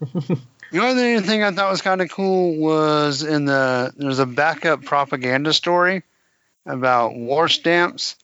The 0.70 0.80
only 0.80 1.20
thing 1.20 1.44
I 1.44 1.52
thought 1.52 1.70
was 1.70 1.82
kind 1.82 2.00
of 2.02 2.10
cool 2.10 2.56
was 2.56 3.22
in 3.22 3.44
the 3.44 3.92
there's 3.96 4.18
a 4.18 4.26
backup 4.26 4.82
propaganda 4.82 5.52
story 5.52 6.02
about 6.66 7.14
war 7.14 7.48
stamps. 7.48 8.16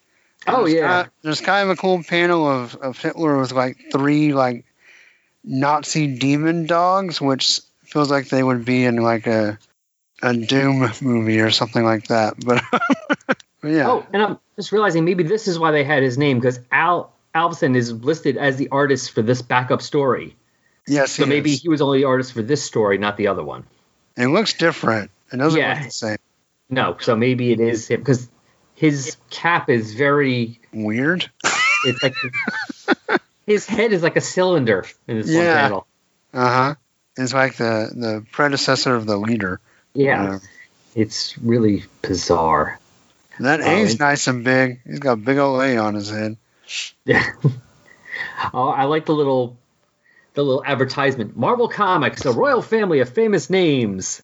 Oh, 0.47 0.63
there's 0.65 0.75
yeah. 0.75 1.03
ki- 1.05 1.11
there's 1.23 1.41
kind 1.41 1.69
of 1.71 1.77
a 1.77 1.81
cool 1.81 2.03
panel 2.03 2.49
of, 2.49 2.75
of 2.77 2.99
Hitler 2.99 3.39
with 3.39 3.53
like 3.53 3.77
three 3.93 4.33
like 4.33 4.65
Nazi 5.45 6.17
demon 6.19 6.67
dogs, 6.67 7.21
which 7.21 7.61
feels 7.85 8.11
like 8.11 8.29
they 8.29 8.43
would 8.43 8.65
be 8.65 8.85
in 8.85 8.97
like 8.97 9.27
a 9.27 9.59
a 10.23 10.37
Doom 10.37 10.91
movie 11.01 11.41
or 11.41 11.51
something 11.51 11.83
like 11.85 12.09
that. 12.09 12.35
But, 12.45 12.63
but 13.61 13.69
yeah, 13.69 13.89
Oh, 13.89 14.07
and 14.13 14.23
I'm 14.23 14.39
just 14.57 14.71
realizing 14.73 15.05
maybe 15.05 15.23
this 15.23 15.49
is 15.49 15.59
why 15.59 15.71
they 15.71 15.85
had 15.85 16.03
his 16.03 16.19
name 16.19 16.39
because 16.39 16.61
Al 16.71 17.13
Alvson 17.35 17.75
is 17.77 17.93
listed 17.93 18.37
as 18.37 18.57
the 18.57 18.69
artist 18.71 19.13
for 19.13 19.23
this 19.23 19.41
backup 19.43 19.81
story. 19.83 20.37
yes, 20.87 21.13
So 21.13 21.25
he 21.25 21.29
maybe 21.31 21.53
is. 21.53 21.63
he 21.63 21.69
was 21.69 21.81
only 21.81 21.99
the 22.01 22.05
artist 22.05 22.33
for 22.33 22.43
this 22.43 22.63
story, 22.63 22.99
not 22.99 23.17
the 23.17 23.29
other 23.29 23.43
one. 23.45 23.65
it 24.17 24.27
looks 24.27 24.53
different. 24.55 25.11
It 25.33 25.37
doesn't 25.37 25.59
Yeah. 25.59 25.75
look 25.75 25.85
the 25.85 25.91
same. 25.91 26.17
No, 26.69 26.97
so 27.01 27.17
maybe 27.17 27.53
it 27.53 27.61
is 27.61 27.89
him 27.89 28.01
because 28.01 28.29
his 28.81 29.17
cap 29.29 29.69
is 29.69 29.93
very. 29.95 30.59
Weird. 30.73 31.31
It's 31.85 32.03
like 32.03 32.15
his 33.47 33.67
head 33.67 33.93
is 33.93 34.03
like 34.03 34.17
a 34.17 34.21
cylinder 34.23 34.87
in 35.07 35.19
this 35.19 35.27
one 35.27 35.35
Yeah. 35.37 35.61
panel. 35.63 35.87
Uh 36.33 36.49
huh. 36.49 36.75
It's 37.19 37.35
like 37.35 37.57
the 37.57 37.91
the 37.95 38.25
predecessor 38.33 38.95
of 38.95 39.05
the 39.05 39.19
leader. 39.19 39.61
Yeah, 39.93 40.35
Uh, 40.35 40.39
it's 40.95 41.37
really 41.39 41.85
bizarre. 42.03 42.79
That 43.41 43.61
Oh, 43.61 43.65
A's 43.65 43.91
and- 43.93 44.01
nice 44.01 44.27
and 44.29 44.45
big. 44.45 44.81
He's 44.87 44.99
got 45.01 45.13
a 45.13 45.17
big 45.17 45.39
old 45.39 45.61
A 45.63 45.77
on 45.77 45.95
his 45.95 46.09
head. 46.11 46.37
Yeah. 47.05 47.25
oh, 48.55 48.69
I 48.69 48.85
like 48.85 49.05
the 49.07 49.15
little 49.15 49.57
the 50.35 50.43
little 50.45 50.65
advertisement. 50.65 51.37
Marvel 51.37 51.69
Comics, 51.69 52.25
a 52.25 52.33
royal 52.33 52.63
family 52.63 53.01
of 53.01 53.09
famous 53.11 53.51
names. 53.51 54.23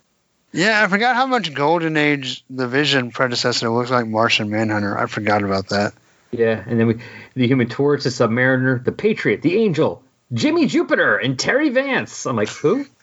Yeah, 0.53 0.82
I 0.82 0.88
forgot 0.88 1.16
how 1.16 1.26
much 1.26 1.53
Golden 1.53 1.97
Age 1.97 2.44
the 2.49 2.66
Vision 2.68 3.11
predecessor 3.11 3.68
looks 3.68 3.90
like 3.90 4.07
Martian 4.07 4.49
Manhunter. 4.51 4.97
I 4.97 5.07
forgot 5.07 5.42
about 5.42 5.68
that. 5.68 5.92
Yeah, 6.30 6.62
and 6.66 6.78
then 6.80 6.86
we 6.86 6.94
the 7.34 7.47
Human 7.47 7.68
Torch, 7.68 8.05
the 8.05 8.11
Submariner, 8.11 8.82
the 8.82 8.92
Patriot, 8.92 9.42
the 9.42 9.57
Angel, 9.57 10.03
Jimmy 10.32 10.66
Jupiter, 10.66 11.16
and 11.16 11.38
Terry 11.38 11.68
Vance. 11.70 12.26
I'm 12.26 12.36
like, 12.36 12.49
who? 12.49 12.86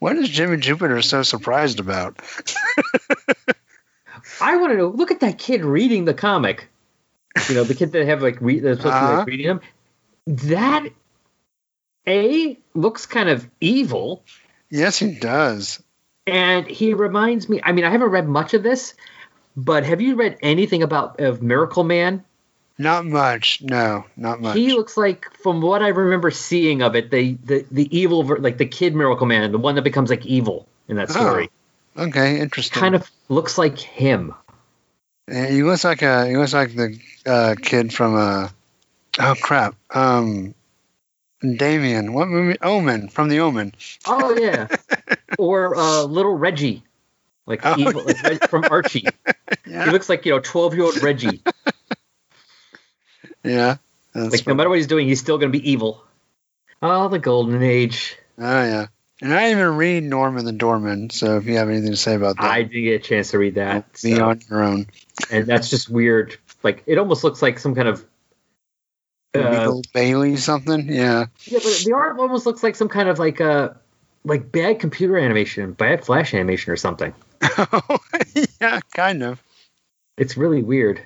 What 0.00 0.16
is 0.16 0.28
Jimmy 0.28 0.56
Jupiter 0.56 1.00
so 1.00 1.22
surprised 1.22 1.78
about? 1.78 2.20
I 4.40 4.56
want 4.56 4.72
to 4.72 4.76
know. 4.76 4.88
Look 4.88 5.12
at 5.12 5.20
that 5.20 5.38
kid 5.38 5.64
reading 5.64 6.06
the 6.06 6.14
comic. 6.14 6.68
You 7.48 7.54
know, 7.56 7.64
the 7.64 7.76
kid 7.76 7.92
that 7.92 8.04
have 8.06 8.20
like 8.20 8.40
re- 8.40 8.58
that's 8.58 8.80
supposed 8.80 8.94
to 8.94 9.00
be 9.00 9.06
Uh-huh. 9.06 9.16
like 9.18 9.26
reading 9.28 9.46
them. 9.46 9.60
That 10.26 10.88
a 12.08 12.58
looks 12.74 13.06
kind 13.06 13.28
of 13.28 13.48
evil, 13.60 14.24
Yes, 14.70 14.98
he 14.98 15.14
does. 15.14 15.80
And 16.26 16.66
he 16.66 16.94
reminds 16.94 17.48
me. 17.48 17.60
I 17.62 17.72
mean, 17.72 17.84
I 17.84 17.90
haven't 17.90 18.10
read 18.10 18.28
much 18.28 18.54
of 18.54 18.62
this, 18.62 18.94
but 19.56 19.84
have 19.84 20.00
you 20.00 20.16
read 20.16 20.38
anything 20.42 20.82
about 20.82 21.20
of 21.20 21.42
Miracle 21.42 21.84
Man? 21.84 22.24
Not 22.78 23.04
much. 23.04 23.62
No, 23.62 24.04
not 24.16 24.40
much. 24.40 24.56
He 24.56 24.72
looks 24.72 24.96
like, 24.96 25.32
from 25.34 25.60
what 25.60 25.80
I 25.82 25.88
remember 25.88 26.30
seeing 26.30 26.82
of 26.82 26.96
it, 26.96 27.10
the 27.10 27.36
the 27.44 27.64
the 27.70 27.96
evil, 27.96 28.24
like 28.24 28.58
the 28.58 28.66
kid 28.66 28.94
Miracle 28.94 29.26
Man, 29.26 29.50
the 29.52 29.58
one 29.58 29.76
that 29.76 29.82
becomes 29.82 30.10
like 30.10 30.26
evil 30.26 30.66
in 30.88 30.96
that 30.96 31.10
Oh, 31.10 31.12
story, 31.14 31.50
okay, 31.96 32.40
interesting. 32.40 32.80
kind 32.80 32.94
of 32.94 33.08
looks 33.28 33.58
like 33.58 33.78
him. 33.78 34.34
Yeah, 35.28 35.46
he 35.46 35.62
looks 35.62 35.84
like 35.84 36.02
a 36.02 36.26
he 36.26 36.36
looks 36.36 36.52
like 36.52 36.74
the 36.74 36.98
uh, 37.24 37.54
kid 37.60 37.94
from 37.94 38.16
a 38.16 38.50
oh 39.20 39.34
crap 39.40 39.74
um 39.90 40.54
Damien 41.56 42.12
what 42.12 42.28
movie 42.28 42.58
Omen 42.62 43.08
from 43.08 43.28
the 43.28 43.40
Omen 43.40 43.74
Oh 44.06 44.36
yeah, 44.38 44.68
or 45.38 45.76
uh, 45.76 46.02
little 46.04 46.32
Reggie, 46.34 46.82
like 47.46 47.60
Oh, 47.64 47.74
evil, 47.78 48.02
like 48.04 48.48
from 48.48 48.64
Archie. 48.70 49.06
He 49.66 49.90
looks 49.90 50.08
like 50.08 50.24
you 50.24 50.32
know 50.32 50.40
twelve 50.40 50.74
year 50.74 50.84
old 50.84 51.02
Reggie. 51.02 51.42
yeah 53.44 53.76
Like 54.14 54.46
no 54.46 54.54
matter 54.54 54.68
what 54.68 54.78
he's 54.78 54.86
doing, 54.86 55.06
he's 55.08 55.20
still 55.20 55.38
gonna 55.38 55.50
be 55.52 55.70
evil. 55.70 56.02
Oh, 56.82 57.08
the 57.08 57.18
golden 57.18 57.62
age. 57.62 58.16
oh 58.38 58.42
yeah 58.64 58.86
and 59.22 59.32
I 59.32 59.44
didn't 59.48 59.58
even 59.58 59.76
read 59.76 60.02
Norman 60.02 60.44
the 60.44 60.52
Doorman 60.52 61.10
so 61.10 61.36
if 61.36 61.46
you 61.46 61.56
have 61.56 61.68
anything 61.68 61.90
to 61.92 61.96
say 61.96 62.14
about 62.14 62.36
that 62.36 62.44
I 62.50 62.62
didn't 62.62 62.84
get 62.84 62.94
a 63.00 63.04
chance 63.04 63.30
to 63.30 63.38
read 63.38 63.54
that, 63.56 63.92
be 64.02 64.16
so- 64.16 64.28
on 64.30 64.40
your 64.50 64.62
own 64.62 64.86
and 65.30 65.46
that's 65.46 65.70
just 65.70 65.88
weird. 65.88 66.36
Like 66.62 66.82
it 66.86 66.98
almost 66.98 67.22
looks 67.24 67.42
like 67.42 67.58
some 67.58 67.74
kind 67.74 67.88
of. 67.88 68.04
Uh, 69.34 69.80
Bailey 69.92 70.36
something 70.36 70.88
yeah 70.88 71.26
yeah, 71.44 71.58
but 71.62 71.82
the 71.84 71.92
art 71.92 72.18
almost 72.18 72.46
looks 72.46 72.62
like 72.62 72.76
some 72.76 72.88
kind 72.88 73.08
of 73.08 73.18
like 73.18 73.40
a 73.40 73.76
like 74.24 74.50
bad 74.50 74.80
computer 74.80 75.18
animation, 75.18 75.72
bad 75.72 76.04
flash 76.04 76.34
animation 76.34 76.72
or 76.72 76.76
something. 76.76 77.12
yeah, 78.60 78.80
kind 78.94 79.22
of. 79.22 79.42
It's 80.16 80.36
really 80.36 80.62
weird. 80.62 81.02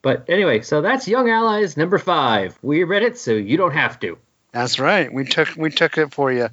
But 0.00 0.24
anyway, 0.28 0.62
so 0.62 0.80
that's 0.80 1.08
Young 1.08 1.28
Allies 1.28 1.76
number 1.76 1.98
five. 1.98 2.58
We 2.62 2.84
read 2.84 3.02
it, 3.02 3.18
so 3.18 3.32
you 3.32 3.56
don't 3.56 3.74
have 3.74 4.00
to. 4.00 4.16
That's 4.52 4.78
right. 4.78 5.12
We 5.12 5.24
took 5.24 5.54
we 5.56 5.70
took 5.70 5.98
it 5.98 6.14
for 6.14 6.32
you. 6.32 6.48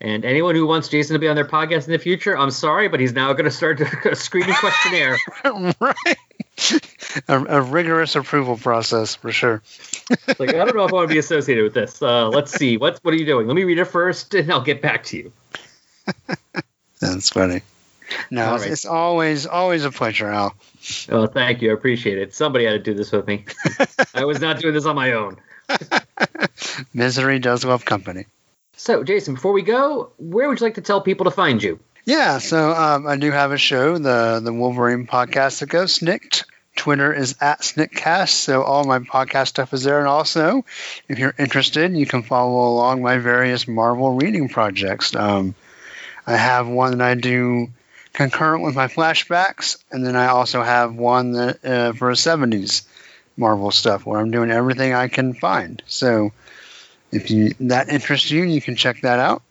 And 0.00 0.24
anyone 0.24 0.54
who 0.54 0.66
wants 0.66 0.88
Jason 0.88 1.14
to 1.14 1.18
be 1.18 1.28
on 1.28 1.36
their 1.36 1.46
podcast 1.46 1.86
in 1.86 1.92
the 1.92 1.98
future, 1.98 2.36
I'm 2.36 2.50
sorry, 2.50 2.88
but 2.88 3.00
he's 3.00 3.14
now 3.14 3.32
going 3.32 3.46
to 3.46 3.50
start 3.50 3.80
a 4.04 4.14
screening 4.14 4.54
questionnaire. 4.54 5.16
right. 5.80 6.16
A, 7.28 7.42
a, 7.44 7.62
rigorous 7.62 8.14
approval 8.14 8.56
process 8.56 9.14
for 9.14 9.32
sure. 9.32 9.62
like 10.38 10.50
I 10.50 10.64
don't 10.64 10.76
know 10.76 10.84
if 10.84 10.92
I 10.92 10.96
want 10.96 11.08
to 11.08 11.14
be 11.14 11.18
associated 11.18 11.64
with 11.64 11.72
this. 11.72 12.02
Uh, 12.02 12.28
let's 12.28 12.52
see. 12.52 12.76
What 12.76 12.98
what 13.02 13.14
are 13.14 13.16
you 13.16 13.24
doing? 13.24 13.46
Let 13.46 13.56
me 13.56 13.64
read 13.64 13.78
it 13.78 13.86
first, 13.86 14.34
and 14.34 14.50
I'll 14.52 14.60
get 14.60 14.82
back 14.82 15.04
to 15.04 15.16
you. 15.16 15.32
That's 17.00 17.30
funny. 17.30 17.62
No, 18.30 18.54
it's, 18.56 18.66
it's, 18.66 18.84
always 18.84 19.46
always 19.46 19.84
a 19.84 19.90
pleasure, 19.90 20.28
Al. 20.28 20.54
Oh, 21.08 21.26
thank 21.26 21.62
you. 21.62 21.70
I 21.70 21.74
appreciate 21.74 22.18
it. 22.18 22.34
Somebody 22.34 22.66
had 22.66 22.72
to 22.72 22.78
do 22.78 22.94
this 22.94 23.12
with 23.12 23.26
me. 23.26 23.46
I 24.14 24.24
was 24.24 24.40
not 24.40 24.60
doing 24.60 24.74
this 24.74 24.84
on 24.84 24.94
my 24.94 25.12
own. 25.12 25.38
Misery 26.92 27.38
does 27.38 27.64
love 27.64 27.84
company. 27.84 28.26
So, 28.76 29.02
Jason, 29.04 29.34
before 29.34 29.52
we 29.52 29.62
go, 29.62 30.12
where 30.18 30.48
would 30.48 30.60
you 30.60 30.66
like 30.66 30.74
to 30.74 30.82
tell 30.82 31.00
people 31.00 31.24
to 31.24 31.30
find 31.30 31.62
you? 31.62 31.80
Yeah, 32.06 32.38
so 32.38 32.70
um, 32.70 33.08
I 33.08 33.16
do 33.16 33.32
have 33.32 33.50
a 33.50 33.58
show, 33.58 33.98
the 33.98 34.40
the 34.42 34.52
Wolverine 34.52 35.08
podcast 35.08 35.58
that 35.58 35.68
goes 35.68 35.92
Snicked. 35.92 36.44
Twitter 36.76 37.12
is 37.12 37.34
at 37.40 37.62
Snickcast, 37.62 38.28
so 38.28 38.62
all 38.62 38.84
my 38.84 39.00
podcast 39.00 39.48
stuff 39.48 39.74
is 39.74 39.82
there. 39.82 39.98
And 39.98 40.06
also, 40.06 40.64
if 41.08 41.18
you're 41.18 41.34
interested, 41.36 41.96
you 41.96 42.06
can 42.06 42.22
follow 42.22 42.68
along 42.68 43.02
my 43.02 43.18
various 43.18 43.66
Marvel 43.66 44.14
reading 44.14 44.48
projects. 44.48 45.16
Um, 45.16 45.56
I 46.28 46.36
have 46.36 46.68
one 46.68 46.98
that 46.98 47.04
I 47.04 47.14
do 47.14 47.70
concurrent 48.12 48.62
with 48.62 48.76
my 48.76 48.86
flashbacks, 48.86 49.78
and 49.90 50.06
then 50.06 50.14
I 50.14 50.26
also 50.26 50.62
have 50.62 50.94
one 50.94 51.32
that 51.32 51.64
uh, 51.64 51.92
for 51.92 52.12
70s 52.12 52.86
Marvel 53.36 53.72
stuff 53.72 54.06
where 54.06 54.20
I'm 54.20 54.30
doing 54.30 54.52
everything 54.52 54.94
I 54.94 55.08
can 55.08 55.34
find. 55.34 55.82
So 55.86 56.30
if 57.10 57.32
you 57.32 57.54
that 57.60 57.88
interests 57.88 58.30
you, 58.30 58.44
you 58.44 58.60
can 58.60 58.76
check 58.76 59.00
that 59.00 59.18
out. 59.18 59.42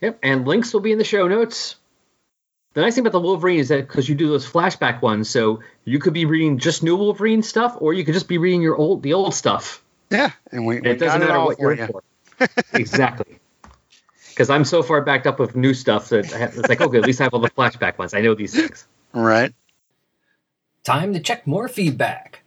Yep, 0.00 0.18
and 0.22 0.46
links 0.46 0.72
will 0.72 0.80
be 0.80 0.92
in 0.92 0.98
the 0.98 1.04
show 1.04 1.26
notes. 1.28 1.76
The 2.74 2.82
nice 2.82 2.94
thing 2.94 3.02
about 3.02 3.12
the 3.12 3.20
Wolverine 3.20 3.58
is 3.58 3.68
that 3.68 3.88
because 3.88 4.08
you 4.08 4.14
do 4.14 4.28
those 4.28 4.46
flashback 4.46 5.00
ones, 5.00 5.30
so 5.30 5.60
you 5.84 5.98
could 5.98 6.12
be 6.12 6.26
reading 6.26 6.58
just 6.58 6.82
new 6.82 6.96
Wolverine 6.96 7.42
stuff, 7.42 7.76
or 7.80 7.94
you 7.94 8.04
could 8.04 8.14
just 8.14 8.28
be 8.28 8.36
reading 8.36 8.60
your 8.60 8.76
old 8.76 9.02
the 9.02 9.14
old 9.14 9.34
stuff. 9.34 9.82
Yeah, 10.10 10.30
and 10.52 10.66
we, 10.66 10.76
and 10.76 10.86
it 10.86 10.98
doesn't 10.98 11.20
matter 11.20 11.40
what 11.40 11.58
you're 11.58 11.72
in 11.72 11.88
for. 11.88 12.02
exactly 12.74 13.40
because 14.36 14.50
I'm 14.50 14.66
so 14.66 14.82
far 14.82 15.00
backed 15.00 15.26
up 15.26 15.38
with 15.38 15.56
new 15.56 15.72
stuff 15.72 16.10
that 16.10 16.30
it's 16.30 16.68
like, 16.68 16.82
okay, 16.82 16.98
at 16.98 17.06
least 17.06 17.22
I 17.22 17.24
have 17.24 17.32
all 17.32 17.40
the 17.40 17.48
flashback 17.48 17.96
ones. 17.96 18.12
I 18.12 18.20
know 18.20 18.34
these 18.34 18.54
things. 18.54 18.86
Right. 19.14 19.54
Time 20.84 21.14
to 21.14 21.20
check 21.20 21.46
more 21.46 21.68
feedback. 21.68 22.42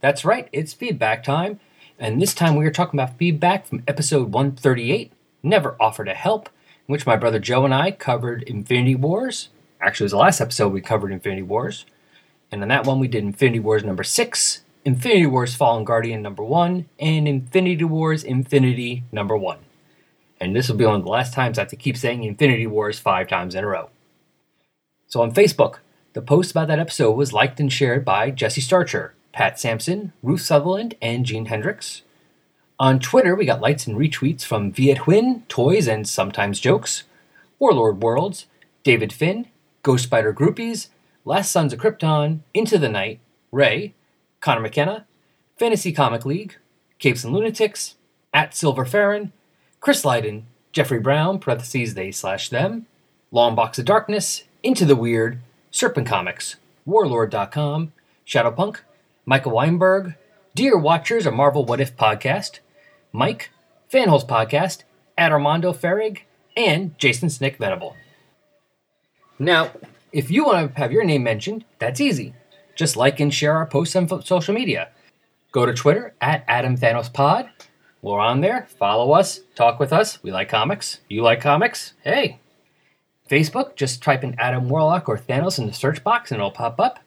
That's 0.00 0.24
right, 0.24 0.48
it's 0.52 0.72
feedback 0.72 1.24
time. 1.24 1.58
And 1.98 2.22
this 2.22 2.32
time 2.32 2.54
we 2.54 2.64
are 2.64 2.70
talking 2.70 2.98
about 2.98 3.18
feedback 3.18 3.66
from 3.66 3.82
episode 3.88 4.32
138, 4.32 5.12
Never 5.42 5.76
Offer 5.80 6.04
to 6.04 6.14
Help, 6.14 6.48
in 6.86 6.92
which 6.92 7.06
my 7.06 7.16
brother 7.16 7.38
Joe 7.38 7.64
and 7.64 7.74
I 7.74 7.90
covered 7.90 8.42
Infinity 8.44 8.94
Wars. 8.94 9.48
Actually, 9.80 10.04
it 10.04 10.06
was 10.06 10.12
the 10.12 10.18
last 10.18 10.40
episode 10.40 10.72
we 10.72 10.80
covered 10.80 11.12
Infinity 11.12 11.42
Wars. 11.42 11.84
And 12.50 12.62
on 12.62 12.68
that 12.68 12.86
one, 12.86 13.00
we 13.00 13.08
did 13.08 13.24
Infinity 13.24 13.60
Wars 13.60 13.84
number 13.84 14.04
six, 14.04 14.62
Infinity 14.84 15.26
Wars 15.26 15.54
Fallen 15.54 15.84
Guardian 15.84 16.22
number 16.22 16.42
one, 16.42 16.86
and 16.98 17.26
Infinity 17.26 17.84
Wars 17.84 18.24
Infinity 18.24 19.04
number 19.12 19.36
one 19.36 19.58
and 20.42 20.56
this 20.56 20.68
will 20.68 20.74
be 20.74 20.84
one 20.84 20.96
of 20.96 21.04
the 21.04 21.08
last 21.08 21.32
times 21.32 21.56
I 21.56 21.60
have 21.60 21.70
to 21.70 21.76
keep 21.76 21.96
saying 21.96 22.24
Infinity 22.24 22.66
Wars 22.66 22.98
five 22.98 23.28
times 23.28 23.54
in 23.54 23.62
a 23.62 23.66
row. 23.68 23.90
So 25.06 25.22
on 25.22 25.32
Facebook, 25.32 25.76
the 26.14 26.20
post 26.20 26.50
about 26.50 26.66
that 26.66 26.80
episode 26.80 27.12
was 27.12 27.32
liked 27.32 27.60
and 27.60 27.72
shared 27.72 28.04
by 28.04 28.32
Jesse 28.32 28.60
Starcher, 28.60 29.14
Pat 29.30 29.60
Sampson, 29.60 30.12
Ruth 30.20 30.40
Sutherland, 30.40 30.96
and 31.00 31.24
Gene 31.24 31.44
Hendricks. 31.44 32.02
On 32.78 32.98
Twitter, 32.98 33.36
we 33.36 33.44
got 33.44 33.60
likes 33.60 33.86
and 33.86 33.96
retweets 33.96 34.42
from 34.44 34.72
Viet 34.72 34.98
Huynh, 34.98 35.46
Toys 35.48 35.86
and 35.86 36.08
Sometimes 36.08 36.58
Jokes, 36.58 37.04
Warlord 37.58 38.02
Worlds, 38.02 38.46
David 38.82 39.12
Finn, 39.12 39.46
Ghost 39.82 40.04
Spider 40.04 40.32
Groupies, 40.32 40.88
Last 41.24 41.52
Sons 41.52 41.72
of 41.72 41.78
Krypton, 41.78 42.40
Into 42.54 42.78
the 42.78 42.88
Night, 42.88 43.20
Ray, 43.52 43.94
Connor 44.40 44.62
McKenna, 44.62 45.06
Fantasy 45.56 45.92
Comic 45.92 46.26
League, 46.26 46.56
Capes 46.98 47.22
and 47.22 47.32
Lunatics, 47.32 47.94
at 48.34 48.54
Silver 48.54 48.84
Farron, 48.84 49.32
Chris 49.80 50.04
Lydon, 50.04 50.46
Jeffrey 50.72 50.98
Brown, 50.98 51.38
parentheses 51.38 51.94
they 51.94 52.10
slash 52.10 52.48
them, 52.48 52.86
Long 53.30 53.54
Box 53.54 53.78
of 53.78 53.84
Darkness, 53.84 54.44
Into 54.62 54.84
the 54.84 54.96
Weird, 54.96 55.38
Serpent 55.70 56.06
Comics, 56.06 56.56
Warlord.com, 56.84 57.92
Shadowpunk, 58.26 58.78
Michael 59.26 59.52
Weinberg, 59.52 60.14
Dear 60.54 60.76
Watchers, 60.76 61.26
a 61.26 61.30
Marvel 61.30 61.64
What 61.64 61.80
If 61.80 61.96
podcast, 61.96 62.60
Mike, 63.12 63.50
Fanholes 63.92 64.26
Podcast, 64.26 64.84
Armando 65.18 65.72
Ferrig, 65.72 66.20
and 66.56 66.96
Jason 66.98 67.30
Snick 67.30 67.56
Venable. 67.56 67.96
Now, 69.38 69.70
if 70.12 70.30
you 70.30 70.44
want 70.44 70.74
to 70.74 70.80
have 70.80 70.92
your 70.92 71.04
name 71.04 71.22
mentioned, 71.22 71.64
that's 71.78 72.00
easy. 72.00 72.34
Just 72.74 72.96
like 72.96 73.20
and 73.20 73.32
share 73.32 73.54
our 73.56 73.66
posts 73.66 73.96
on 73.96 74.22
social 74.22 74.54
media. 74.54 74.90
Go 75.52 75.66
to 75.66 75.74
Twitter 75.74 76.14
at 76.20 76.46
AdamThanosPod 76.46 77.48
we're 78.02 78.18
on 78.18 78.40
there. 78.40 78.66
Follow 78.80 79.12
us. 79.12 79.40
Talk 79.54 79.78
with 79.78 79.92
us. 79.92 80.20
We 80.24 80.32
like 80.32 80.48
comics. 80.48 80.98
You 81.08 81.22
like 81.22 81.40
comics? 81.40 81.94
Hey. 82.02 82.40
Facebook, 83.30 83.76
just 83.76 84.02
type 84.02 84.24
in 84.24 84.34
Adam 84.38 84.68
Warlock 84.68 85.08
or 85.08 85.16
Thanos 85.16 85.58
in 85.60 85.68
the 85.68 85.72
search 85.72 86.02
box 86.02 86.32
and 86.32 86.40
it'll 86.40 86.50
pop 86.50 86.80
up. 86.80 86.98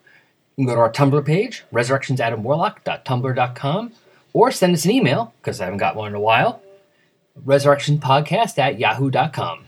You 0.58 0.66
can 0.66 0.68
go 0.68 0.76
to 0.76 0.82
our 0.82 0.92
Tumblr 0.92 1.26
page, 1.26 1.64
resurrectionsadamwarlock.tumblr.com, 1.74 3.92
or 4.34 4.52
send 4.52 4.74
us 4.74 4.86
an 4.86 4.92
email, 4.92 5.34
because 5.42 5.60
I 5.60 5.66
haven't 5.66 5.80
got 5.80 5.96
one 5.96 6.10
in 6.10 6.16
a 6.16 6.20
while, 6.20 6.62
resurrectionpodcast 7.46 8.58
at 8.58 8.80
yahoo.com. 8.80 9.66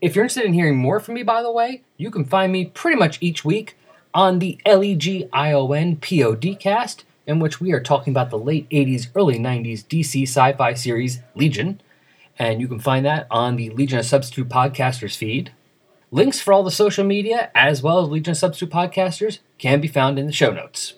If 0.00 0.16
you're 0.16 0.24
interested 0.24 0.44
in 0.44 0.54
hearing 0.54 0.76
more 0.76 0.98
from 0.98 1.14
me, 1.14 1.22
by 1.22 1.42
the 1.42 1.52
way, 1.52 1.82
you 1.96 2.10
can 2.10 2.24
find 2.24 2.52
me 2.52 2.64
pretty 2.64 2.98
much 2.98 3.18
each 3.20 3.44
week 3.44 3.76
on 4.12 4.40
the 4.40 4.60
L-E-G-I-O-N 4.66 5.96
P-O-D-cast 5.96 7.04
in 7.26 7.38
which 7.38 7.60
we 7.60 7.72
are 7.72 7.80
talking 7.80 8.12
about 8.12 8.30
the 8.30 8.38
late 8.38 8.68
80s, 8.70 9.08
early 9.14 9.38
90s 9.38 9.84
DC 9.84 10.24
sci 10.24 10.52
fi 10.54 10.74
series 10.74 11.20
Legion. 11.36 11.80
And 12.38 12.60
you 12.60 12.66
can 12.66 12.80
find 12.80 13.06
that 13.06 13.28
on 13.30 13.56
the 13.56 13.70
Legion 13.70 14.00
of 14.00 14.06
Substitute 14.06 14.48
Podcasters 14.48 15.16
feed. 15.16 15.52
Links 16.14 16.40
for 16.40 16.52
all 16.52 16.62
the 16.62 16.70
social 16.70 17.04
media, 17.04 17.50
as 17.54 17.82
well 17.82 17.98
as 17.98 18.10
Legion 18.10 18.32
of 18.32 18.36
Substitute 18.36 18.70
Podcasters, 18.70 19.38
can 19.56 19.80
be 19.80 19.88
found 19.88 20.18
in 20.18 20.26
the 20.26 20.32
show 20.32 20.52
notes. 20.52 20.92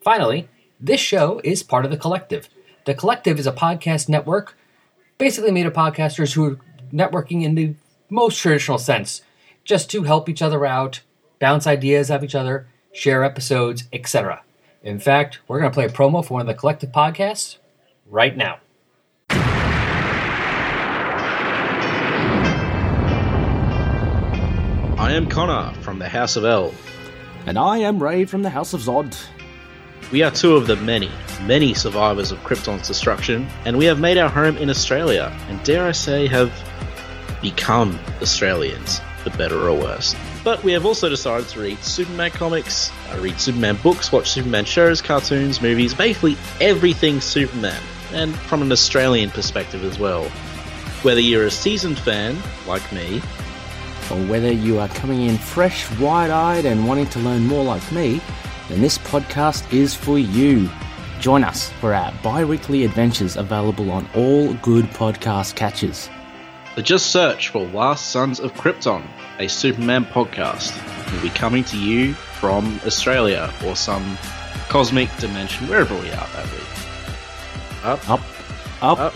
Finally, 0.00 0.48
this 0.80 1.00
show 1.00 1.38
is 1.44 1.62
part 1.62 1.84
of 1.84 1.90
The 1.90 1.98
Collective. 1.98 2.48
The 2.86 2.94
Collective 2.94 3.38
is 3.38 3.46
a 3.46 3.52
podcast 3.52 4.08
network 4.08 4.56
basically 5.18 5.50
made 5.50 5.66
of 5.66 5.74
podcasters 5.74 6.32
who 6.32 6.46
are 6.46 6.58
networking 6.90 7.44
in 7.44 7.56
the 7.56 7.74
most 8.08 8.38
traditional 8.38 8.78
sense, 8.78 9.20
just 9.64 9.90
to 9.90 10.04
help 10.04 10.30
each 10.30 10.40
other 10.40 10.64
out, 10.64 11.02
bounce 11.38 11.66
ideas 11.66 12.10
off 12.10 12.24
each 12.24 12.34
other, 12.34 12.66
share 12.90 13.22
episodes, 13.22 13.84
etc. 13.92 14.42
In 14.82 14.98
fact, 14.98 15.40
we're 15.46 15.60
going 15.60 15.70
to 15.70 15.74
play 15.74 15.84
a 15.84 15.90
promo 15.90 16.24
for 16.24 16.34
one 16.34 16.40
of 16.40 16.46
the 16.46 16.54
collective 16.54 16.90
podcasts 16.90 17.58
right 18.06 18.34
now. 18.34 18.60
I 25.12 25.16
am 25.16 25.28
Connor 25.28 25.74
from 25.82 25.98
the 25.98 26.08
House 26.08 26.36
of 26.36 26.46
L. 26.46 26.72
And 27.44 27.58
I 27.58 27.76
am 27.80 28.02
Ray 28.02 28.24
from 28.24 28.40
the 28.40 28.48
House 28.48 28.72
of 28.72 28.80
Zod. 28.80 29.14
We 30.10 30.22
are 30.22 30.30
two 30.30 30.56
of 30.56 30.66
the 30.66 30.76
many, 30.76 31.10
many 31.42 31.74
survivors 31.74 32.32
of 32.32 32.38
Krypton's 32.44 32.88
destruction, 32.88 33.46
and 33.66 33.76
we 33.76 33.84
have 33.84 34.00
made 34.00 34.16
our 34.16 34.30
home 34.30 34.56
in 34.56 34.70
Australia, 34.70 35.30
and 35.50 35.62
dare 35.64 35.84
I 35.84 35.92
say, 35.92 36.26
have 36.28 36.50
become 37.42 38.00
Australians, 38.22 39.02
for 39.22 39.28
better 39.36 39.68
or 39.68 39.76
worse. 39.78 40.16
But 40.44 40.64
we 40.64 40.72
have 40.72 40.86
also 40.86 41.10
decided 41.10 41.46
to 41.50 41.60
read 41.60 41.84
Superman 41.84 42.30
comics, 42.30 42.90
uh, 43.10 43.18
read 43.20 43.38
Superman 43.38 43.76
books, 43.82 44.12
watch 44.12 44.30
Superman 44.30 44.64
shows, 44.64 45.02
cartoons, 45.02 45.60
movies, 45.60 45.92
basically 45.92 46.38
everything 46.58 47.20
Superman, 47.20 47.82
and 48.14 48.34
from 48.34 48.62
an 48.62 48.72
Australian 48.72 49.28
perspective 49.28 49.84
as 49.84 49.98
well. 49.98 50.24
Whether 51.02 51.20
you're 51.20 51.44
a 51.44 51.50
seasoned 51.50 51.98
fan, 51.98 52.38
like 52.66 52.90
me, 52.94 53.20
or 54.12 54.26
whether 54.26 54.52
you 54.52 54.78
are 54.78 54.88
coming 54.88 55.22
in 55.22 55.36
fresh, 55.38 55.90
wide 55.98 56.30
eyed, 56.30 56.64
and 56.64 56.86
wanting 56.86 57.06
to 57.08 57.18
learn 57.18 57.46
more 57.46 57.64
like 57.64 57.90
me, 57.92 58.20
then 58.68 58.80
this 58.80 58.98
podcast 58.98 59.72
is 59.72 59.94
for 59.94 60.18
you. 60.18 60.68
Join 61.20 61.44
us 61.44 61.70
for 61.80 61.94
our 61.94 62.12
bi 62.22 62.44
weekly 62.44 62.84
adventures 62.84 63.36
available 63.36 63.90
on 63.90 64.08
all 64.14 64.54
good 64.54 64.84
podcast 64.86 65.54
catches. 65.54 66.10
So 66.74 66.82
just 66.82 67.06
search 67.10 67.48
for 67.48 67.66
Last 67.66 68.10
Sons 68.10 68.40
of 68.40 68.54
Krypton 68.54 69.02
a 69.38 69.48
Superman 69.48 70.04
podcast. 70.04 70.72
We'll 71.12 71.22
be 71.22 71.30
coming 71.30 71.64
to 71.64 71.78
you 71.78 72.14
from 72.14 72.80
Australia 72.86 73.52
or 73.66 73.74
some 73.76 74.16
cosmic 74.68 75.14
dimension, 75.16 75.68
wherever 75.68 75.94
we 75.94 76.10
are 76.10 76.28
that 76.34 76.50
week. 76.52 76.62
Up, 77.84 78.10
up, 78.10 78.20
up, 78.80 78.98
up 78.98 79.14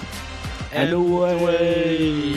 and, 0.72 0.88
and 0.88 0.92
away. 0.92 1.40
away. 1.40 2.35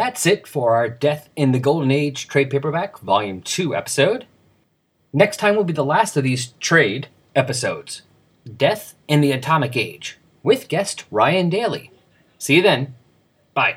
That's 0.00 0.24
it 0.24 0.46
for 0.46 0.76
our 0.76 0.88
Death 0.88 1.28
in 1.36 1.52
the 1.52 1.58
Golden 1.58 1.90
Age 1.90 2.26
trade 2.26 2.48
paperback, 2.48 3.00
Volume 3.00 3.42
2 3.42 3.76
episode. 3.76 4.24
Next 5.12 5.36
time 5.36 5.56
will 5.56 5.64
be 5.64 5.74
the 5.74 5.84
last 5.84 6.16
of 6.16 6.24
these 6.24 6.54
trade 6.58 7.08
episodes 7.36 8.00
Death 8.56 8.94
in 9.08 9.20
the 9.20 9.30
Atomic 9.30 9.76
Age, 9.76 10.16
with 10.42 10.68
guest 10.68 11.04
Ryan 11.10 11.50
Daly. 11.50 11.90
See 12.38 12.56
you 12.56 12.62
then. 12.62 12.94
Bye. 13.52 13.76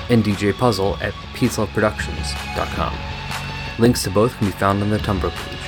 and 0.09 0.23
DJ 0.23 0.57
Puzzle 0.57 0.97
at 1.01 1.13
peaceloveproductions.com. 1.33 2.93
Links 3.79 4.03
to 4.03 4.09
both 4.09 4.37
can 4.37 4.47
be 4.47 4.53
found 4.53 4.83
on 4.83 4.89
the 4.89 4.97
Tumblr 4.97 5.31
page. 5.31 5.62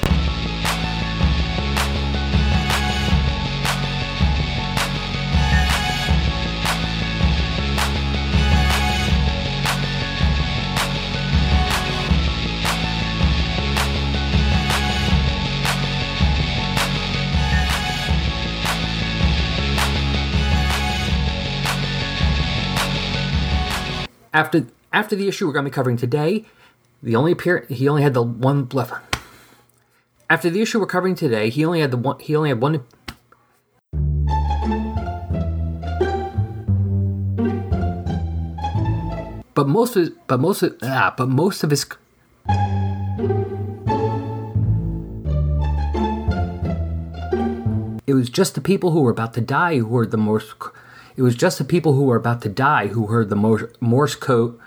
After 24.35 24.67
after 24.91 25.15
the 25.15 25.29
issue 25.29 25.47
we're 25.47 25.53
going 25.53 25.63
to 25.63 25.71
be 25.71 25.73
covering 25.73 25.95
today, 25.95 26.43
the 27.01 27.15
only 27.15 27.31
appear 27.31 27.65
he 27.69 27.87
only 27.87 28.03
had 28.03 28.13
the 28.13 28.21
one 28.21 28.67
left. 28.73 28.93
After 30.29 30.49
the 30.49 30.61
issue 30.61 30.77
we're 30.77 30.87
covering 30.87 31.15
today, 31.15 31.49
he 31.49 31.63
only 31.63 31.79
had 31.79 31.91
the 31.91 31.95
one. 31.95 32.19
He 32.19 32.35
only 32.35 32.49
had 32.49 32.59
one. 32.59 32.83
But 39.53 39.69
most 39.69 39.95
of 39.95 40.27
but 40.27 40.41
most 40.41 40.63
of 40.63 40.75
ah, 40.83 41.13
but 41.15 41.29
most 41.29 41.63
of 41.63 41.69
his. 41.69 41.85
It 48.05 48.13
was 48.13 48.29
just 48.29 48.55
the 48.55 48.61
people 48.61 48.91
who 48.91 48.99
were 48.99 49.11
about 49.11 49.33
to 49.35 49.41
die 49.41 49.77
who 49.77 49.87
were 49.87 50.05
the 50.05 50.17
most. 50.17 50.55
It 51.15 51.21
was 51.21 51.35
just 51.35 51.57
the 51.57 51.63
people 51.63 51.93
who 51.93 52.03
were 52.03 52.15
about 52.15 52.41
to 52.41 52.49
die 52.49 52.87
who 52.87 53.07
heard 53.07 53.29
the 53.29 53.35
Morse, 53.79 54.15
code 54.15 54.59